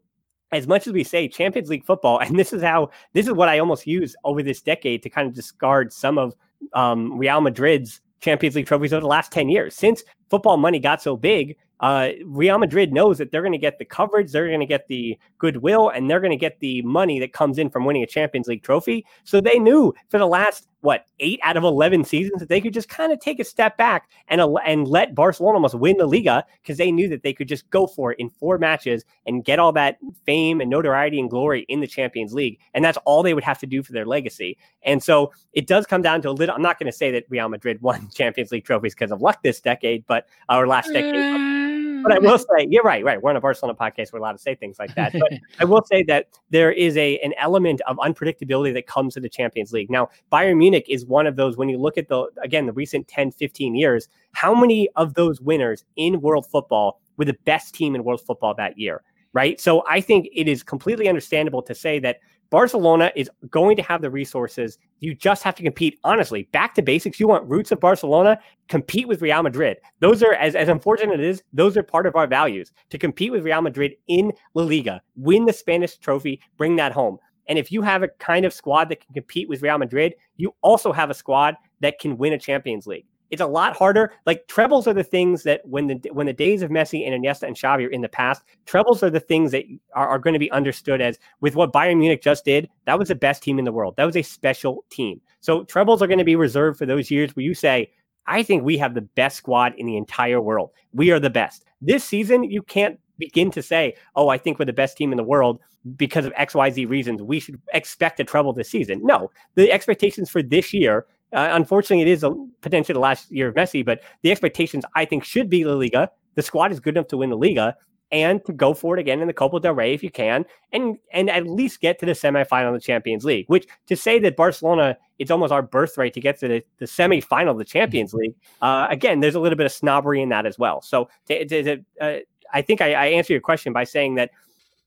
as 0.52 0.68
much 0.68 0.86
as 0.86 0.94
we 0.94 1.04
say 1.04 1.28
Champions 1.28 1.70
League 1.70 1.86
football, 1.86 2.20
and 2.20 2.38
this 2.38 2.54
is 2.54 2.62
how 2.62 2.90
this 3.14 3.28
is 3.28 3.34
what 3.34 3.50
I 3.50 3.60
almost 3.60 3.88
use 3.88 4.16
over 4.24 4.44
this 4.44 4.62
decade 4.62 5.04
to 5.04 5.10
kind 5.10 5.28
of 5.28 5.34
discard 5.34 5.94
some 5.94 6.18
of 6.18 6.34
um, 6.74 7.18
Real 7.18 7.42
Madrid's 7.42 8.02
Champions 8.20 8.56
League 8.56 8.68
trophies 8.68 8.94
over 8.94 9.02
the 9.02 9.08
last 9.08 9.32
10 9.32 9.50
years. 9.50 9.76
Since 9.76 10.04
football 10.30 10.58
money 10.58 10.80
got 10.80 11.02
so 11.02 11.18
big, 11.18 11.58
uh, 11.80 12.10
Real 12.26 12.60
Madrid 12.60 12.94
knows 12.94 13.18
that 13.18 13.32
they're 13.32 13.42
going 13.42 13.52
to 13.52 13.58
get 13.58 13.80
the 13.80 13.86
coverage, 13.86 14.32
they're 14.32 14.48
going 14.48 14.60
to 14.60 14.66
get 14.68 14.88
the 14.88 15.18
goodwill, 15.40 15.90
and 15.90 16.10
they're 16.10 16.20
going 16.20 16.32
to 16.32 16.38
get 16.38 16.60
the 16.60 16.84
money 16.84 17.20
that 17.20 17.34
comes 17.34 17.58
in 17.58 17.70
from 17.70 17.86
winning 17.86 18.04
a 18.04 18.08
Champions 18.08 18.48
League 18.48 18.64
trophy. 18.64 19.06
So 19.24 19.42
they 19.42 19.58
knew 19.58 19.94
for 20.10 20.20
the 20.20 20.28
last 20.28 20.68
what 20.82 21.06
eight 21.20 21.39
out 21.44 21.58
of 21.58 21.63
eleven 21.63 22.04
seasons 22.04 22.39
that 22.39 22.50
they 22.50 22.62
could 22.62 22.74
just 22.74 22.89
kind 22.89 23.12
of 23.12 23.20
take 23.20 23.39
a 23.39 23.44
step 23.44 23.78
back 23.78 24.10
and 24.28 24.41
and 24.65 24.88
let 24.88 25.15
Barcelona 25.15 25.56
almost 25.56 25.76
win 25.76 25.98
the 25.98 26.06
Liga 26.06 26.46
because 26.62 26.78
they 26.78 26.91
knew 26.91 27.08
that 27.10 27.24
they 27.24 27.34
could 27.34 27.48
just 27.48 27.70
go 27.70 27.88
for 27.88 28.12
it 28.12 28.20
in 28.20 28.30
four 28.30 28.58
matches 28.58 29.06
and 29.26 29.46
get 29.46 29.60
all 29.60 29.72
that 29.72 29.98
fame 30.26 30.62
and 30.62 30.70
notoriety 30.70 31.20
and 31.20 31.30
glory 31.30 31.65
in 31.70 31.80
the 31.80 31.88
Champions 31.88 32.34
League, 32.34 32.60
and 32.74 32.84
that's 32.84 32.98
all 33.06 33.24
they 33.24 33.34
would 33.34 33.44
have 33.44 33.60
to 33.60 33.67
do 33.67 33.84
for 33.84 33.94
their 33.94 34.06
legacy. 34.06 34.58
And 34.84 35.02
so 35.02 35.32
it 35.54 35.67
does 35.67 35.86
come 35.86 36.02
down 36.02 36.22
to 36.24 36.30
a 36.30 36.32
little. 36.32 36.56
I'm 36.56 36.62
not 36.62 36.80
going 36.80 36.91
to 36.91 36.98
say 36.98 37.12
that 37.12 37.26
Real 37.30 37.50
Madrid 37.50 37.82
won 37.82 38.10
Champions 38.13 38.52
League 38.52 38.65
trophies 38.65 38.94
because 38.94 39.12
of 39.12 39.22
luck 39.22 39.44
this 39.44 39.62
decade, 39.62 40.06
but 40.08 40.28
our 40.50 40.67
last 40.67 40.91
decade 40.91 41.15
mm. 41.15 41.71
But 42.04 42.12
I 42.12 42.18
mm. 42.18 42.24
will 42.24 42.38
say, 42.38 42.68
you're 42.70 42.84
right, 42.84 43.04
right. 43.04 43.22
We're 43.22 43.30
on 43.30 43.36
a 43.36 43.42
Barcelona 43.42 43.78
podcast. 43.78 44.14
We're 44.14 44.20
allowed 44.20 44.34
to 44.34 44.38
say 44.40 44.56
things 44.56 44.80
like 44.80 44.94
that. 44.96 45.14
But 45.14 45.34
I 45.60 45.66
will 45.66 45.84
say 45.86 46.04
that 46.04 46.28
there 46.50 46.72
is 46.72 46.98
a 46.98 47.18
an 47.20 47.34
element 47.38 47.82
of 47.88 47.98
unpredictability 47.98 48.74
that 48.74 48.88
comes 48.88 49.14
to 49.16 49.20
the 49.20 49.30
Champions 49.30 49.72
League. 49.72 49.90
Now, 49.90 50.10
Bayern 50.32 50.58
Munich 50.58 50.86
is 50.88 51.06
one 51.06 51.28
of 51.28 51.36
those 51.36 51.58
when 51.58 51.70
you 51.70 51.78
look 51.78 51.98
at 51.98 52.08
the 52.08 52.28
again 52.44 52.66
the 52.66 52.74
recent 52.74 53.08
10, 53.08 53.32
15 53.32 53.76
years, 53.76 54.08
how 54.34 54.54
many 54.54 54.90
of 54.96 55.14
those 55.14 55.42
winners 55.42 55.84
in 55.96 56.22
world 56.22 56.46
football 56.46 57.00
were 57.18 57.26
the 57.26 57.38
best 57.46 57.74
team 57.74 57.96
in 57.96 58.04
world 58.04 58.22
football 58.22 58.54
that 58.56 58.78
year? 58.78 59.04
Right. 59.34 59.62
So 59.62 59.84
I 59.90 60.02
think 60.02 60.28
it 60.34 60.48
is 60.50 60.62
completely 60.62 61.08
understandable 61.08 61.62
to 61.64 61.74
say 61.74 62.00
that 62.00 62.18
Barcelona 62.52 63.12
is 63.16 63.32
going 63.50 63.78
to 63.78 63.82
have 63.82 64.02
the 64.02 64.12
resources. 64.12 64.78
You 65.00 65.16
just 65.16 65.42
have 65.42 65.56
to 65.56 65.64
compete. 65.64 65.98
Honestly, 66.04 66.44
back 66.52 66.76
to 66.76 66.82
basics. 66.82 67.20
You 67.20 67.28
want 67.28 67.50
roots 67.50 67.72
of 67.72 67.80
Barcelona, 67.80 68.38
compete 68.68 69.08
with 69.08 69.22
Real 69.22 69.42
Madrid. 69.42 69.78
Those 70.02 70.22
are, 70.22 70.34
as, 70.34 70.54
as 70.54 70.68
unfortunate 70.68 71.14
as 71.14 71.20
it 71.22 71.26
is, 71.26 71.44
those 71.54 71.78
are 71.78 71.84
part 71.84 72.06
of 72.06 72.16
our 72.16 72.28
values 72.28 72.74
to 72.90 72.98
compete 72.98 73.32
with 73.32 73.46
Real 73.46 73.62
Madrid 73.62 73.94
in 74.08 74.34
La 74.54 74.64
Liga, 74.64 75.02
win 75.16 75.46
the 75.46 75.54
Spanish 75.54 75.98
trophy, 75.98 76.42
bring 76.58 76.76
that 76.76 76.92
home. 76.92 77.18
And 77.48 77.58
if 77.58 77.72
you 77.72 77.82
have 77.82 78.04
a 78.04 78.10
kind 78.20 78.46
of 78.46 78.54
squad 78.54 78.90
that 78.90 79.00
can 79.00 79.14
compete 79.14 79.50
with 79.50 79.62
Real 79.62 79.78
Madrid, 79.78 80.14
you 80.36 80.54
also 80.62 80.92
have 80.92 81.10
a 81.10 81.16
squad 81.16 81.56
that 81.80 82.00
can 82.00 82.18
win 82.18 82.34
a 82.34 82.38
Champions 82.38 82.86
League. 82.86 83.06
It's 83.32 83.41
a 83.41 83.48
lot 83.48 83.76
harder. 83.76 84.13
Like 84.26 84.48
trebles 84.48 84.88
are 84.88 84.94
the 84.94 85.04
things 85.04 85.44
that 85.44 85.62
when 85.65 85.88
the 85.88 86.10
when 86.12 86.28
the 86.28 86.34
days 86.34 86.62
of 86.62 86.70
Messi 86.70 87.08
and 87.08 87.24
Iniesta 87.24 87.44
and 87.44 87.56
Xavi 87.56 87.88
are 87.88 87.89
in 87.89 88.02
the 88.02 88.10
past, 88.10 88.44
trebles 88.65 89.02
are 89.02 89.10
the 89.10 89.20
things 89.20 89.52
that 89.52 89.63
are, 89.96 90.08
are 90.08 90.20
going 90.20 90.34
to 90.34 90.39
be 90.39 90.52
understood 90.52 91.02
as 91.02 91.17
with 91.39 91.56
what 91.56 91.74
Bayern 91.74 91.98
Munich 91.98 92.22
just 92.22 92.46
did. 92.46 92.70
That 92.86 93.00
was 93.00 93.08
the 93.08 93.15
best 93.15 93.41
team 93.41 93.58
in 93.58 93.65
the 93.65 93.72
world. 93.72 93.96
That 93.98 94.06
was 94.06 94.17
a 94.17 94.22
special 94.22 94.84
team. 94.89 95.22
So 95.39 95.63
trebles 95.63 96.02
are 96.02 96.08
going 96.08 96.20
to 96.20 96.26
be 96.26 96.36
reserved 96.36 96.78
for 96.78 96.86
those 96.86 97.10
years 97.10 97.36
where 97.36 97.46
you 97.46 97.54
say, 97.54 97.91
I 98.28 98.44
think 98.44 98.63
we 98.63 98.78
have 98.78 98.94
the 98.94 99.02
best 99.02 99.38
squad 99.38 99.74
in 99.78 99.86
the 99.86 99.98
entire 99.98 100.41
world. 100.41 100.72
We 100.94 101.12
are 101.12 101.20
the 101.20 101.30
best. 101.30 101.65
This 101.82 102.04
season, 102.04 102.44
you 102.44 102.62
can't 102.62 103.00
begin 103.17 103.52
to 103.52 103.62
say, 103.62 103.96
oh, 104.15 104.30
I 104.30 104.38
think 104.38 104.60
we're 104.60 104.65
the 104.65 104.74
best 104.74 104.98
team 104.98 105.12
in 105.12 105.17
the 105.17 105.24
world 105.24 105.60
because 105.96 106.26
of 106.26 106.34
XYZ 106.34 106.89
reasons. 106.89 107.22
We 107.22 107.39
should 107.39 107.60
expect 107.74 108.20
a 108.20 108.24
treble 108.24 108.54
this 108.54 108.70
season. 108.70 109.02
No, 109.04 109.32
the 109.56 109.72
expectations 109.72 110.30
for 110.30 110.44
this 110.44 110.74
year 110.74 111.06
uh, 111.34 111.50
unfortunately, 111.52 112.02
it 112.02 112.08
is 112.08 112.24
a, 112.24 112.32
potentially 112.62 112.94
the 112.94 113.00
last 113.00 113.32
year 113.32 113.48
of 113.48 113.56
Messi, 113.56 113.86
but 113.86 114.02
the 114.22 114.32
expectations 114.32 114.84
I 114.96 115.06
think 115.06 115.24
should 115.24 115.50
be 115.50 115.65
La 115.65 115.74
Liga. 115.74 116.10
The 116.36 116.41
squad 116.41 116.72
is 116.72 116.80
good 116.80 116.96
enough 116.96 117.08
to 117.08 117.17
win 117.17 117.30
the 117.30 117.38
Liga 117.38 117.76
and 118.12 118.44
to 118.46 118.52
go 118.52 118.74
for 118.74 118.98
it 118.98 119.00
again 119.00 119.22
in 119.22 119.28
the 119.28 119.34
Copa 119.34 119.60
del 119.60 119.74
Rey 119.74 119.94
if 119.94 120.04
you 120.04 120.12
can, 120.12 120.46
and 120.74 120.98
and 121.13 121.30
at 121.30 121.48
least 121.48 121.80
get 121.80 122.00
to 122.00 122.06
the 122.06 122.12
semifinal 122.12 122.67
of 122.67 122.74
the 122.74 122.80
Champions 122.80 123.24
League. 123.24 123.46
Which 123.48 123.67
to 123.88 123.96
say 123.96 124.20
that 124.20 124.36
Barcelona, 124.36 124.98
it's 125.20 125.32
almost 125.32 125.54
our 125.54 125.62
birthright 125.62 126.13
to 126.13 126.22
get 126.22 126.39
to 126.39 126.48
the, 126.48 126.63
the 126.80 126.86
semifinal 126.86 127.52
of 127.52 127.58
the 127.58 127.65
Champions 127.65 128.13
League. 128.13 128.36
Uh, 128.62 128.88
again, 128.89 129.22
there's 129.22 129.36
a 129.36 129.39
little 129.39 129.58
bit 129.58 129.65
of 129.65 129.72
snobbery 129.72 130.22
in 130.22 130.30
that 130.30 130.46
as 130.46 130.60
well. 130.60 130.82
So 130.82 131.10
to, 131.28 131.46
to, 131.46 131.63
to, 131.63 131.86
uh, 132.02 132.20
I 132.54 132.62
think 132.62 132.82
I, 132.82 132.94
I 132.94 133.06
answer 133.08 133.34
your 133.34 133.41
question 133.41 133.72
by 133.72 133.86
saying 133.86 134.15
that 134.15 134.32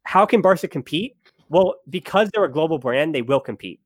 how 0.02 0.26
can 0.26 0.42
Barca 0.42 0.68
compete? 0.68 1.16
Well, 1.48 1.76
because 1.88 2.30
they're 2.30 2.44
a 2.44 2.52
global 2.52 2.78
brand, 2.78 3.14
they 3.14 3.22
will 3.22 3.40
compete. 3.40 3.80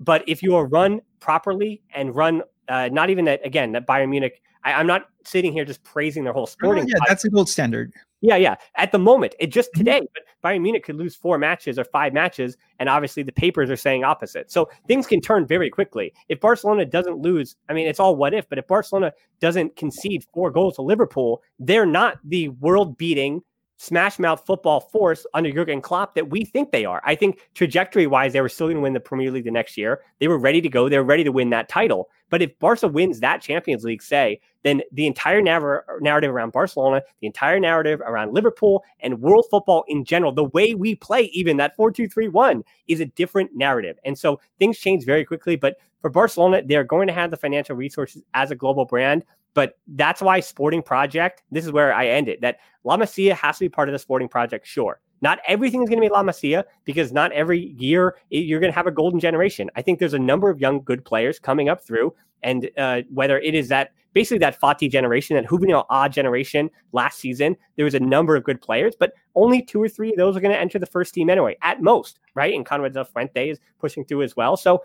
But 0.00 0.24
if 0.26 0.42
you 0.42 0.54
are 0.56 0.66
run 0.66 1.00
properly 1.22 1.80
and 1.94 2.14
run, 2.14 2.42
uh, 2.68 2.90
not 2.92 3.08
even 3.08 3.24
that, 3.24 3.40
again, 3.46 3.72
that 3.72 3.86
Bayern 3.86 4.10
Munich, 4.10 4.42
I, 4.64 4.80
am 4.80 4.86
not 4.86 5.08
sitting 5.24 5.52
here 5.52 5.64
just 5.64 5.82
praising 5.84 6.24
their 6.24 6.32
whole 6.32 6.46
sporting. 6.46 6.84
Oh, 6.84 6.88
yeah, 6.88 7.04
that's 7.08 7.24
a 7.24 7.30
gold 7.30 7.48
standard. 7.48 7.92
Yeah, 8.20 8.36
yeah. 8.36 8.56
At 8.76 8.92
the 8.92 8.98
moment, 8.98 9.34
it 9.40 9.48
just 9.48 9.70
mm-hmm. 9.70 9.78
today, 9.80 10.00
but 10.14 10.22
Bayern 10.44 10.62
Munich 10.62 10.84
could 10.84 10.96
lose 10.96 11.14
four 11.14 11.38
matches 11.38 11.78
or 11.78 11.84
five 11.84 12.12
matches, 12.12 12.56
and 12.78 12.88
obviously 12.88 13.22
the 13.22 13.32
papers 13.32 13.70
are 13.70 13.76
saying 13.76 14.04
opposite. 14.04 14.50
So 14.50 14.68
things 14.86 15.06
can 15.06 15.20
turn 15.20 15.46
very 15.46 15.70
quickly. 15.70 16.12
If 16.28 16.40
Barcelona 16.40 16.84
doesn't 16.84 17.18
lose, 17.18 17.56
I 17.68 17.72
mean, 17.72 17.86
it's 17.86 18.00
all 18.00 18.16
what 18.16 18.34
if, 18.34 18.48
but 18.48 18.58
if 18.58 18.66
Barcelona 18.66 19.12
doesn't 19.40 19.76
concede 19.76 20.24
four 20.34 20.50
goals 20.50 20.76
to 20.76 20.82
Liverpool, 20.82 21.42
they're 21.58 21.86
not 21.86 22.18
the 22.24 22.48
world 22.48 22.98
beating 22.98 23.42
smash 23.82 24.20
mouth 24.20 24.40
football 24.46 24.78
force 24.78 25.26
under 25.34 25.50
Jurgen 25.50 25.80
Klopp 25.80 26.14
that 26.14 26.30
we 26.30 26.44
think 26.44 26.70
they 26.70 26.84
are. 26.84 27.02
I 27.04 27.16
think 27.16 27.40
trajectory 27.54 28.06
wise, 28.06 28.32
they 28.32 28.40
were 28.40 28.48
still 28.48 28.68
going 28.68 28.76
to 28.76 28.82
win 28.82 28.92
the 28.92 29.00
Premier 29.00 29.32
League 29.32 29.44
the 29.44 29.50
next 29.50 29.76
year. 29.76 30.02
They 30.20 30.28
were 30.28 30.38
ready 30.38 30.60
to 30.60 30.68
go. 30.68 30.88
They 30.88 30.98
were 30.98 31.04
ready 31.04 31.24
to 31.24 31.32
win 31.32 31.50
that 31.50 31.68
title. 31.68 32.08
But 32.30 32.42
if 32.42 32.56
Barca 32.60 32.86
wins 32.86 33.18
that 33.20 33.42
Champions 33.42 33.82
League, 33.82 34.00
say, 34.00 34.40
then 34.62 34.82
the 34.92 35.08
entire 35.08 35.42
narrative 35.42 36.30
around 36.30 36.52
Barcelona, 36.52 37.02
the 37.20 37.26
entire 37.26 37.58
narrative 37.58 38.00
around 38.00 38.32
Liverpool 38.32 38.84
and 39.00 39.20
world 39.20 39.46
football 39.50 39.84
in 39.88 40.04
general, 40.04 40.30
the 40.30 40.44
way 40.44 40.74
we 40.74 40.94
play, 40.94 41.24
even 41.32 41.56
that 41.56 41.74
4 41.74 41.90
2 41.90 42.06
3 42.06 42.28
1, 42.28 42.62
is 42.86 43.00
a 43.00 43.06
different 43.06 43.50
narrative. 43.52 43.98
And 44.04 44.16
so 44.16 44.40
things 44.60 44.78
change 44.78 45.04
very 45.04 45.24
quickly. 45.24 45.56
But 45.56 45.78
for 46.00 46.08
Barcelona, 46.08 46.62
they're 46.64 46.84
going 46.84 47.08
to 47.08 47.12
have 47.12 47.32
the 47.32 47.36
financial 47.36 47.74
resources 47.74 48.22
as 48.32 48.52
a 48.52 48.56
global 48.56 48.84
brand 48.84 49.24
but 49.54 49.78
that's 49.86 50.20
why 50.20 50.40
Sporting 50.40 50.82
Project, 50.82 51.42
this 51.50 51.64
is 51.64 51.72
where 51.72 51.92
I 51.92 52.06
end 52.06 52.28
it, 52.28 52.40
that 52.40 52.58
La 52.84 52.96
Masia 52.96 53.34
has 53.34 53.58
to 53.58 53.64
be 53.64 53.68
part 53.68 53.88
of 53.88 53.92
the 53.92 53.98
Sporting 53.98 54.28
Project, 54.28 54.66
sure. 54.66 55.00
Not 55.20 55.38
everything 55.46 55.82
is 55.82 55.88
going 55.88 56.00
to 56.00 56.06
be 56.06 56.12
La 56.12 56.22
Masia 56.22 56.64
because 56.84 57.12
not 57.12 57.30
every 57.32 57.74
year 57.78 58.16
you're 58.30 58.58
going 58.58 58.72
to 58.72 58.76
have 58.76 58.88
a 58.88 58.92
golden 58.92 59.20
generation. 59.20 59.70
I 59.76 59.82
think 59.82 60.00
there's 60.00 60.14
a 60.14 60.18
number 60.18 60.50
of 60.50 60.60
young, 60.60 60.82
good 60.82 61.04
players 61.04 61.38
coming 61.38 61.68
up 61.68 61.80
through. 61.84 62.12
And 62.42 62.68
uh, 62.76 63.02
whether 63.08 63.38
it 63.38 63.54
is 63.54 63.68
that 63.68 63.92
basically 64.14 64.38
that 64.38 64.60
Fati 64.60 64.90
generation, 64.90 65.36
that 65.36 65.46
Juvenil 65.46 65.84
A 65.90 66.08
generation 66.08 66.70
last 66.90 67.20
season, 67.20 67.56
there 67.76 67.84
was 67.84 67.94
a 67.94 68.00
number 68.00 68.34
of 68.34 68.42
good 68.42 68.60
players, 68.60 68.96
but 68.98 69.12
only 69.36 69.62
two 69.62 69.80
or 69.80 69.88
three 69.88 70.10
of 70.10 70.16
those 70.16 70.36
are 70.36 70.40
going 70.40 70.52
to 70.52 70.60
enter 70.60 70.80
the 70.80 70.86
first 70.86 71.14
team 71.14 71.30
anyway, 71.30 71.56
at 71.62 71.80
most, 71.80 72.18
right? 72.34 72.52
And 72.52 72.66
Konrad 72.66 72.92
Del 72.92 73.04
Fuente 73.04 73.50
is 73.50 73.60
pushing 73.78 74.04
through 74.04 74.22
as 74.22 74.34
well. 74.34 74.56
So 74.56 74.82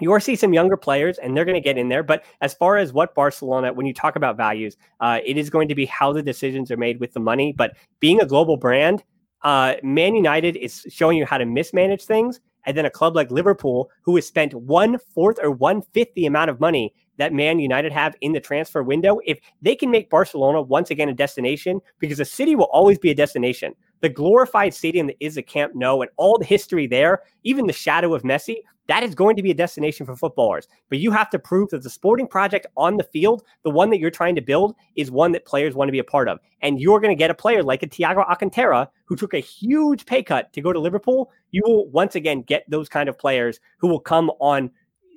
you 0.00 0.12
are 0.12 0.20
see 0.20 0.36
some 0.36 0.52
younger 0.52 0.76
players 0.76 1.18
and 1.18 1.36
they're 1.36 1.44
going 1.44 1.54
to 1.54 1.60
get 1.60 1.78
in 1.78 1.88
there. 1.88 2.02
But 2.02 2.24
as 2.40 2.54
far 2.54 2.76
as 2.76 2.92
what 2.92 3.14
Barcelona, 3.14 3.72
when 3.72 3.86
you 3.86 3.94
talk 3.94 4.16
about 4.16 4.36
values, 4.36 4.76
uh, 5.00 5.20
it 5.24 5.36
is 5.36 5.50
going 5.50 5.68
to 5.68 5.74
be 5.74 5.86
how 5.86 6.12
the 6.12 6.22
decisions 6.22 6.70
are 6.70 6.76
made 6.76 7.00
with 7.00 7.12
the 7.12 7.20
money. 7.20 7.52
But 7.52 7.76
being 8.00 8.20
a 8.20 8.26
global 8.26 8.56
brand, 8.56 9.02
uh, 9.42 9.74
Man 9.82 10.14
United 10.14 10.56
is 10.56 10.86
showing 10.88 11.18
you 11.18 11.26
how 11.26 11.38
to 11.38 11.46
mismanage 11.46 12.04
things, 12.04 12.40
and 12.64 12.76
then 12.76 12.84
a 12.84 12.90
club 12.90 13.14
like 13.14 13.30
Liverpool, 13.30 13.90
who 14.02 14.16
has 14.16 14.26
spent 14.26 14.52
one 14.52 14.98
fourth 15.14 15.38
or 15.42 15.50
one 15.50 15.82
fifth 15.94 16.12
the 16.14 16.26
amount 16.26 16.50
of 16.50 16.60
money 16.60 16.92
that 17.16 17.32
Man 17.32 17.58
United 17.58 17.92
have 17.92 18.14
in 18.20 18.32
the 18.32 18.40
transfer 18.40 18.82
window, 18.82 19.20
if 19.24 19.38
they 19.62 19.74
can 19.74 19.90
make 19.90 20.10
Barcelona 20.10 20.60
once 20.60 20.90
again 20.90 21.08
a 21.08 21.14
destination, 21.14 21.80
because 21.98 22.20
a 22.20 22.24
city 22.24 22.56
will 22.56 22.68
always 22.72 22.98
be 22.98 23.10
a 23.10 23.14
destination. 23.14 23.74
The 24.00 24.08
glorified 24.08 24.74
stadium 24.74 25.06
that 25.06 25.16
is 25.18 25.36
a 25.36 25.42
Camp 25.42 25.74
Nou 25.74 26.00
and 26.00 26.10
all 26.16 26.38
the 26.38 26.44
history 26.44 26.86
there, 26.86 27.22
even 27.42 27.66
the 27.66 27.72
shadow 27.72 28.14
of 28.14 28.22
Messi, 28.22 28.56
that 28.88 29.02
is 29.02 29.14
going 29.14 29.36
to 29.36 29.42
be 29.42 29.50
a 29.50 29.54
destination 29.54 30.04
for 30.04 30.16
footballers. 30.16 30.66
But 30.88 30.98
you 30.98 31.10
have 31.12 31.30
to 31.30 31.38
prove 31.38 31.68
that 31.70 31.82
the 31.82 31.90
sporting 31.90 32.26
project 32.26 32.66
on 32.76 32.96
the 32.96 33.04
field, 33.04 33.44
the 33.62 33.70
one 33.70 33.90
that 33.90 33.98
you're 33.98 34.10
trying 34.10 34.34
to 34.34 34.40
build, 34.40 34.74
is 34.96 35.10
one 35.10 35.32
that 35.32 35.44
players 35.44 35.74
want 35.74 35.88
to 35.88 35.92
be 35.92 35.98
a 35.98 36.04
part 36.04 36.28
of. 36.28 36.40
And 36.62 36.80
you're 36.80 36.98
going 36.98 37.14
to 37.14 37.18
get 37.18 37.30
a 37.30 37.34
player 37.34 37.62
like 37.62 37.82
a 37.82 37.86
Thiago 37.86 38.28
Alcantara, 38.28 38.90
who 39.04 39.14
took 39.14 39.34
a 39.34 39.40
huge 39.40 40.06
pay 40.06 40.22
cut 40.22 40.52
to 40.54 40.60
go 40.60 40.72
to 40.72 40.80
Liverpool. 40.80 41.30
You 41.50 41.62
will 41.64 41.88
once 41.90 42.14
again 42.14 42.42
get 42.42 42.64
those 42.68 42.88
kind 42.88 43.08
of 43.08 43.18
players 43.18 43.60
who 43.78 43.88
will 43.88 44.00
come 44.00 44.30
on 44.40 44.70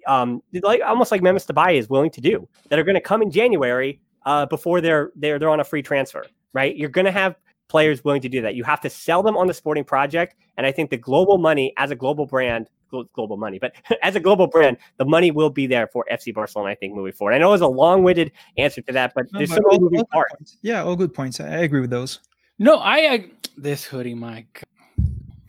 um, 0.07 0.41
like 0.63 0.81
almost 0.81 1.11
like 1.11 1.21
Memphis 1.21 1.45
Depay 1.45 1.77
is 1.77 1.89
willing 1.89 2.09
to 2.11 2.21
do 2.21 2.47
that 2.69 2.79
are 2.79 2.83
going 2.83 2.95
to 2.95 3.01
come 3.01 3.21
in 3.21 3.31
January 3.31 4.01
uh, 4.25 4.45
before 4.45 4.81
they're 4.81 5.11
they're 5.15 5.39
they're 5.39 5.49
on 5.49 5.59
a 5.59 5.63
free 5.63 5.81
transfer, 5.81 6.25
right? 6.53 6.75
You're 6.75 6.89
going 6.89 7.05
to 7.05 7.11
have 7.11 7.35
players 7.71 8.03
willing 8.03 8.21
to 8.21 8.29
do 8.29 8.41
that. 8.41 8.53
You 8.55 8.63
have 8.65 8.81
to 8.81 8.89
sell 8.89 9.23
them 9.23 9.35
on 9.37 9.47
the 9.47 9.53
sporting 9.53 9.83
project, 9.85 10.35
and 10.57 10.65
I 10.67 10.71
think 10.71 10.89
the 10.89 10.97
global 10.97 11.37
money 11.37 11.73
as 11.77 11.89
a 11.91 11.95
global 11.95 12.25
brand, 12.25 12.67
global 13.15 13.37
money, 13.37 13.57
but 13.59 13.71
as 14.03 14.15
a 14.15 14.19
global 14.19 14.47
brand, 14.47 14.77
the 14.97 15.05
money 15.05 15.31
will 15.31 15.49
be 15.49 15.65
there 15.67 15.87
for 15.87 16.05
FC 16.11 16.33
Barcelona. 16.33 16.71
I 16.71 16.75
think 16.75 16.93
moving 16.93 17.13
forward. 17.13 17.33
I 17.33 17.37
know 17.37 17.53
it's 17.53 17.61
a 17.63 17.67
long-winded 17.67 18.31
answer 18.57 18.81
to 18.81 18.91
that, 18.93 19.13
but 19.15 19.25
No, 19.31 19.39
there's 19.39 19.49
but 19.49 19.55
so 19.55 19.61
many 19.65 19.75
all- 19.77 19.81
moving 19.81 19.99
all 19.99 20.03
good 20.05 20.11
parts. 20.11 20.33
points. 20.37 20.57
Yeah, 20.61 20.83
all 20.83 20.95
good 20.97 21.13
points. 21.13 21.39
I 21.39 21.45
I 21.45 21.57
agree 21.59 21.79
with 21.81 21.89
those. 21.89 22.19
No, 22.59 22.75
I 22.77 22.97
uh, 23.07 23.17
this 23.57 23.83
hoodie, 23.85 24.13
Mike. 24.13 24.61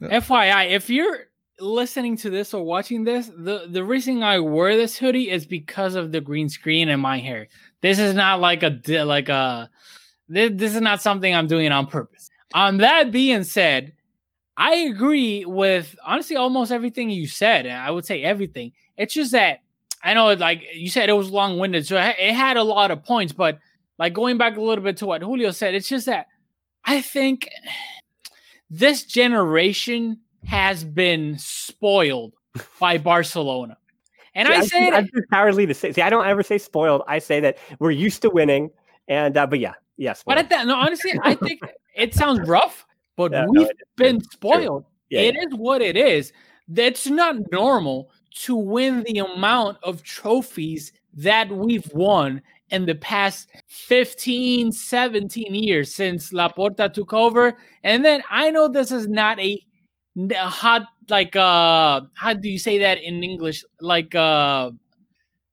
Yeah. 0.00 0.20
FYI, 0.20 0.70
if 0.70 0.88
you're 0.88 1.18
listening 1.60 2.16
to 2.18 2.30
this 2.30 2.54
or 2.54 2.62
watching 2.64 3.04
this, 3.04 3.26
the 3.36 3.66
the 3.68 3.84
reason 3.84 4.22
I 4.22 4.38
wear 4.38 4.76
this 4.76 4.96
hoodie 4.96 5.28
is 5.30 5.44
because 5.46 5.94
of 5.94 6.10
the 6.12 6.20
green 6.20 6.48
screen 6.48 6.88
and 6.88 7.00
my 7.02 7.18
hair. 7.18 7.48
This 7.82 7.98
is 7.98 8.14
not 8.14 8.40
like 8.40 8.62
a 8.62 8.80
like 9.04 9.28
a 9.28 9.68
this, 10.32 10.50
this 10.54 10.74
is 10.74 10.80
not 10.80 11.02
something 11.02 11.34
I'm 11.34 11.46
doing 11.46 11.70
on 11.72 11.86
purpose. 11.86 12.30
On 12.54 12.78
that 12.78 13.10
being 13.10 13.44
said, 13.44 13.92
I 14.56 14.74
agree 14.74 15.44
with 15.44 15.96
honestly 16.04 16.36
almost 16.36 16.72
everything 16.72 17.10
you 17.10 17.26
said. 17.26 17.66
and 17.66 17.76
I 17.76 17.90
would 17.90 18.04
say 18.04 18.22
everything. 18.22 18.72
It's 18.96 19.14
just 19.14 19.32
that 19.32 19.60
I 20.02 20.14
know, 20.14 20.32
like 20.34 20.64
you 20.74 20.90
said, 20.90 21.08
it 21.08 21.14
was 21.14 21.30
long 21.30 21.58
winded, 21.58 21.86
so 21.86 21.96
it 21.96 22.34
had 22.34 22.56
a 22.56 22.62
lot 22.64 22.90
of 22.90 23.04
points. 23.04 23.32
But 23.32 23.58
like 23.98 24.12
going 24.12 24.36
back 24.38 24.56
a 24.56 24.60
little 24.60 24.82
bit 24.82 24.96
to 24.98 25.06
what 25.06 25.22
Julio 25.22 25.50
said, 25.52 25.74
it's 25.74 25.88
just 25.88 26.06
that 26.06 26.26
I 26.84 27.00
think 27.00 27.48
this 28.68 29.04
generation 29.04 30.18
has 30.44 30.82
been 30.82 31.36
spoiled 31.38 32.34
by 32.80 32.98
Barcelona. 32.98 33.78
And 34.34 34.48
I 34.48 34.62
See, 34.62 34.68
say 34.68 34.90
I'm 34.90 35.04
it, 35.12 35.24
cowardly 35.30 35.66
to 35.66 35.74
say. 35.74 35.92
See, 35.92 36.02
I 36.02 36.10
don't 36.10 36.26
ever 36.26 36.42
say 36.42 36.58
spoiled. 36.58 37.02
I 37.06 37.18
say 37.18 37.38
that 37.40 37.58
we're 37.78 37.90
used 37.90 38.22
to 38.22 38.30
winning, 38.30 38.70
and 39.06 39.36
uh, 39.36 39.46
but 39.46 39.60
yeah, 39.60 39.74
yes. 40.02 40.22
but 40.26 40.38
at 40.38 40.48
that, 40.50 40.66
no, 40.66 40.76
honestly, 40.76 41.12
I 41.22 41.34
think 41.34 41.60
it 41.94 42.14
sounds 42.14 42.40
rough, 42.56 42.84
but 43.16 43.32
Yeah, 43.32 43.46
we've 43.48 43.68
is. 43.68 43.72
been 43.96 44.20
spoiled. 44.36 44.84
yeah, 45.10 45.20
It 45.28 45.36
is 45.36 45.54
what 45.56 45.80
it 45.82 45.96
is. 45.96 46.32
That's 46.68 47.06
not 47.06 47.36
normal 47.52 48.10
to 48.44 48.56
win 48.56 49.04
the 49.06 49.18
amount 49.18 49.78
of 49.82 50.02
trophies 50.02 50.92
that 51.14 51.48
we've 51.50 51.90
won 51.92 52.40
in 52.70 52.86
the 52.86 52.94
past 52.94 53.50
15, 53.68 54.72
17 54.72 55.54
years 55.54 55.94
since 55.94 56.32
Laporta 56.32 56.90
took 56.92 57.12
over. 57.12 57.58
And 57.84 58.02
then 58.02 58.22
I 58.30 58.50
know 58.50 58.68
this 58.68 58.90
is 58.90 59.06
not 59.08 59.38
a 59.38 59.60
hot 60.34 60.82
like 61.10 61.34
uh 61.36 62.00
how 62.14 62.32
do 62.32 62.48
you 62.48 62.58
say 62.58 62.78
that 62.78 62.98
in 63.02 63.22
English? 63.22 63.64
Like 63.80 64.14
uh 64.14 64.70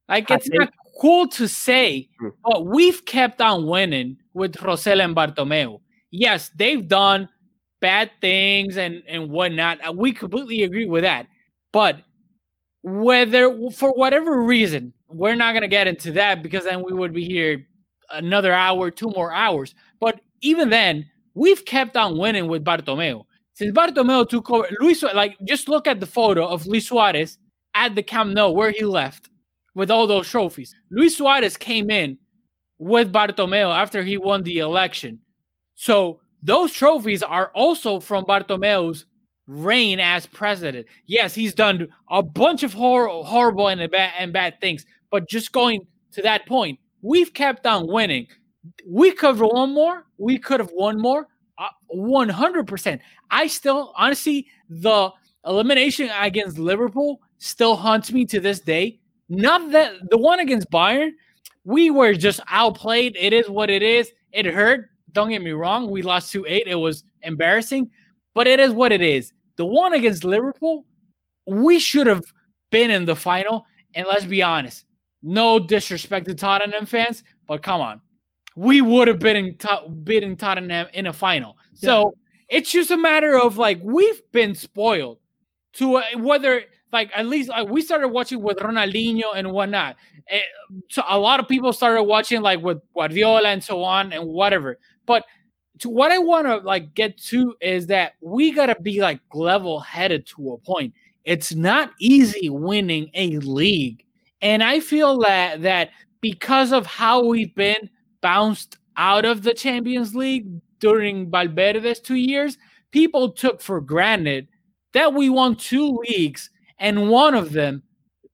like 0.08 0.32
it's 0.32 0.48
not 0.50 0.70
cool 1.02 1.28
to 1.40 1.48
say, 1.48 2.08
Hmm. 2.20 2.30
but 2.46 2.66
we've 2.66 3.04
kept 3.06 3.42
on 3.42 3.66
winning 3.68 4.18
with 4.34 4.54
Rosell 4.58 5.04
and 5.04 5.16
Bartomeu. 5.16 5.80
Yes, 6.12 6.52
they've 6.56 6.88
done 6.88 7.30
bad 7.82 8.12
things 8.22 8.78
and 8.78 9.04
and 9.08 9.30
whatnot. 9.30 9.80
Uh, 9.88 9.94
We 9.94 10.12
completely 10.12 10.64
agree 10.64 10.86
with 10.86 11.04
that. 11.04 11.28
But 11.72 12.02
whether 12.82 13.56
for 13.72 13.92
whatever 13.94 14.42
reason, 14.42 14.94
we're 15.08 15.36
not 15.36 15.54
gonna 15.54 15.68
get 15.68 15.88
into 15.88 16.12
that 16.14 16.42
because 16.44 16.64
then 16.64 16.84
we 16.84 16.94
would 16.94 17.14
be 17.14 17.26
here 17.26 17.66
another 18.12 18.54
hour, 18.54 18.90
two 18.92 19.12
more 19.16 19.34
hours. 19.34 19.76
But 20.00 20.20
even 20.42 20.70
then, 20.70 21.06
we've 21.34 21.64
kept 21.66 21.96
on 21.98 22.18
winning 22.18 22.48
with 22.48 22.64
Bartomeu. 22.64 23.26
Since 23.54 23.76
Bartomeu 23.78 24.28
took 24.28 24.50
over, 24.50 24.68
Luis 24.80 25.04
like 25.04 25.38
just 25.46 25.68
look 25.68 25.88
at 25.88 26.00
the 26.00 26.06
photo 26.06 26.48
of 26.48 26.66
Luis 26.66 26.88
Suarez 26.88 27.38
at 27.76 27.96
the 27.96 28.04
Camp 28.04 28.34
Nou 28.34 28.52
where 28.52 28.72
he 28.72 28.84
left 28.84 29.30
with 29.76 29.92
all 29.92 30.08
those 30.08 30.30
trophies. 30.30 30.74
Luis 30.90 31.18
Suarez 31.18 31.58
came 31.58 31.90
in 31.90 32.18
with 32.80 33.14
Bartomeu 33.14 33.72
after 33.76 34.02
he 34.02 34.18
won 34.18 34.42
the 34.42 34.60
election. 34.60 35.20
So 35.76 36.22
those 36.42 36.74
trophies 36.74 37.22
are 37.22 37.52
also 37.54 38.00
from 38.00 38.26
Bartomeu's 38.26 39.06
reign 39.48 40.00
as 40.00 40.26
president. 40.26 40.88
Yes, 41.06 41.36
he's 41.36 41.54
done 41.54 41.88
a 42.10 42.24
bunch 42.24 42.64
of 42.64 42.74
hor- 42.74 43.24
horrible 43.24 43.68
and 43.68 43.92
bad 43.92 44.14
and 44.18 44.34
bad 44.34 44.60
things, 44.62 44.86
but 45.12 45.30
just 45.30 45.52
going 45.52 45.86
to 46.14 46.22
that 46.22 46.46
point, 46.48 46.80
we've 47.02 47.34
kept 47.34 47.66
on 47.68 47.88
winning. 47.88 48.28
We 48.88 49.12
could 49.12 49.38
have 49.38 49.42
won 49.42 49.74
more. 49.74 50.06
We 50.18 50.38
could 50.38 50.60
have 50.60 50.72
won 50.74 51.00
more. 51.00 51.28
Uh, 51.58 51.68
One 51.88 52.30
hundred 52.30 52.68
percent. 52.68 53.02
I 53.32 53.48
still, 53.48 53.94
honestly, 53.98 54.48
the 54.70 55.10
elimination 55.46 56.10
against 56.18 56.58
Liverpool 56.60 57.20
still 57.38 57.76
haunts 57.76 58.12
me 58.12 58.26
to 58.26 58.40
this 58.40 58.60
day. 58.60 59.00
Not 59.30 59.72
that 59.72 59.94
the 60.10 60.18
one 60.18 60.40
against 60.40 60.70
Bayern, 60.72 61.12
we 61.70 61.92
were 61.92 62.16
just 62.16 62.40
outplayed. 62.50 63.16
It 63.16 63.32
is 63.32 63.48
what 63.48 63.70
it 63.70 63.84
is. 63.84 64.12
It 64.32 64.48
hurt. 64.48 64.90
Don't 65.12 65.30
get 65.30 65.44
me 65.44 65.52
wrong. 65.52 65.92
We 65.92 66.02
lost 66.02 66.32
2 66.32 66.46
8. 66.48 66.64
It 66.66 66.74
was 66.74 67.04
embarrassing, 67.22 67.92
but 68.34 68.48
it 68.48 68.60
is 68.60 68.72
what 68.72 68.92
it 68.92 69.02
is. 69.02 69.34
The 69.56 69.68
one 69.68 69.94
against 69.94 70.24
Liverpool, 70.24 70.88
we 71.46 71.78
should 71.78 72.08
have 72.08 72.24
been 72.72 72.90
in 72.90 73.06
the 73.06 73.16
final. 73.16 73.68
And 73.94 74.08
let's 74.08 74.26
be 74.26 74.42
honest, 74.42 74.86
no 75.22 75.60
disrespect 75.60 76.26
to 76.28 76.34
Tottenham 76.34 76.88
fans, 76.88 77.24
but 77.48 77.62
come 77.62 77.82
on. 77.82 78.02
We 78.56 78.82
would 78.82 79.08
have 79.08 79.20
been 79.20 79.36
in 79.36 79.58
to- 79.58 80.36
Tottenham 80.38 80.88
in 80.94 81.06
a 81.06 81.14
final. 81.14 81.56
So 81.76 82.16
it's 82.50 82.72
just 82.72 82.90
a 82.90 82.98
matter 82.98 83.40
of 83.40 83.58
like, 83.58 83.80
we've 83.84 84.22
been 84.32 84.56
spoiled 84.56 85.20
to 85.74 85.98
uh, 85.98 86.04
whether 86.18 86.64
like 86.92 87.12
at 87.16 87.28
least 87.28 87.50
like 87.50 87.70
we 87.70 87.82
started 87.82 88.10
watching 88.10 88.42
with 88.42 88.58
Ronaldinho 88.58 89.36
and 89.36 89.52
whatnot. 89.52 89.96
Eh, 90.30 90.42
so 90.90 91.04
a 91.08 91.20
lot 91.20 91.40
of 91.40 91.48
people 91.48 91.74
started 91.74 92.04
watching 92.04 92.42
like 92.42 92.62
with 92.62 92.80
Guardiola 92.94 93.50
and 93.50 93.64
so 93.64 93.84
on 93.84 94.12
and 94.14 94.28
whatever. 94.28 94.80
But 95.06 95.26
to 95.80 95.90
what 95.90 96.12
I 96.12 96.18
want 96.20 96.48
to 96.48 96.58
like 96.58 96.94
get 96.94 97.18
to 97.26 97.56
is 97.62 97.88
that 97.88 98.14
we 98.22 98.52
gotta 98.52 98.76
be 98.82 99.02
like 99.02 99.20
level 99.34 99.80
headed 99.80 100.26
to 100.28 100.54
a 100.54 100.58
point. 100.58 100.94
It's 101.26 101.54
not 101.54 101.92
easy 102.00 102.50
winning 102.50 103.12
a 103.14 103.38
league, 103.40 104.04
and 104.42 104.64
I 104.64 104.80
feel 104.80 105.20
that 105.20 105.62
that 105.62 105.90
because 106.22 106.72
of 106.72 106.86
how 106.86 107.24
we've 107.24 107.54
been 107.56 107.90
bounced 108.22 108.78
out 108.98 109.26
of 109.26 109.44
the 109.44 109.54
Champions 109.54 110.16
League 110.16 110.48
during 110.80 111.30
Valverde's 111.30 112.00
two 112.00 112.16
years, 112.16 112.58
people 112.92 113.32
took 113.32 113.62
for 113.62 113.80
granted 113.80 114.48
that 114.94 115.14
we 115.14 115.30
won 115.30 115.56
two 115.56 116.00
leagues 116.08 116.50
and 116.80 117.10
one 117.10 117.36
of 117.36 117.52
them 117.52 117.84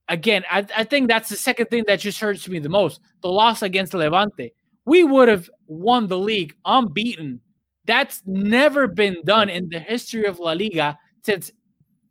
again 0.10 0.44
I, 0.50 0.66
I 0.76 0.84
think 0.84 1.08
that's 1.08 1.30
the 1.30 1.38
second 1.38 1.68
thing 1.68 1.84
that 1.88 2.00
just 2.00 2.20
hurts 2.20 2.48
me 2.48 2.60
the 2.60 2.70
most 2.70 3.00
the 3.22 3.30
loss 3.30 3.62
against 3.62 3.94
levante. 3.94 4.54
We 4.86 5.04
would 5.04 5.28
have 5.30 5.50
won 5.68 6.08
the 6.08 6.20
league 6.20 6.56
unbeaten. 6.64 7.42
That's 7.86 8.22
never 8.26 8.88
been 8.88 9.18
done 9.26 9.50
in 9.50 9.70
the 9.70 9.80
history 9.80 10.26
of 10.26 10.40
la 10.40 10.52
liga 10.54 10.98
since 11.24 11.52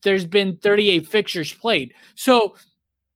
there's 0.02 0.26
been 0.26 0.56
38 0.58 1.06
fixtures 1.06 1.52
played. 1.52 1.94
So 2.14 2.56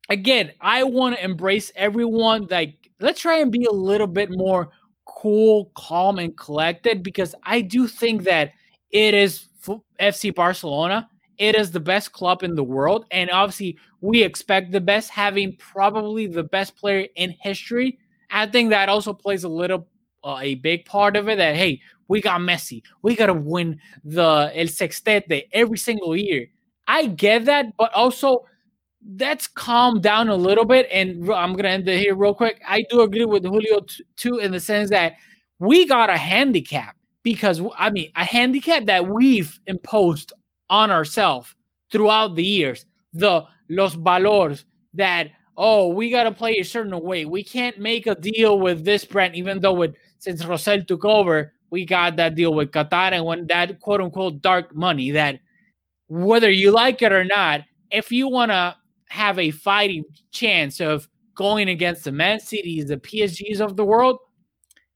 again 0.08 0.52
i 0.60 0.82
want 0.82 1.14
to 1.16 1.24
embrace 1.24 1.70
everyone 1.76 2.46
like 2.50 2.90
let's 3.00 3.20
try 3.20 3.38
and 3.38 3.52
be 3.52 3.64
a 3.64 3.72
little 3.72 4.06
bit 4.06 4.30
more 4.30 4.70
cool 5.06 5.70
calm 5.74 6.18
and 6.18 6.36
collected 6.36 7.02
because 7.02 7.34
i 7.42 7.60
do 7.60 7.86
think 7.86 8.24
that 8.24 8.52
it 8.90 9.14
is 9.14 9.46
F- 9.68 9.80
fc 10.00 10.34
barcelona 10.34 11.08
it 11.38 11.54
is 11.54 11.70
the 11.70 11.80
best 11.80 12.12
club 12.12 12.42
in 12.42 12.54
the 12.54 12.64
world 12.64 13.06
and 13.10 13.30
obviously 13.30 13.78
we 14.00 14.22
expect 14.22 14.72
the 14.72 14.80
best 14.80 15.10
having 15.10 15.56
probably 15.56 16.26
the 16.26 16.42
best 16.42 16.76
player 16.76 17.06
in 17.16 17.34
history. 17.40 17.98
I 18.30 18.46
think 18.46 18.70
that 18.70 18.88
also 18.88 19.12
plays 19.12 19.44
a 19.44 19.48
little 19.48 19.86
uh, 20.24 20.38
a 20.40 20.56
big 20.56 20.84
part 20.84 21.16
of 21.16 21.28
it 21.28 21.38
that 21.38 21.56
hey 21.56 21.80
we 22.08 22.20
got 22.20 22.40
messi. 22.40 22.82
We 23.02 23.14
got 23.16 23.26
to 23.26 23.34
win 23.34 23.80
the 24.04 24.50
el 24.54 24.66
sextete 24.66 25.44
every 25.52 25.78
single 25.78 26.16
year. 26.16 26.48
I 26.86 27.06
get 27.06 27.44
that 27.46 27.76
but 27.76 27.92
also 27.94 28.44
let's 29.18 29.46
calm 29.46 30.00
down 30.00 30.28
a 30.28 30.34
little 30.34 30.64
bit 30.64 30.88
and 30.90 31.30
i'm 31.32 31.54
gonna 31.54 31.68
end 31.68 31.88
it 31.88 31.98
here 32.00 32.14
real 32.14 32.34
quick. 32.34 32.60
I 32.66 32.82
do 32.90 33.02
agree 33.02 33.24
with 33.24 33.44
julio 33.44 33.80
t- 33.80 34.04
too 34.16 34.38
in 34.38 34.52
the 34.52 34.60
sense 34.60 34.90
that 34.90 35.14
we 35.58 35.86
got 35.86 36.10
a 36.10 36.16
handicap 36.16 36.96
because 37.22 37.60
I 37.76 37.90
mean 37.90 38.10
a 38.16 38.24
handicap 38.24 38.86
that 38.86 39.08
we've 39.08 39.58
imposed 39.66 40.32
on 40.70 40.90
ourselves 40.90 41.54
throughout 41.90 42.34
the 42.34 42.44
years. 42.44 42.86
The 43.12 43.44
los 43.68 43.96
valores 43.96 44.64
that 44.94 45.28
oh 45.56 45.88
we 45.88 46.10
gotta 46.10 46.32
play 46.32 46.58
a 46.58 46.64
certain 46.64 46.98
way. 47.00 47.24
We 47.24 47.42
can't 47.42 47.78
make 47.78 48.06
a 48.06 48.14
deal 48.14 48.58
with 48.58 48.84
this 48.84 49.04
brand, 49.04 49.34
even 49.34 49.60
though 49.60 49.74
with 49.74 49.94
since 50.18 50.44
Rosell 50.44 50.86
took 50.86 51.04
over, 51.04 51.52
we 51.70 51.84
got 51.84 52.16
that 52.16 52.34
deal 52.34 52.54
with 52.54 52.70
Qatar 52.70 53.12
and 53.12 53.24
when 53.24 53.46
that 53.46 53.80
quote 53.80 54.00
unquote 54.00 54.42
dark 54.42 54.74
money 54.74 55.10
that 55.12 55.40
whether 56.08 56.50
you 56.50 56.70
like 56.70 57.02
it 57.02 57.12
or 57.12 57.24
not, 57.24 57.62
if 57.90 58.10
you 58.10 58.28
wanna 58.28 58.76
have 59.08 59.38
a 59.38 59.50
fighting 59.50 60.04
chance 60.30 60.80
of 60.80 61.08
going 61.34 61.68
against 61.68 62.04
the 62.04 62.12
Man 62.12 62.40
Cities, 62.40 62.86
the 62.86 62.96
PSGs 62.96 63.60
of 63.60 63.76
the 63.76 63.84
world, 63.84 64.18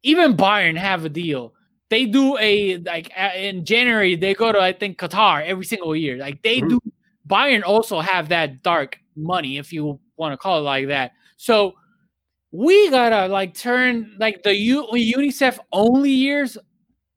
even 0.03 0.37
Bayern 0.37 0.77
have 0.77 1.05
a 1.05 1.09
deal. 1.09 1.55
They 1.93 2.07
do 2.07 2.39
a 2.39 2.79
like 2.79 3.11
in 3.37 3.67
January 3.67 4.17
they 4.17 4.33
go 4.33 4.51
to 4.51 4.59
I 4.59 4.73
think 4.73 4.97
Qatar 4.97 5.45
every 5.45 5.67
single 5.67 5.95
year. 5.95 6.17
Like 6.17 6.43
they 6.43 6.61
mm-hmm. 6.61 6.69
do. 6.69 6.81
Bayern 7.29 7.63
also 7.65 8.01
have 8.01 8.31
that 8.31 8.63
dark 8.63 8.99
money, 9.15 9.59
if 9.59 9.75
you 9.75 10.01
want 10.17 10.33
to 10.33 10.39
call 10.39 10.61
it 10.61 10.63
like 10.63 10.89
that. 10.89 11.13
So 11.37 11.75
we 12.51 12.89
gotta 12.89 13.29
like 13.31 13.53
turn 13.53 14.17
like 14.19 14.43
the 14.43 14.57
U- 14.57 14.89
UNICEF 14.91 15.59
only 15.71 16.11
years. 16.11 16.57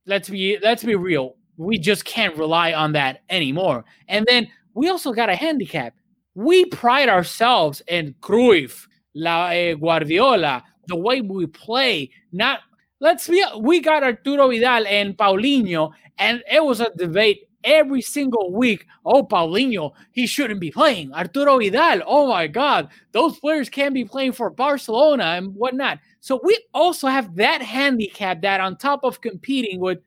Let's 0.06 0.30
be 0.30 0.58
let's 0.62 0.84
be 0.84 0.96
real. 0.96 1.38
We 1.56 1.80
just 1.80 2.04
can't 2.04 2.36
rely 2.36 2.74
on 2.74 2.92
that 2.94 3.22
anymore. 3.30 3.86
And 4.10 4.26
then 4.28 4.50
we 4.74 4.90
also 4.90 5.14
got 5.14 5.30
a 5.30 5.38
handicap. 5.38 5.94
We 6.34 6.66
pride 6.66 7.08
ourselves 7.08 7.82
in 7.88 8.14
Cruyff, 8.20 8.88
La 9.16 9.52
eh, 9.52 9.76
Guardiola, 9.76 10.66
the 10.88 10.98
way 10.98 11.22
we 11.22 11.46
play. 11.46 12.12
Not 12.34 12.60
let's 13.06 13.28
be 13.28 13.46
we 13.60 13.80
got 13.80 14.04
Arturo 14.04 14.50
Vidal 14.50 14.88
and 14.88 15.16
Paulinho, 15.16 15.92
and 16.18 16.44
it 16.52 16.64
was 16.64 16.82
a 16.82 16.90
debate 16.98 17.48
every 17.64 18.02
single 18.02 18.52
week. 18.52 18.88
Oh, 19.06 19.24
Paulinho, 19.24 19.92
he 20.12 20.26
shouldn't 20.26 20.60
be 20.60 20.72
playing. 20.72 21.14
Arturo 21.14 21.60
Vidal, 21.60 22.02
oh 22.08 22.28
my 22.28 22.48
God, 22.48 22.90
those 23.12 23.40
players 23.40 23.70
can't 23.70 23.94
be 23.94 24.06
playing 24.06 24.32
for 24.32 24.50
Barcelona 24.50 25.24
and 25.38 25.54
whatnot. 25.54 26.00
So 26.20 26.40
we 26.44 26.58
also 26.74 27.08
have 27.08 27.36
that 27.36 27.62
handicap 27.62 28.42
that 28.42 28.60
on 28.60 28.76
top 28.76 29.04
of 29.04 29.22
competing 29.22 29.80
with 29.80 30.00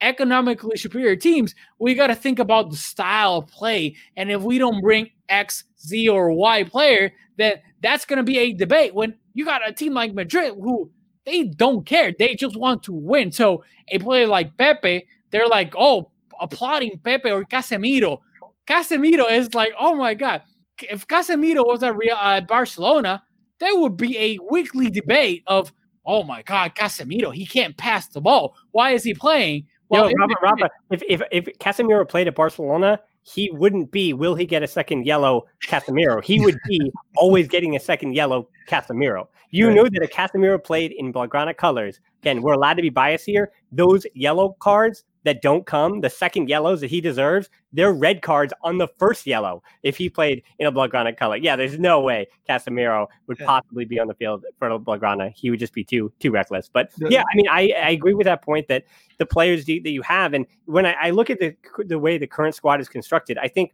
economically 0.00 0.76
superior 0.76 1.16
teams, 1.16 1.56
we 1.80 1.94
got 1.94 2.08
to 2.08 2.14
think 2.14 2.38
about 2.38 2.70
the 2.70 2.76
style 2.76 3.38
of 3.38 3.48
play. 3.48 3.96
And 4.16 4.30
if 4.30 4.42
we 4.42 4.58
don't 4.58 4.80
bring 4.80 5.10
X, 5.28 5.64
Z, 5.84 6.08
or 6.08 6.30
Y 6.30 6.62
player, 6.64 7.12
then 7.36 7.54
that's 7.82 8.04
going 8.04 8.18
to 8.18 8.22
be 8.22 8.38
a 8.38 8.52
debate. 8.52 8.94
When 8.94 9.14
you 9.32 9.44
got 9.44 9.68
a 9.68 9.72
team 9.72 9.94
like 9.94 10.14
Madrid 10.14 10.54
who 10.54 10.92
they 11.24 11.44
don't 11.44 11.86
care, 11.86 12.12
they 12.18 12.34
just 12.34 12.56
want 12.56 12.82
to 12.84 12.92
win. 12.92 13.32
So 13.32 13.64
a 13.88 13.98
player 13.98 14.26
like 14.26 14.56
Pepe, 14.56 15.06
they're 15.30 15.48
like, 15.48 15.74
oh, 15.76 16.10
applauding 16.40 16.98
Pepe 16.98 17.30
or 17.30 17.44
Casemiro. 17.44 18.20
Casemiro 18.66 19.30
is 19.30 19.54
like, 19.54 19.72
oh 19.78 19.94
my 19.94 20.14
God. 20.14 20.42
If 20.82 21.06
Casemiro 21.06 21.66
was 21.66 21.82
at 21.82 21.96
Real, 21.96 22.16
uh, 22.18 22.40
Barcelona, 22.40 23.22
there 23.58 23.76
would 23.76 23.96
be 23.96 24.18
a 24.18 24.38
weekly 24.50 24.90
debate 24.90 25.44
of, 25.46 25.72
oh 26.04 26.22
my 26.22 26.42
God, 26.42 26.74
Casemiro, 26.74 27.32
he 27.32 27.46
can't 27.46 27.76
pass 27.76 28.08
the 28.08 28.20
ball. 28.20 28.56
Why 28.72 28.90
is 28.90 29.04
he 29.04 29.14
playing? 29.14 29.66
Well, 29.88 30.10
Yo, 30.10 30.14
Robert, 30.18 30.38
Robert, 30.42 30.70
if, 30.90 31.02
if, 31.08 31.22
if 31.30 31.44
Casemiro 31.58 32.08
played 32.08 32.26
at 32.26 32.34
Barcelona, 32.34 33.00
he 33.24 33.50
wouldn't 33.52 33.90
be, 33.90 34.12
will 34.12 34.34
he 34.34 34.44
get 34.44 34.62
a 34.62 34.66
second 34.66 35.06
yellow 35.06 35.46
Casemiro? 35.66 36.22
He 36.22 36.40
would 36.40 36.58
be 36.68 36.92
always 37.16 37.48
getting 37.48 37.74
a 37.74 37.80
second 37.80 38.14
yellow 38.14 38.48
Casemiro. 38.68 39.28
You 39.50 39.68
right. 39.68 39.74
know 39.74 39.84
that 39.84 40.02
a 40.02 40.06
Casemiro 40.06 40.62
played 40.62 40.92
in 40.92 41.12
Blaugrana 41.12 41.56
colors, 41.56 42.00
again, 42.22 42.42
we're 42.42 42.52
allowed 42.52 42.74
to 42.74 42.82
be 42.82 42.90
biased 42.90 43.24
here. 43.24 43.52
Those 43.72 44.06
yellow 44.14 44.56
cards 44.60 45.04
that 45.24 45.42
don't 45.42 45.66
come, 45.66 46.00
the 46.00 46.10
second 46.10 46.48
yellows 46.48 46.80
that 46.80 46.88
he 46.88 47.00
deserves, 47.00 47.48
they're 47.72 47.92
red 47.92 48.22
cards 48.22 48.52
on 48.62 48.78
the 48.78 48.88
first 48.98 49.26
yellow 49.26 49.62
if 49.82 49.96
he 49.96 50.08
played 50.08 50.42
in 50.58 50.66
a 50.66 50.72
Blaugrana 50.72 51.16
color. 51.16 51.36
Yeah, 51.36 51.56
there's 51.56 51.78
no 51.78 52.00
way 52.00 52.26
Casemiro 52.48 53.08
would 53.26 53.38
yeah. 53.40 53.46
possibly 53.46 53.84
be 53.84 53.98
on 53.98 54.06
the 54.06 54.14
field 54.14 54.44
for 54.58 54.70
a 54.70 54.78
Blaugrana. 54.78 55.32
He 55.34 55.50
would 55.50 55.58
just 55.58 55.72
be 55.72 55.82
too 55.84 56.12
too 56.20 56.30
reckless. 56.30 56.70
But 56.72 56.92
yeah, 56.98 57.22
I 57.22 57.36
mean, 57.36 57.48
I, 57.48 57.72
I 57.76 57.90
agree 57.90 58.14
with 58.14 58.26
that 58.26 58.42
point 58.42 58.68
that 58.68 58.84
the 59.18 59.26
players 59.26 59.64
that 59.64 59.90
you 59.90 60.02
have, 60.02 60.34
and 60.34 60.46
when 60.66 60.86
I, 60.86 60.92
I 61.00 61.10
look 61.10 61.30
at 61.30 61.40
the 61.40 61.56
the 61.86 61.98
way 61.98 62.18
the 62.18 62.26
current 62.26 62.54
squad 62.54 62.80
is 62.80 62.88
constructed, 62.88 63.38
I 63.38 63.48
think 63.48 63.72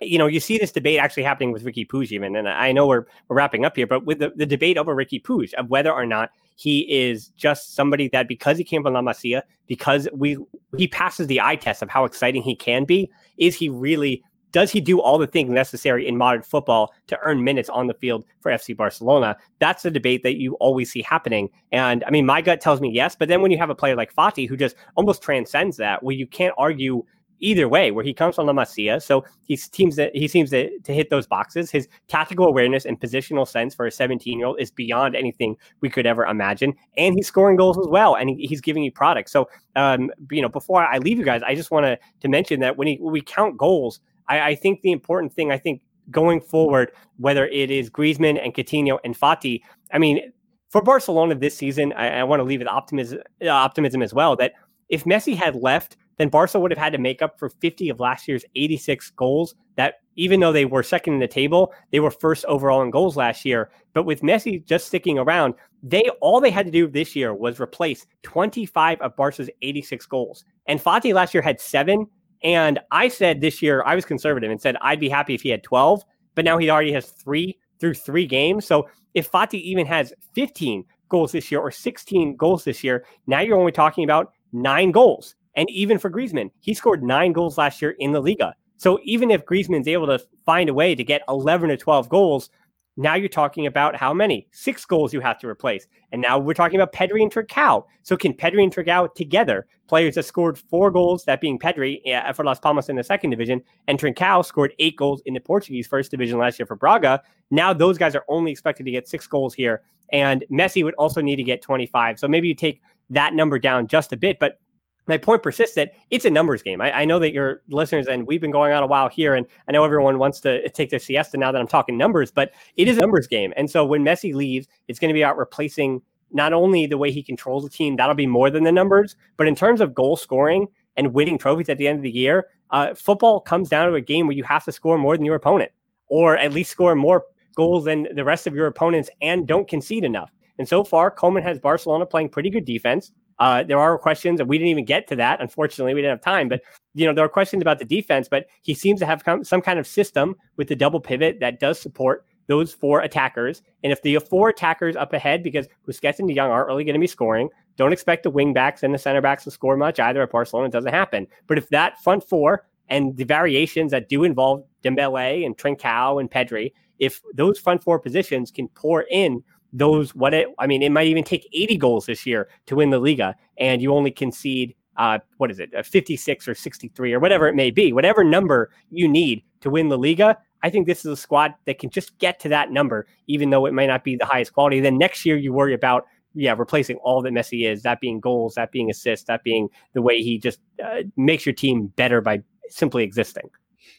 you 0.00 0.18
know, 0.18 0.26
you 0.26 0.40
see 0.40 0.58
this 0.58 0.72
debate 0.72 0.98
actually 0.98 1.22
happening 1.22 1.52
with 1.52 1.64
Riqui 1.64 1.86
Puig 1.86 2.10
even, 2.10 2.36
and 2.36 2.48
I 2.48 2.72
know 2.72 2.86
we're, 2.86 3.06
we're 3.28 3.36
wrapping 3.36 3.64
up 3.64 3.76
here, 3.76 3.86
but 3.86 4.04
with 4.04 4.18
the, 4.18 4.32
the 4.34 4.44
debate 4.44 4.76
over 4.76 4.94
Riqui 4.94 5.22
Puig 5.22 5.54
of 5.54 5.70
whether 5.70 5.92
or 5.92 6.04
not 6.04 6.30
he 6.56 6.80
is 6.80 7.28
just 7.30 7.74
somebody 7.74 8.08
that 8.08 8.28
because 8.28 8.58
he 8.58 8.64
came 8.64 8.82
from 8.82 8.94
La 8.94 9.02
Masia, 9.02 9.42
because 9.66 10.08
we 10.12 10.36
he 10.76 10.88
passes 10.88 11.26
the 11.26 11.40
eye 11.40 11.56
test 11.56 11.82
of 11.82 11.88
how 11.88 12.04
exciting 12.04 12.42
he 12.42 12.54
can 12.54 12.84
be, 12.84 13.10
is 13.38 13.54
he 13.54 13.68
really 13.68 14.22
does 14.54 14.70
he 14.70 14.80
do 14.80 15.00
all 15.00 15.18
the 15.18 15.26
things 15.26 15.50
necessary 15.50 16.06
in 16.06 16.16
modern 16.16 16.42
football 16.42 16.94
to 17.08 17.18
earn 17.24 17.42
minutes 17.42 17.68
on 17.68 17.88
the 17.88 17.94
field 17.94 18.24
for 18.40 18.52
FC 18.52 18.74
Barcelona? 18.76 19.36
That's 19.58 19.82
the 19.82 19.90
debate 19.90 20.22
that 20.22 20.36
you 20.36 20.54
always 20.54 20.92
see 20.92 21.02
happening. 21.02 21.50
And 21.72 22.04
I 22.04 22.10
mean, 22.10 22.24
my 22.24 22.40
gut 22.40 22.60
tells 22.60 22.80
me 22.80 22.92
yes, 22.92 23.16
but 23.16 23.26
then 23.26 23.42
when 23.42 23.50
you 23.50 23.58
have 23.58 23.68
a 23.68 23.74
player 23.74 23.96
like 23.96 24.14
Fati 24.14 24.48
who 24.48 24.56
just 24.56 24.76
almost 24.94 25.22
transcends 25.22 25.76
that, 25.78 26.04
where 26.04 26.14
you 26.14 26.28
can't 26.28 26.54
argue 26.56 27.04
either 27.40 27.68
way, 27.68 27.90
where 27.90 28.04
he 28.04 28.14
comes 28.14 28.36
from 28.36 28.46
La 28.46 28.52
Masia. 28.52 29.02
So 29.02 29.24
he 29.44 29.56
seems 29.56 29.96
that 29.96 30.14
he 30.14 30.28
seems 30.28 30.50
to, 30.50 30.78
to 30.80 30.92
hit 30.92 31.10
those 31.10 31.26
boxes. 31.26 31.70
His 31.70 31.88
tactical 32.08 32.46
awareness 32.46 32.84
and 32.84 33.00
positional 33.00 33.46
sense 33.46 33.74
for 33.74 33.86
a 33.86 33.90
17 33.90 34.38
year 34.38 34.48
old 34.48 34.60
is 34.60 34.70
beyond 34.70 35.16
anything 35.16 35.56
we 35.80 35.90
could 35.90 36.06
ever 36.06 36.24
imagine. 36.24 36.74
And 36.96 37.14
he's 37.14 37.26
scoring 37.26 37.56
goals 37.56 37.78
as 37.78 37.86
well, 37.86 38.16
and 38.16 38.30
he, 38.30 38.46
he's 38.46 38.60
giving 38.60 38.82
you 38.82 38.92
product. 38.92 39.30
So, 39.30 39.48
um, 39.76 40.10
you 40.30 40.42
know, 40.42 40.48
before 40.48 40.84
I 40.84 40.98
leave 40.98 41.18
you 41.18 41.24
guys, 41.24 41.42
I 41.42 41.54
just 41.54 41.70
want 41.70 41.84
to 41.84 41.98
to 42.20 42.28
mention 42.28 42.60
that 42.60 42.76
when, 42.76 42.88
he, 42.88 42.96
when 42.96 43.12
we 43.12 43.20
count 43.20 43.56
goals, 43.56 44.00
I, 44.28 44.40
I 44.40 44.54
think 44.54 44.80
the 44.82 44.92
important 44.92 45.32
thing, 45.32 45.52
I 45.52 45.58
think 45.58 45.82
going 46.10 46.40
forward, 46.40 46.92
whether 47.18 47.46
it 47.46 47.70
is 47.70 47.90
Griezmann 47.90 48.42
and 48.42 48.54
Coutinho 48.54 48.98
and 49.04 49.18
Fati, 49.18 49.60
I 49.92 49.98
mean, 49.98 50.32
for 50.70 50.82
Barcelona 50.82 51.34
this 51.34 51.56
season, 51.56 51.92
I, 51.92 52.20
I 52.20 52.24
want 52.24 52.40
to 52.40 52.44
leave 52.44 52.60
with 52.60 52.68
optimism, 52.68 53.20
uh, 53.42 53.48
optimism 53.48 54.02
as 54.02 54.12
well 54.12 54.34
that 54.36 54.54
if 54.88 55.04
Messi 55.04 55.34
had 55.34 55.56
left 55.56 55.96
then 56.18 56.28
Barca 56.28 56.58
would 56.58 56.70
have 56.70 56.78
had 56.78 56.92
to 56.92 56.98
make 56.98 57.22
up 57.22 57.38
for 57.38 57.48
50 57.48 57.88
of 57.88 58.00
last 58.00 58.28
year's 58.28 58.44
86 58.54 59.10
goals. 59.10 59.54
That 59.76 59.94
even 60.16 60.40
though 60.40 60.52
they 60.52 60.64
were 60.64 60.82
second 60.82 61.14
in 61.14 61.20
the 61.20 61.28
table, 61.28 61.72
they 61.90 62.00
were 62.00 62.10
first 62.10 62.44
overall 62.44 62.82
in 62.82 62.90
goals 62.90 63.16
last 63.16 63.44
year. 63.44 63.70
But 63.92 64.04
with 64.04 64.22
Messi 64.22 64.64
just 64.64 64.86
sticking 64.86 65.18
around, 65.18 65.54
they 65.82 66.04
all 66.20 66.40
they 66.40 66.50
had 66.50 66.66
to 66.66 66.72
do 66.72 66.86
this 66.86 67.16
year 67.16 67.34
was 67.34 67.60
replace 67.60 68.06
25 68.22 69.00
of 69.00 69.16
Barca's 69.16 69.50
86 69.62 70.06
goals. 70.06 70.44
And 70.66 70.80
Fati 70.80 71.12
last 71.12 71.34
year 71.34 71.42
had 71.42 71.60
seven. 71.60 72.06
And 72.42 72.78
I 72.90 73.08
said 73.08 73.40
this 73.40 73.62
year 73.62 73.82
I 73.84 73.94
was 73.94 74.04
conservative 74.04 74.50
and 74.50 74.60
said 74.60 74.76
I'd 74.80 75.00
be 75.00 75.08
happy 75.08 75.34
if 75.34 75.42
he 75.42 75.48
had 75.48 75.62
12, 75.62 76.04
but 76.34 76.44
now 76.44 76.58
he 76.58 76.70
already 76.70 76.92
has 76.92 77.10
three 77.10 77.58
through 77.80 77.94
three 77.94 78.26
games. 78.26 78.66
So 78.66 78.88
if 79.14 79.30
Fati 79.30 79.60
even 79.60 79.86
has 79.86 80.12
15 80.34 80.84
goals 81.08 81.32
this 81.32 81.50
year 81.50 81.60
or 81.60 81.70
16 81.70 82.36
goals 82.36 82.64
this 82.64 82.84
year, 82.84 83.04
now 83.26 83.40
you're 83.40 83.58
only 83.58 83.72
talking 83.72 84.04
about 84.04 84.32
nine 84.54 84.90
goals. 84.90 85.34
And 85.56 85.68
even 85.70 85.98
for 85.98 86.10
Griezmann, 86.10 86.50
he 86.60 86.74
scored 86.74 87.02
nine 87.02 87.32
goals 87.32 87.58
last 87.58 87.82
year 87.82 87.94
in 87.98 88.12
the 88.12 88.20
Liga. 88.20 88.54
So 88.76 88.98
even 89.04 89.30
if 89.30 89.44
Griezmann's 89.44 89.88
able 89.88 90.06
to 90.06 90.20
find 90.46 90.68
a 90.68 90.74
way 90.74 90.94
to 90.94 91.04
get 91.04 91.22
11 91.28 91.70
or 91.70 91.76
12 91.76 92.08
goals, 92.08 92.50
now 92.96 93.14
you're 93.14 93.28
talking 93.28 93.66
about 93.66 93.96
how 93.96 94.14
many? 94.14 94.46
Six 94.52 94.84
goals 94.84 95.12
you 95.12 95.20
have 95.20 95.38
to 95.40 95.48
replace. 95.48 95.86
And 96.12 96.22
now 96.22 96.38
we're 96.38 96.54
talking 96.54 96.80
about 96.80 96.92
Pedri 96.92 97.22
and 97.22 97.32
Trincao. 97.32 97.84
So 98.02 98.16
can 98.16 98.32
Pedri 98.32 98.62
and 98.62 98.72
Trincao 98.72 99.12
together, 99.14 99.66
players 99.88 100.14
that 100.14 100.24
scored 100.24 100.58
four 100.58 100.92
goals, 100.92 101.24
that 101.24 101.40
being 101.40 101.58
Pedri 101.58 102.00
uh, 102.12 102.32
for 102.32 102.44
Las 102.44 102.60
Palmas 102.60 102.88
in 102.88 102.96
the 102.96 103.02
second 103.02 103.30
division, 103.30 103.62
and 103.88 103.98
Trincao 103.98 104.44
scored 104.44 104.74
eight 104.78 104.96
goals 104.96 105.22
in 105.26 105.34
the 105.34 105.40
Portuguese 105.40 105.88
first 105.88 106.12
division 106.12 106.38
last 106.38 106.58
year 106.58 106.66
for 106.66 106.76
Braga. 106.76 107.20
Now 107.50 107.72
those 107.72 107.98
guys 107.98 108.14
are 108.14 108.24
only 108.28 108.52
expected 108.52 108.84
to 108.84 108.92
get 108.92 109.08
six 109.08 109.26
goals 109.26 109.54
here. 109.54 109.82
And 110.12 110.44
Messi 110.52 110.84
would 110.84 110.94
also 110.94 111.20
need 111.20 111.36
to 111.36 111.42
get 111.42 111.62
25. 111.62 112.20
So 112.20 112.28
maybe 112.28 112.46
you 112.46 112.54
take 112.54 112.80
that 113.10 113.34
number 113.34 113.58
down 113.58 113.86
just 113.86 114.12
a 114.12 114.16
bit. 114.16 114.38
But 114.38 114.58
my 115.06 115.18
point 115.18 115.42
persists 115.42 115.74
that 115.74 115.92
it's 116.10 116.24
a 116.24 116.30
numbers 116.30 116.62
game. 116.62 116.80
I, 116.80 117.00
I, 117.00 117.04
know 117.04 117.18
that 117.18 117.32
your 117.32 117.62
listeners 117.68 118.06
and 118.06 118.26
we've 118.26 118.40
been 118.40 118.50
going 118.50 118.72
on 118.72 118.82
a 118.82 118.86
while 118.86 119.08
here, 119.08 119.34
and 119.34 119.46
I 119.68 119.72
know 119.72 119.84
everyone 119.84 120.18
wants 120.18 120.40
to 120.40 120.68
take 120.70 120.90
their 120.90 120.98
siesta 120.98 121.36
now 121.36 121.52
that 121.52 121.60
I'm 121.60 121.66
talking 121.66 121.98
numbers, 121.98 122.30
but 122.30 122.52
it 122.76 122.88
is 122.88 122.96
a 122.96 123.00
numbers 123.00 123.26
game. 123.26 123.52
And 123.56 123.70
so 123.70 123.84
when 123.84 124.02
Messi 124.02 124.34
leaves, 124.34 124.66
it's 124.88 124.98
going 124.98 125.10
to 125.10 125.14
be 125.14 125.22
about 125.22 125.36
replacing 125.36 126.00
not 126.30 126.52
only 126.52 126.86
the 126.86 126.98
way 126.98 127.10
he 127.10 127.22
controls 127.22 127.64
the 127.64 127.70
team, 127.70 127.96
that'll 127.96 128.14
be 128.14 128.26
more 128.26 128.50
than 128.50 128.64
the 128.64 128.72
numbers, 128.72 129.14
but 129.36 129.46
in 129.46 129.54
terms 129.54 129.80
of 129.80 129.94
goal 129.94 130.16
scoring 130.16 130.68
and 130.96 131.12
winning 131.12 131.38
trophies 131.38 131.68
at 131.68 131.78
the 131.78 131.86
end 131.86 131.98
of 131.98 132.02
the 132.02 132.10
year, 132.10 132.46
uh, 132.70 132.94
football 132.94 133.40
comes 133.40 133.68
down 133.68 133.88
to 133.88 133.94
a 133.94 134.00
game 134.00 134.26
where 134.26 134.36
you 134.36 134.42
have 134.44 134.64
to 134.64 134.72
score 134.72 134.96
more 134.96 135.16
than 135.16 135.26
your 135.26 135.36
opponent, 135.36 135.70
or 136.08 136.36
at 136.38 136.52
least 136.52 136.70
score 136.70 136.94
more 136.94 137.24
goals 137.54 137.84
than 137.84 138.08
the 138.14 138.24
rest 138.24 138.46
of 138.46 138.54
your 138.54 138.66
opponents 138.66 139.10
and 139.20 139.46
don't 139.46 139.68
concede 139.68 140.02
enough. 140.02 140.30
And 140.58 140.68
so 140.68 140.84
far, 140.84 141.10
Koeman 141.10 141.42
has 141.42 141.58
Barcelona 141.58 142.06
playing 142.06 142.28
pretty 142.28 142.50
good 142.50 142.64
defense. 142.64 143.12
Uh, 143.38 143.64
there 143.64 143.78
are 143.78 143.98
questions, 143.98 144.38
and 144.38 144.48
we 144.48 144.58
didn't 144.58 144.70
even 144.70 144.84
get 144.84 145.08
to 145.08 145.16
that. 145.16 145.40
Unfortunately, 145.40 145.94
we 145.94 146.00
didn't 146.00 146.18
have 146.18 146.20
time. 146.20 146.48
But 146.48 146.62
you 146.94 147.06
know, 147.06 147.12
there 147.12 147.24
are 147.24 147.28
questions 147.28 147.62
about 147.62 147.78
the 147.78 147.84
defense. 147.84 148.28
But 148.28 148.46
he 148.62 148.74
seems 148.74 149.00
to 149.00 149.06
have 149.06 149.22
some 149.42 149.60
kind 149.60 149.78
of 149.78 149.86
system 149.86 150.36
with 150.56 150.68
the 150.68 150.76
double 150.76 151.00
pivot 151.00 151.40
that 151.40 151.58
does 151.58 151.80
support 151.80 152.24
those 152.46 152.72
four 152.72 153.00
attackers. 153.00 153.62
And 153.82 153.92
if 153.92 154.02
the 154.02 154.18
four 154.18 154.50
attackers 154.50 154.96
up 154.96 155.12
ahead, 155.12 155.42
because 155.42 155.66
Busquets 155.88 156.18
and 156.18 156.28
De 156.28 156.34
Jong 156.34 156.50
aren't 156.50 156.68
really 156.68 156.84
going 156.84 156.94
to 156.94 157.00
be 157.00 157.06
scoring, 157.06 157.48
don't 157.76 157.92
expect 157.92 158.22
the 158.22 158.30
wing 158.30 158.52
backs 158.52 158.82
and 158.82 158.94
the 158.94 158.98
center 158.98 159.20
backs 159.20 159.44
to 159.44 159.50
score 159.50 159.76
much 159.76 159.98
either 159.98 160.22
at 160.22 160.30
Barcelona. 160.30 160.68
It 160.68 160.72
doesn't 160.72 160.92
happen. 160.92 161.26
But 161.46 161.58
if 161.58 161.68
that 161.70 162.02
front 162.02 162.22
four 162.28 162.66
and 162.88 163.16
the 163.16 163.24
variations 163.24 163.90
that 163.92 164.08
do 164.08 164.24
involve 164.24 164.64
Dembele 164.84 165.44
and 165.44 165.56
Trincao 165.56 166.20
and 166.20 166.30
Pedri, 166.30 166.72
if 166.98 167.20
those 167.34 167.58
front 167.58 167.82
four 167.82 167.98
positions 167.98 168.50
can 168.50 168.68
pour 168.68 169.02
in 169.10 169.42
those 169.74 170.14
what 170.14 170.32
it 170.32 170.48
I 170.58 170.66
mean, 170.66 170.82
it 170.82 170.90
might 170.90 171.08
even 171.08 171.24
take 171.24 171.48
80 171.52 171.76
goals 171.76 172.06
this 172.06 172.24
year 172.24 172.48
to 172.66 172.76
win 172.76 172.90
the 172.90 172.98
Liga, 172.98 173.34
and 173.58 173.82
you 173.82 173.92
only 173.92 174.10
concede 174.10 174.74
uh, 174.96 175.18
what 175.38 175.50
is 175.50 175.58
it, 175.58 175.70
56 175.84 176.46
or 176.46 176.54
63 176.54 177.12
or 177.12 177.18
whatever 177.18 177.48
it 177.48 177.54
may 177.56 177.70
be, 177.70 177.92
whatever 177.92 178.22
number 178.22 178.70
you 178.90 179.08
need 179.08 179.42
to 179.60 179.68
win 179.68 179.88
the 179.88 179.98
Liga. 179.98 180.38
I 180.62 180.70
think 180.70 180.86
this 180.86 181.00
is 181.00 181.06
a 181.06 181.16
squad 181.16 181.52
that 181.66 181.78
can 181.78 181.90
just 181.90 182.16
get 182.18 182.38
to 182.40 182.48
that 182.50 182.70
number, 182.70 183.06
even 183.26 183.50
though 183.50 183.66
it 183.66 183.74
might 183.74 183.86
not 183.88 184.04
be 184.04 184.16
the 184.16 184.24
highest 184.24 184.52
quality. 184.52 184.80
Then 184.80 184.96
next 184.96 185.26
year 185.26 185.36
you 185.36 185.52
worry 185.52 185.74
about 185.74 186.06
yeah, 186.34 186.54
replacing 186.56 186.96
all 186.98 187.22
that 187.22 187.32
Messi 187.32 187.70
is, 187.70 187.82
that 187.82 188.00
being 188.00 188.20
goals, 188.20 188.54
that 188.54 188.72
being 188.72 188.90
assists, 188.90 189.26
that 189.26 189.44
being 189.44 189.68
the 189.92 190.02
way 190.02 190.20
he 190.20 190.38
just 190.38 190.58
uh, 190.84 191.02
makes 191.16 191.46
your 191.46 191.52
team 191.52 191.86
better 191.96 192.20
by 192.20 192.42
simply 192.68 193.04
existing. 193.04 193.50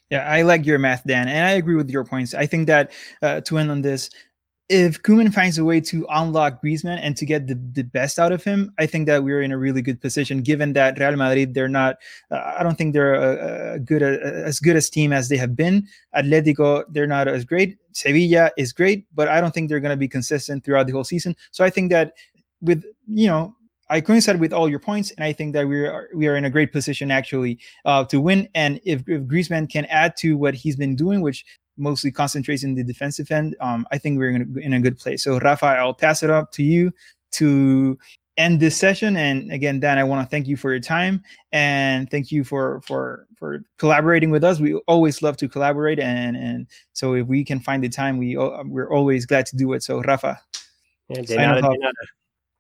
Yeah, 0.10 0.30
I 0.30 0.42
like 0.42 0.66
your 0.66 0.78
math, 0.78 1.04
Dan, 1.06 1.28
and 1.28 1.46
I 1.46 1.52
agree 1.52 1.76
with 1.76 1.90
your 1.90 2.04
points. 2.04 2.34
I 2.34 2.46
think 2.46 2.68
that 2.68 2.92
uh, 3.22 3.42
to 3.42 3.58
end 3.58 3.72
on 3.72 3.82
this, 3.82 4.10
if 4.68 5.04
Koeman 5.04 5.32
finds 5.32 5.60
a 5.60 5.66
way 5.66 5.80
to 5.82 6.08
unlock 6.10 6.62
Griezmann 6.64 7.00
and 7.00 7.16
to 7.18 7.26
get 7.26 7.46
the, 7.46 7.54
the 7.54 7.84
best 7.84 8.18
out 8.18 8.32
of 8.32 8.44
him, 8.44 8.74
I 8.80 8.88
think 8.88 9.06
that 9.06 9.24
we're 9.24 9.42
in 9.42 9.52
a 9.52 9.58
really 9.58 9.82
good 9.82 10.02
position. 10.02 10.42
Given 10.42 10.74
that 10.74 10.98
Real 10.98 11.16
Madrid, 11.16 11.54
they're 11.54 11.68
not, 11.68 11.98
uh, 12.32 12.56
I 12.58 12.64
don't 12.64 12.76
think 12.76 12.94
they're 12.94 13.14
a, 13.14 13.74
a 13.74 13.80
good 13.80 14.02
a, 14.02 14.20
as 14.46 14.60
good 14.60 14.76
as 14.76 14.90
team 14.90 15.14
as 15.14 15.30
they 15.30 15.38
have 15.38 15.56
been. 15.56 15.88
Atletico, 16.16 16.84
they're 16.90 17.06
not 17.06 17.28
as 17.28 17.46
great. 17.46 17.78
Sevilla 17.92 18.52
is 18.58 18.74
great, 18.74 19.06
but 19.14 19.28
I 19.28 19.40
don't 19.40 19.54
think 19.54 19.70
they're 19.70 19.80
going 19.80 19.92
to 19.92 19.98
be 19.98 20.08
consistent 20.08 20.66
throughout 20.66 20.88
the 20.88 20.94
whole 20.94 21.04
season. 21.04 21.36
So 21.52 21.64
I 21.64 21.70
think 21.70 21.92
that 21.92 22.14
with 22.62 22.84
you 23.08 23.28
know 23.28 23.56
I 23.90 24.02
coincide 24.02 24.40
with 24.40 24.52
all 24.52 24.68
your 24.68 24.80
points, 24.80 25.12
and 25.12 25.24
I 25.24 25.32
think 25.32 25.54
that 25.54 25.68
we 25.68 25.86
are 25.86 26.10
we 26.16 26.28
are 26.28 26.36
in 26.36 26.46
a 26.46 26.50
great 26.50 26.72
position 26.74 27.12
actually 27.12 27.60
uh, 27.86 28.04
to 28.06 28.20
win. 28.20 28.50
And 28.56 28.82
if, 28.84 29.08
if 29.08 29.22
Griezmann 29.24 29.70
can 29.70 29.86
add 29.86 30.18
to 30.18 30.38
what 30.38 30.56
he's 30.56 30.76
been 30.76 30.96
doing, 30.96 31.22
which 31.22 31.46
mostly 31.78 32.12
concentrates 32.12 32.64
in 32.64 32.76
the 32.76 32.84
defensive 32.84 33.32
end, 33.32 33.56
um, 33.60 33.88
I 33.92 33.98
think 33.98 34.18
we're 34.18 34.32
in 34.32 34.56
a, 34.56 34.60
in 34.60 34.74
a 34.74 34.80
good 34.80 34.98
place. 34.98 35.24
So 35.24 35.40
Rafa, 35.40 35.66
I'll 35.66 35.94
pass 35.94 36.24
it 36.24 36.30
up 36.30 36.52
to 36.54 36.64
you 36.64 36.92
to 37.34 37.98
end 38.38 38.60
this 38.60 38.76
session. 38.78 39.16
And 39.18 39.52
again, 39.52 39.80
Dan, 39.80 39.98
I 39.98 40.04
want 40.04 40.26
to 40.26 40.30
thank 40.30 40.48
you 40.48 40.58
for 40.58 40.72
your 40.72 40.80
time 40.80 41.24
and 41.52 42.10
thank 42.10 42.32
you 42.32 42.44
for 42.44 42.82
for 42.82 43.28
for 43.36 43.62
collaborating 43.78 44.32
with 44.32 44.44
us. 44.44 44.60
We 44.60 44.76
always 44.88 45.22
love 45.22 45.38
to 45.38 45.48
collaborate, 45.48 46.00
and 46.00 46.36
and 46.36 46.68
so 46.94 47.14
if 47.14 47.28
we 47.28 47.44
can 47.44 47.60
find 47.60 47.84
the 47.84 47.90
time, 47.90 48.18
we 48.18 48.38
we're 48.38 48.92
always 48.92 49.26
glad 49.26 49.46
to 49.48 49.56
do 49.56 49.74
it. 49.74 49.84
So 49.84 50.02
Rafa. 50.02 50.40
Yeah, 51.08 51.22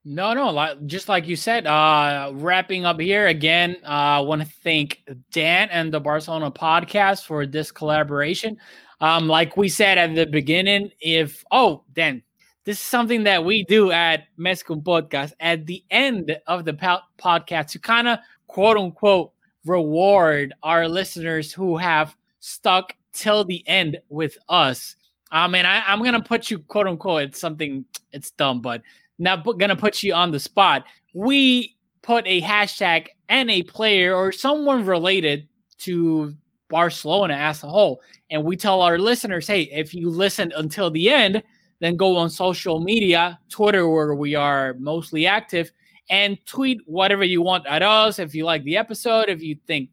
no, 0.07 0.35
no, 0.35 0.51
like, 0.51 0.85
just 0.85 1.09
like 1.09 1.27
you 1.27 1.35
said, 1.35 1.65
uh, 1.65 2.29
wrapping 2.35 2.85
up 2.85 2.99
here 2.99 3.25
again, 3.25 3.75
uh, 3.83 3.87
I 3.87 4.19
want 4.19 4.43
to 4.43 4.47
thank 4.63 5.01
Dan 5.31 5.67
and 5.71 5.91
the 5.91 5.99
Barcelona 5.99 6.51
podcast 6.51 7.25
for 7.25 7.47
this 7.47 7.71
collaboration. 7.71 8.55
Um, 9.01 9.27
like 9.27 9.57
we 9.57 9.69
said 9.69 9.97
at 9.97 10.15
the 10.15 10.25
beginning, 10.25 10.91
if, 10.99 11.43
oh, 11.51 11.83
Dan, 11.93 12.23
this 12.63 12.79
is 12.79 12.85
something 12.85 13.23
that 13.25 13.43
we 13.43 13.63
do 13.63 13.91
at 13.91 14.23
Mexican 14.37 14.81
Podcast 14.81 15.33
at 15.39 15.65
the 15.65 15.83
end 15.91 16.35
of 16.47 16.65
the 16.65 16.73
po- 16.73 17.01
podcast 17.19 17.67
to 17.71 17.79
kind 17.79 18.07
of 18.07 18.19
quote 18.47 18.77
unquote 18.77 19.31
reward 19.65 20.53
our 20.63 20.87
listeners 20.87 21.51
who 21.51 21.77
have 21.77 22.15
stuck 22.39 22.95
till 23.13 23.43
the 23.43 23.67
end 23.67 23.97
with 24.09 24.37
us. 24.49 24.95
I 25.31 25.47
mean, 25.47 25.65
I, 25.65 25.83
I'm 25.85 26.03
to 26.03 26.21
put 26.21 26.49
you 26.49 26.59
quote 26.59 26.87
unquote, 26.87 27.23
it's 27.23 27.39
something, 27.39 27.85
it's 28.11 28.31
dumb, 28.31 28.61
but 28.61 28.81
not 29.19 29.45
gonna 29.57 29.75
put 29.75 30.03
you 30.03 30.13
on 30.13 30.31
the 30.31 30.39
spot. 30.39 30.85
We 31.13 31.75
put 32.01 32.25
a 32.27 32.41
hashtag 32.41 33.07
and 33.29 33.49
a 33.49 33.63
player 33.63 34.15
or 34.15 34.31
someone 34.31 34.85
related 34.85 35.47
to 35.79 36.35
Barcelona 36.69 37.35
as 37.35 37.63
a 37.63 37.67
whole, 37.67 38.01
and 38.29 38.43
we 38.43 38.55
tell 38.57 38.81
our 38.81 38.97
listeners, 38.97 39.47
hey, 39.47 39.63
if 39.71 39.93
you 39.93 40.09
listen 40.09 40.51
until 40.55 40.89
the 40.89 41.09
end, 41.09 41.43
then 41.79 41.95
go 41.95 42.17
on 42.17 42.29
social 42.29 42.79
media, 42.79 43.39
Twitter, 43.49 43.87
where 43.89 44.15
we 44.15 44.35
are 44.35 44.75
mostly 44.79 45.27
active, 45.27 45.71
and 46.09 46.37
tweet 46.45 46.79
whatever 46.85 47.23
you 47.23 47.41
want 47.41 47.65
at 47.67 47.81
us. 47.81 48.19
If 48.19 48.33
you 48.33 48.45
like 48.45 48.63
the 48.63 48.77
episode, 48.77 49.29
if 49.29 49.41
you 49.41 49.57
think 49.67 49.89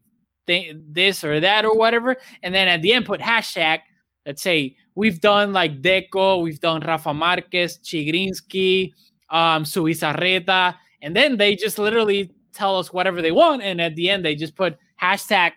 th- 0.47 0.75
this 0.89 1.23
or 1.23 1.39
that 1.39 1.65
or 1.65 1.75
whatever, 1.77 2.15
and 2.41 2.53
then 2.53 2.67
at 2.67 2.81
the 2.81 2.93
end 2.93 3.05
put 3.05 3.19
hashtag. 3.19 3.79
Let's 4.25 4.41
say 4.41 4.77
we've 4.95 5.19
done 5.19 5.51
like 5.51 5.81
Deco, 5.81 6.41
we've 6.41 6.59
done 6.59 6.81
Rafa 6.81 7.13
Marquez, 7.13 7.79
Chygrynskiy, 7.79 8.93
um, 9.29 9.63
Zubizarreta, 9.65 10.75
and 11.01 11.15
then 11.15 11.35
they 11.37 11.55
just 11.55 11.77
literally 11.77 12.31
tell 12.53 12.77
us 12.79 12.93
whatever 12.93 13.21
they 13.21 13.31
want, 13.31 13.61
and 13.63 13.81
at 13.81 13.95
the 13.95 14.09
end 14.09 14.23
they 14.23 14.35
just 14.35 14.55
put 14.55 14.77
hashtag 15.01 15.51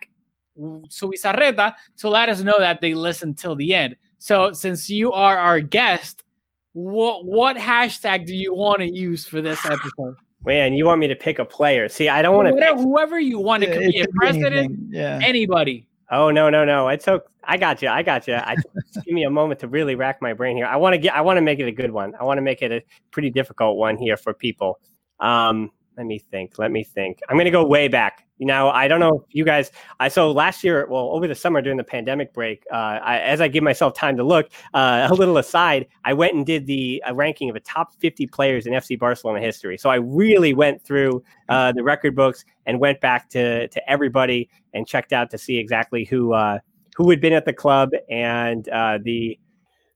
Zubizarreta 0.57 1.73
to 1.97 2.09
let 2.09 2.29
us 2.29 2.41
know 2.41 2.59
that 2.59 2.81
they 2.81 2.93
listened 2.93 3.37
till 3.37 3.55
the 3.55 3.73
end. 3.73 3.95
So 4.19 4.51
since 4.53 4.89
you 4.89 5.11
are 5.11 5.37
our 5.37 5.59
guest, 5.59 6.23
what 6.73 7.25
what 7.25 7.57
hashtag 7.57 8.25
do 8.25 8.35
you 8.35 8.53
want 8.53 8.79
to 8.79 8.91
use 8.91 9.25
for 9.25 9.41
this 9.41 9.63
episode? 9.65 10.15
Man, 10.45 10.73
you 10.73 10.85
want 10.85 10.99
me 10.99 11.07
to 11.07 11.15
pick 11.15 11.39
a 11.39 11.45
player? 11.45 11.89
See, 11.89 12.09
I 12.09 12.21
don't 12.21 12.35
want 12.35 12.55
to 12.55 12.75
whoever 12.75 13.19
you 13.19 13.39
want. 13.39 13.63
It 13.63 13.73
could 13.73 13.93
yeah, 13.93 14.03
be 14.03 14.09
a 14.09 14.13
president, 14.15 14.77
yeah. 14.89 15.19
anybody. 15.23 15.87
Oh 16.09 16.31
no, 16.31 16.49
no, 16.49 16.63
no! 16.63 16.87
It's 16.87 17.07
okay. 17.07 17.25
I 17.43 17.57
got 17.57 17.81
you. 17.81 17.87
I 17.87 18.03
got 18.03 18.27
you. 18.27 18.35
I 18.35 18.55
give 19.05 19.13
me 19.13 19.23
a 19.23 19.29
moment 19.29 19.61
to 19.61 19.67
really 19.67 19.95
rack 19.95 20.21
my 20.21 20.33
brain 20.33 20.57
here. 20.57 20.65
I 20.65 20.75
want 20.75 20.93
to 20.93 20.97
get. 20.97 21.15
I 21.15 21.21
want 21.21 21.37
to 21.37 21.41
make 21.41 21.59
it 21.59 21.67
a 21.67 21.71
good 21.71 21.91
one. 21.91 22.13
I 22.19 22.23
want 22.23 22.37
to 22.37 22.41
make 22.41 22.61
it 22.61 22.71
a 22.71 22.83
pretty 23.11 23.29
difficult 23.29 23.77
one 23.77 23.97
here 23.97 24.17
for 24.17 24.33
people. 24.33 24.79
Um, 25.19 25.71
let 25.97 26.05
me 26.05 26.19
think. 26.19 26.59
Let 26.59 26.71
me 26.71 26.83
think. 26.83 27.19
I'm 27.27 27.35
going 27.35 27.45
to 27.45 27.51
go 27.51 27.65
way 27.65 27.87
back. 27.87 28.23
Now, 28.39 28.69
I 28.69 28.87
don't 28.87 28.99
know 28.99 29.23
if 29.27 29.33
you 29.33 29.43
guys. 29.43 29.71
I 29.99 30.09
so 30.09 30.31
last 30.31 30.63
year, 30.63 30.85
well, 30.87 31.09
over 31.11 31.27
the 31.27 31.33
summer 31.33 31.59
during 31.59 31.77
the 31.77 31.83
pandemic 31.83 32.33
break, 32.33 32.63
uh, 32.71 32.99
I, 33.01 33.19
as 33.19 33.41
I 33.41 33.47
give 33.47 33.63
myself 33.63 33.95
time 33.95 34.15
to 34.17 34.23
look, 34.23 34.51
uh, 34.75 35.07
a 35.11 35.13
little 35.13 35.37
aside, 35.37 35.87
I 36.05 36.13
went 36.13 36.35
and 36.35 36.45
did 36.45 36.67
the 36.67 37.01
ranking 37.13 37.49
of 37.49 37.55
the 37.55 37.61
top 37.61 37.95
50 37.95 38.27
players 38.27 38.67
in 38.67 38.73
FC 38.73 38.97
Barcelona 38.97 39.41
history. 39.41 39.77
So 39.79 39.89
I 39.89 39.95
really 39.95 40.53
went 40.53 40.83
through 40.83 41.23
uh, 41.49 41.71
the 41.71 41.83
record 41.83 42.15
books 42.15 42.45
and 42.67 42.79
went 42.79 43.01
back 43.01 43.27
to 43.31 43.67
to 43.67 43.89
everybody 43.89 44.49
and 44.73 44.87
checked 44.87 45.13
out 45.13 45.31
to 45.31 45.37
see 45.39 45.57
exactly 45.57 46.05
who 46.05 46.33
uh, 46.33 46.59
who 46.95 47.09
had 47.09 47.19
been 47.19 47.33
at 47.33 47.45
the 47.45 47.53
club 47.53 47.89
and 48.07 48.69
uh, 48.69 48.99
the 49.01 49.39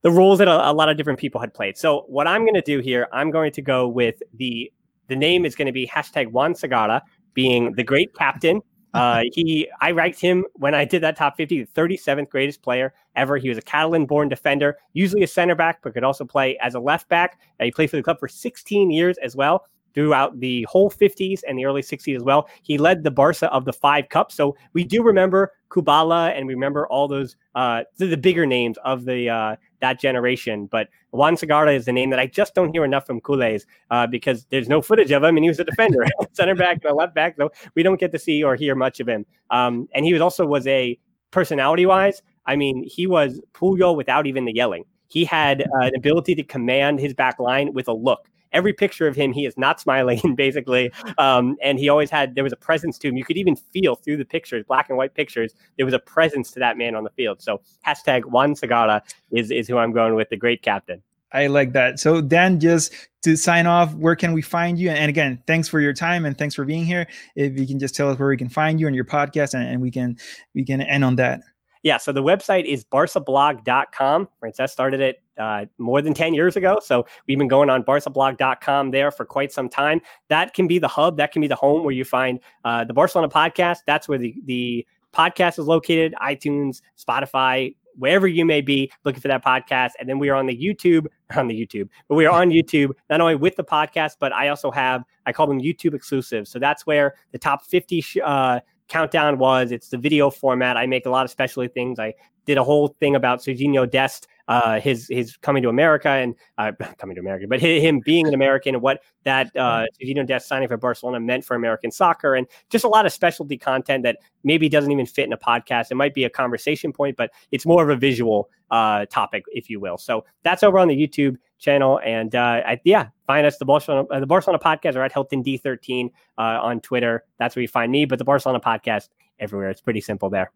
the 0.01 0.09
roles 0.09 0.39
that 0.39 0.47
a, 0.47 0.71
a 0.71 0.73
lot 0.73 0.89
of 0.89 0.97
different 0.97 1.19
people 1.19 1.39
had 1.39 1.53
played. 1.53 1.77
So 1.77 2.05
what 2.07 2.25
I'm 2.25 2.41
going 2.41 2.55
to 2.55 2.61
do 2.61 2.79
here, 2.79 3.07
I'm 3.13 3.29
going 3.29 3.51
to 3.51 3.61
go 3.61 3.87
with 3.87 4.15
the 4.33 4.71
the 5.11 5.15
name 5.17 5.45
is 5.45 5.55
going 5.55 5.65
to 5.65 5.73
be 5.73 5.85
hashtag 5.85 6.31
Juan 6.31 6.53
Segarra, 6.53 7.01
being 7.33 7.73
the 7.73 7.83
great 7.83 8.15
captain. 8.15 8.61
Uh, 8.93 9.23
he, 9.31 9.69
I 9.79 9.91
ranked 9.91 10.19
him 10.19 10.43
when 10.55 10.75
I 10.75 10.83
did 10.83 11.01
that 11.03 11.15
top 11.15 11.37
50, 11.37 11.63
the 11.63 11.81
37th 11.81 12.27
greatest 12.27 12.61
player 12.61 12.93
ever. 13.15 13.37
He 13.37 13.47
was 13.47 13.57
a 13.57 13.61
Catalan-born 13.61 14.27
defender, 14.27 14.77
usually 14.91 15.23
a 15.23 15.27
center 15.27 15.55
back, 15.55 15.79
but 15.81 15.93
could 15.93 16.03
also 16.03 16.25
play 16.25 16.57
as 16.57 16.75
a 16.75 16.79
left 16.81 17.07
back. 17.07 17.39
Uh, 17.57 17.63
he 17.63 17.71
played 17.71 17.89
for 17.89 17.95
the 17.95 18.03
club 18.03 18.19
for 18.19 18.27
16 18.27 18.91
years 18.91 19.17
as 19.19 19.33
well 19.33 19.65
throughout 19.93 20.37
the 20.41 20.63
whole 20.69 20.91
50s 20.91 21.39
and 21.47 21.57
the 21.57 21.63
early 21.63 21.81
60s 21.81 22.17
as 22.17 22.23
well. 22.23 22.49
He 22.63 22.77
led 22.77 23.03
the 23.03 23.11
Barca 23.11 23.49
of 23.53 23.63
the 23.63 23.71
five 23.71 24.09
cups. 24.09 24.35
So 24.35 24.57
we 24.73 24.83
do 24.83 25.03
remember 25.03 25.53
Kubala 25.69 26.37
and 26.37 26.45
we 26.45 26.53
remember 26.53 26.85
all 26.87 27.07
those 27.07 27.37
uh, 27.55 27.83
the, 27.97 28.07
the 28.07 28.17
bigger 28.17 28.45
names 28.45 28.77
of 28.83 29.05
the 29.05 29.29
uh, 29.29 29.55
that 29.81 29.99
generation. 29.99 30.67
But 30.67 30.87
Juan 31.11 31.35
Segarra 31.35 31.75
is 31.75 31.85
the 31.85 31.91
name 31.91 32.09
that 32.11 32.19
I 32.19 32.27
just 32.27 32.55
don't 32.55 32.71
hear 32.71 32.85
enough 32.85 33.05
from 33.05 33.19
Culés 33.19 33.65
uh, 33.89 34.07
because 34.07 34.45
there's 34.49 34.69
no 34.69 34.81
footage 34.81 35.11
of 35.11 35.23
him 35.23 35.35
and 35.35 35.43
he 35.43 35.49
was 35.49 35.59
a 35.59 35.63
defender, 35.63 36.05
center 36.33 36.55
back 36.55 36.79
and 36.83 36.91
a 36.91 36.95
left 36.95 37.13
back. 37.13 37.35
So 37.37 37.51
we 37.75 37.83
don't 37.83 37.99
get 37.99 38.11
to 38.13 38.19
see 38.19 38.43
or 38.43 38.55
hear 38.55 38.75
much 38.75 38.99
of 38.99 39.07
him. 39.07 39.25
Um, 39.49 39.89
and 39.93 40.05
he 40.05 40.13
was 40.13 40.21
also 40.21 40.45
was 40.45 40.65
a 40.67 40.97
personality 41.31 41.85
wise. 41.85 42.21
I 42.45 42.55
mean, 42.55 42.83
he 42.87 43.05
was 43.07 43.41
Puyol 43.53 43.95
without 43.95 44.25
even 44.25 44.45
the 44.45 44.53
yelling. 44.53 44.85
He 45.07 45.25
had 45.25 45.61
uh, 45.61 45.65
an 45.81 45.95
ability 45.95 46.35
to 46.35 46.43
command 46.43 46.99
his 46.99 47.13
back 47.13 47.37
line 47.37 47.73
with 47.73 47.87
a 47.87 47.93
look 47.93 48.29
every 48.53 48.73
picture 48.73 49.07
of 49.07 49.15
him, 49.15 49.31
he 49.33 49.45
is 49.45 49.57
not 49.57 49.79
smiling, 49.81 50.35
basically. 50.35 50.91
Um, 51.17 51.57
and 51.61 51.79
he 51.79 51.89
always 51.89 52.09
had, 52.09 52.35
there 52.35 52.43
was 52.43 52.53
a 52.53 52.57
presence 52.57 52.97
to 52.99 53.09
him. 53.09 53.17
You 53.17 53.25
could 53.25 53.37
even 53.37 53.55
feel 53.55 53.95
through 53.95 54.17
the 54.17 54.25
pictures, 54.25 54.63
black 54.67 54.89
and 54.89 54.97
white 54.97 55.13
pictures, 55.13 55.53
there 55.77 55.85
was 55.85 55.93
a 55.93 55.99
presence 55.99 56.51
to 56.51 56.59
that 56.59 56.77
man 56.77 56.95
on 56.95 57.03
the 57.03 57.09
field. 57.11 57.41
So 57.41 57.61
hashtag 57.85 58.25
Juan 58.25 58.53
Segarra 58.53 59.01
is, 59.31 59.51
is 59.51 59.67
who 59.67 59.77
I'm 59.77 59.91
going 59.91 60.15
with, 60.15 60.29
the 60.29 60.37
great 60.37 60.61
captain. 60.61 61.01
I 61.33 61.47
like 61.47 61.73
that. 61.73 61.99
So 61.99 62.21
Dan, 62.21 62.59
just 62.59 62.93
to 63.23 63.35
sign 63.35 63.65
off, 63.65 63.93
where 63.95 64.15
can 64.15 64.33
we 64.33 64.41
find 64.41 64.77
you? 64.77 64.89
And 64.89 65.09
again, 65.09 65.41
thanks 65.47 65.67
for 65.67 65.79
your 65.79 65.93
time 65.93 66.25
and 66.25 66.37
thanks 66.37 66.55
for 66.55 66.65
being 66.65 66.85
here. 66.85 67.07
If 67.35 67.57
you 67.57 67.65
can 67.65 67.79
just 67.79 67.95
tell 67.95 68.09
us 68.09 68.19
where 68.19 68.27
we 68.29 68.37
can 68.37 68.49
find 68.49 68.79
you 68.79 68.87
and 68.87 68.95
your 68.95 69.05
podcast, 69.05 69.53
and, 69.53 69.63
and 69.63 69.81
we 69.81 69.91
can 69.91 70.17
we 70.53 70.65
can 70.65 70.81
end 70.81 71.05
on 71.05 71.15
that. 71.17 71.41
Yeah, 71.83 71.97
so 71.97 72.11
the 72.11 72.21
website 72.21 72.65
is 72.65 72.83
barcablog.com. 72.83 74.29
Right, 74.41 74.55
that 74.57 74.69
started 74.69 74.99
it 74.99 75.21
uh, 75.41 75.65
more 75.77 76.01
than 76.01 76.13
10 76.13 76.33
years 76.33 76.55
ago. 76.55 76.79
So 76.83 77.05
we've 77.27 77.37
been 77.37 77.47
going 77.47 77.69
on 77.69 77.83
barcablog.com 77.83 78.91
there 78.91 79.11
for 79.11 79.25
quite 79.25 79.51
some 79.51 79.67
time. 79.67 80.01
That 80.29 80.53
can 80.53 80.67
be 80.67 80.79
the 80.79 80.87
hub, 80.87 81.17
that 81.17 81.31
can 81.31 81.41
be 81.41 81.47
the 81.47 81.55
home 81.55 81.83
where 81.83 81.93
you 81.93 82.05
find 82.05 82.39
uh, 82.63 82.83
the 82.85 82.93
Barcelona 82.93 83.29
podcast. 83.29 83.79
That's 83.87 84.07
where 84.07 84.17
the, 84.17 84.35
the 84.45 84.85
podcast 85.13 85.59
is 85.59 85.65
located 85.65 86.13
iTunes, 86.21 86.81
Spotify, 86.97 87.75
wherever 87.95 88.27
you 88.27 88.45
may 88.45 88.61
be 88.61 88.91
looking 89.03 89.21
for 89.21 89.27
that 89.27 89.43
podcast. 89.43 89.91
And 89.99 90.07
then 90.07 90.19
we 90.19 90.29
are 90.29 90.35
on 90.35 90.45
the 90.45 90.55
YouTube, 90.55 91.07
on 91.35 91.47
the 91.47 91.59
YouTube, 91.59 91.89
but 92.07 92.15
we 92.15 92.25
are 92.25 92.33
on 92.33 92.49
YouTube, 92.49 92.91
not 93.09 93.21
only 93.21 93.35
with 93.35 93.55
the 93.55 93.63
podcast, 93.63 94.17
but 94.19 94.33
I 94.33 94.49
also 94.49 94.71
have, 94.71 95.03
I 95.25 95.33
call 95.33 95.47
them 95.47 95.59
YouTube 95.59 95.93
exclusives. 95.93 96.49
So 96.49 96.59
that's 96.59 96.85
where 96.85 97.15
the 97.31 97.37
top 97.37 97.65
50 97.65 98.01
sh- 98.01 98.17
uh, 98.23 98.59
countdown 98.91 99.37
was. 99.37 99.71
It's 99.71 99.87
the 99.87 99.97
video 99.97 100.29
format. 100.29 100.75
I 100.75 100.85
make 100.85 101.05
a 101.05 101.09
lot 101.09 101.23
of 101.23 101.31
specialty 101.31 101.69
things. 101.69 101.97
I 101.97 102.13
did 102.45 102.57
a 102.57 102.63
whole 102.63 102.89
thing 102.99 103.15
about 103.15 103.39
Serginho 103.39 103.89
Dest, 103.89 104.27
uh, 104.49 104.81
his 104.81 105.07
his 105.07 105.37
coming 105.37 105.63
to 105.63 105.69
America 105.69 106.09
and 106.09 106.35
uh, 106.57 106.73
coming 106.97 107.15
to 107.15 107.21
America, 107.21 107.45
but 107.47 107.61
him 107.61 108.01
being 108.03 108.27
an 108.27 108.33
American 108.33 108.75
and 108.75 108.81
what 108.83 109.01
that 109.23 109.55
uh, 109.55 109.85
Serginho 110.01 110.27
Dest 110.27 110.47
signing 110.47 110.67
for 110.67 110.75
Barcelona 110.75 111.21
meant 111.21 111.45
for 111.45 111.55
American 111.55 111.89
soccer, 111.89 112.35
and 112.35 112.47
just 112.69 112.83
a 112.83 112.89
lot 112.89 113.05
of 113.05 113.13
specialty 113.13 113.57
content 113.57 114.03
that 114.03 114.17
maybe 114.43 114.67
doesn't 114.67 114.91
even 114.91 115.05
fit 115.05 115.25
in 115.25 115.31
a 115.31 115.37
podcast. 115.37 115.89
It 115.89 115.95
might 115.95 116.13
be 116.13 116.25
a 116.25 116.29
conversation 116.29 116.91
point, 116.91 117.15
but 117.15 117.31
it's 117.51 117.65
more 117.65 117.81
of 117.81 117.89
a 117.89 117.95
visual 117.95 118.49
uh, 118.71 119.05
topic, 119.05 119.43
if 119.53 119.69
you 119.69 119.79
will. 119.79 119.97
So 119.97 120.25
that's 120.43 120.63
over 120.63 120.79
on 120.79 120.89
the 120.89 120.95
YouTube 120.95 121.37
channel, 121.59 122.01
and 122.03 122.35
uh, 122.35 122.61
I, 122.65 122.81
yeah, 122.83 123.07
find 123.31 123.47
us 123.47 123.57
the 123.57 123.65
Barcelona 123.65 124.07
uh, 124.11 124.19
the 124.19 124.31
Barcelona 124.35 124.59
podcast 124.59 124.95
or 124.95 125.03
at 125.03 125.13
Hilton 125.13 125.41
D13 125.43 126.07
uh, 126.37 126.67
on 126.67 126.81
Twitter. 126.81 127.23
That's 127.39 127.55
where 127.55 127.61
you 127.61 127.67
find 127.79 127.91
me, 127.91 128.05
but 128.05 128.19
the 128.19 128.25
Barcelona 128.25 128.59
podcast 128.59 129.09
everywhere. 129.39 129.69
It's 129.69 129.81
pretty 129.81 130.01
simple 130.01 130.29
there. 130.29 130.51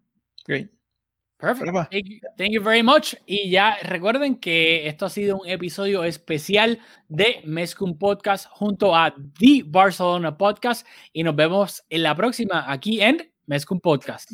Great. 0.45 0.67
Perfect. 1.37 1.71
Thank 1.91 2.07
you, 2.09 2.19
thank 2.37 2.53
you 2.53 2.61
very 2.61 2.81
much. 2.81 3.15
Y 3.27 3.49
ya 3.49 3.75
recuerden 3.83 4.39
que 4.39 4.87
esto 4.87 5.05
ha 5.05 5.09
sido 5.09 5.37
un 5.37 5.47
episodio 5.47 6.03
especial 6.03 6.79
de 7.09 7.41
Mezcum 7.45 7.97
Podcast 7.97 8.47
junto 8.51 8.95
a 8.95 9.13
The 9.39 9.63
Barcelona 9.65 10.37
Podcast 10.37 10.87
y 11.13 11.23
nos 11.23 11.35
vemos 11.35 11.83
en 11.89 12.03
la 12.03 12.15
próxima 12.15 12.71
aquí 12.71 13.01
en 13.01 13.17
Mezcum 13.47 13.79
Podcast. 13.79 14.31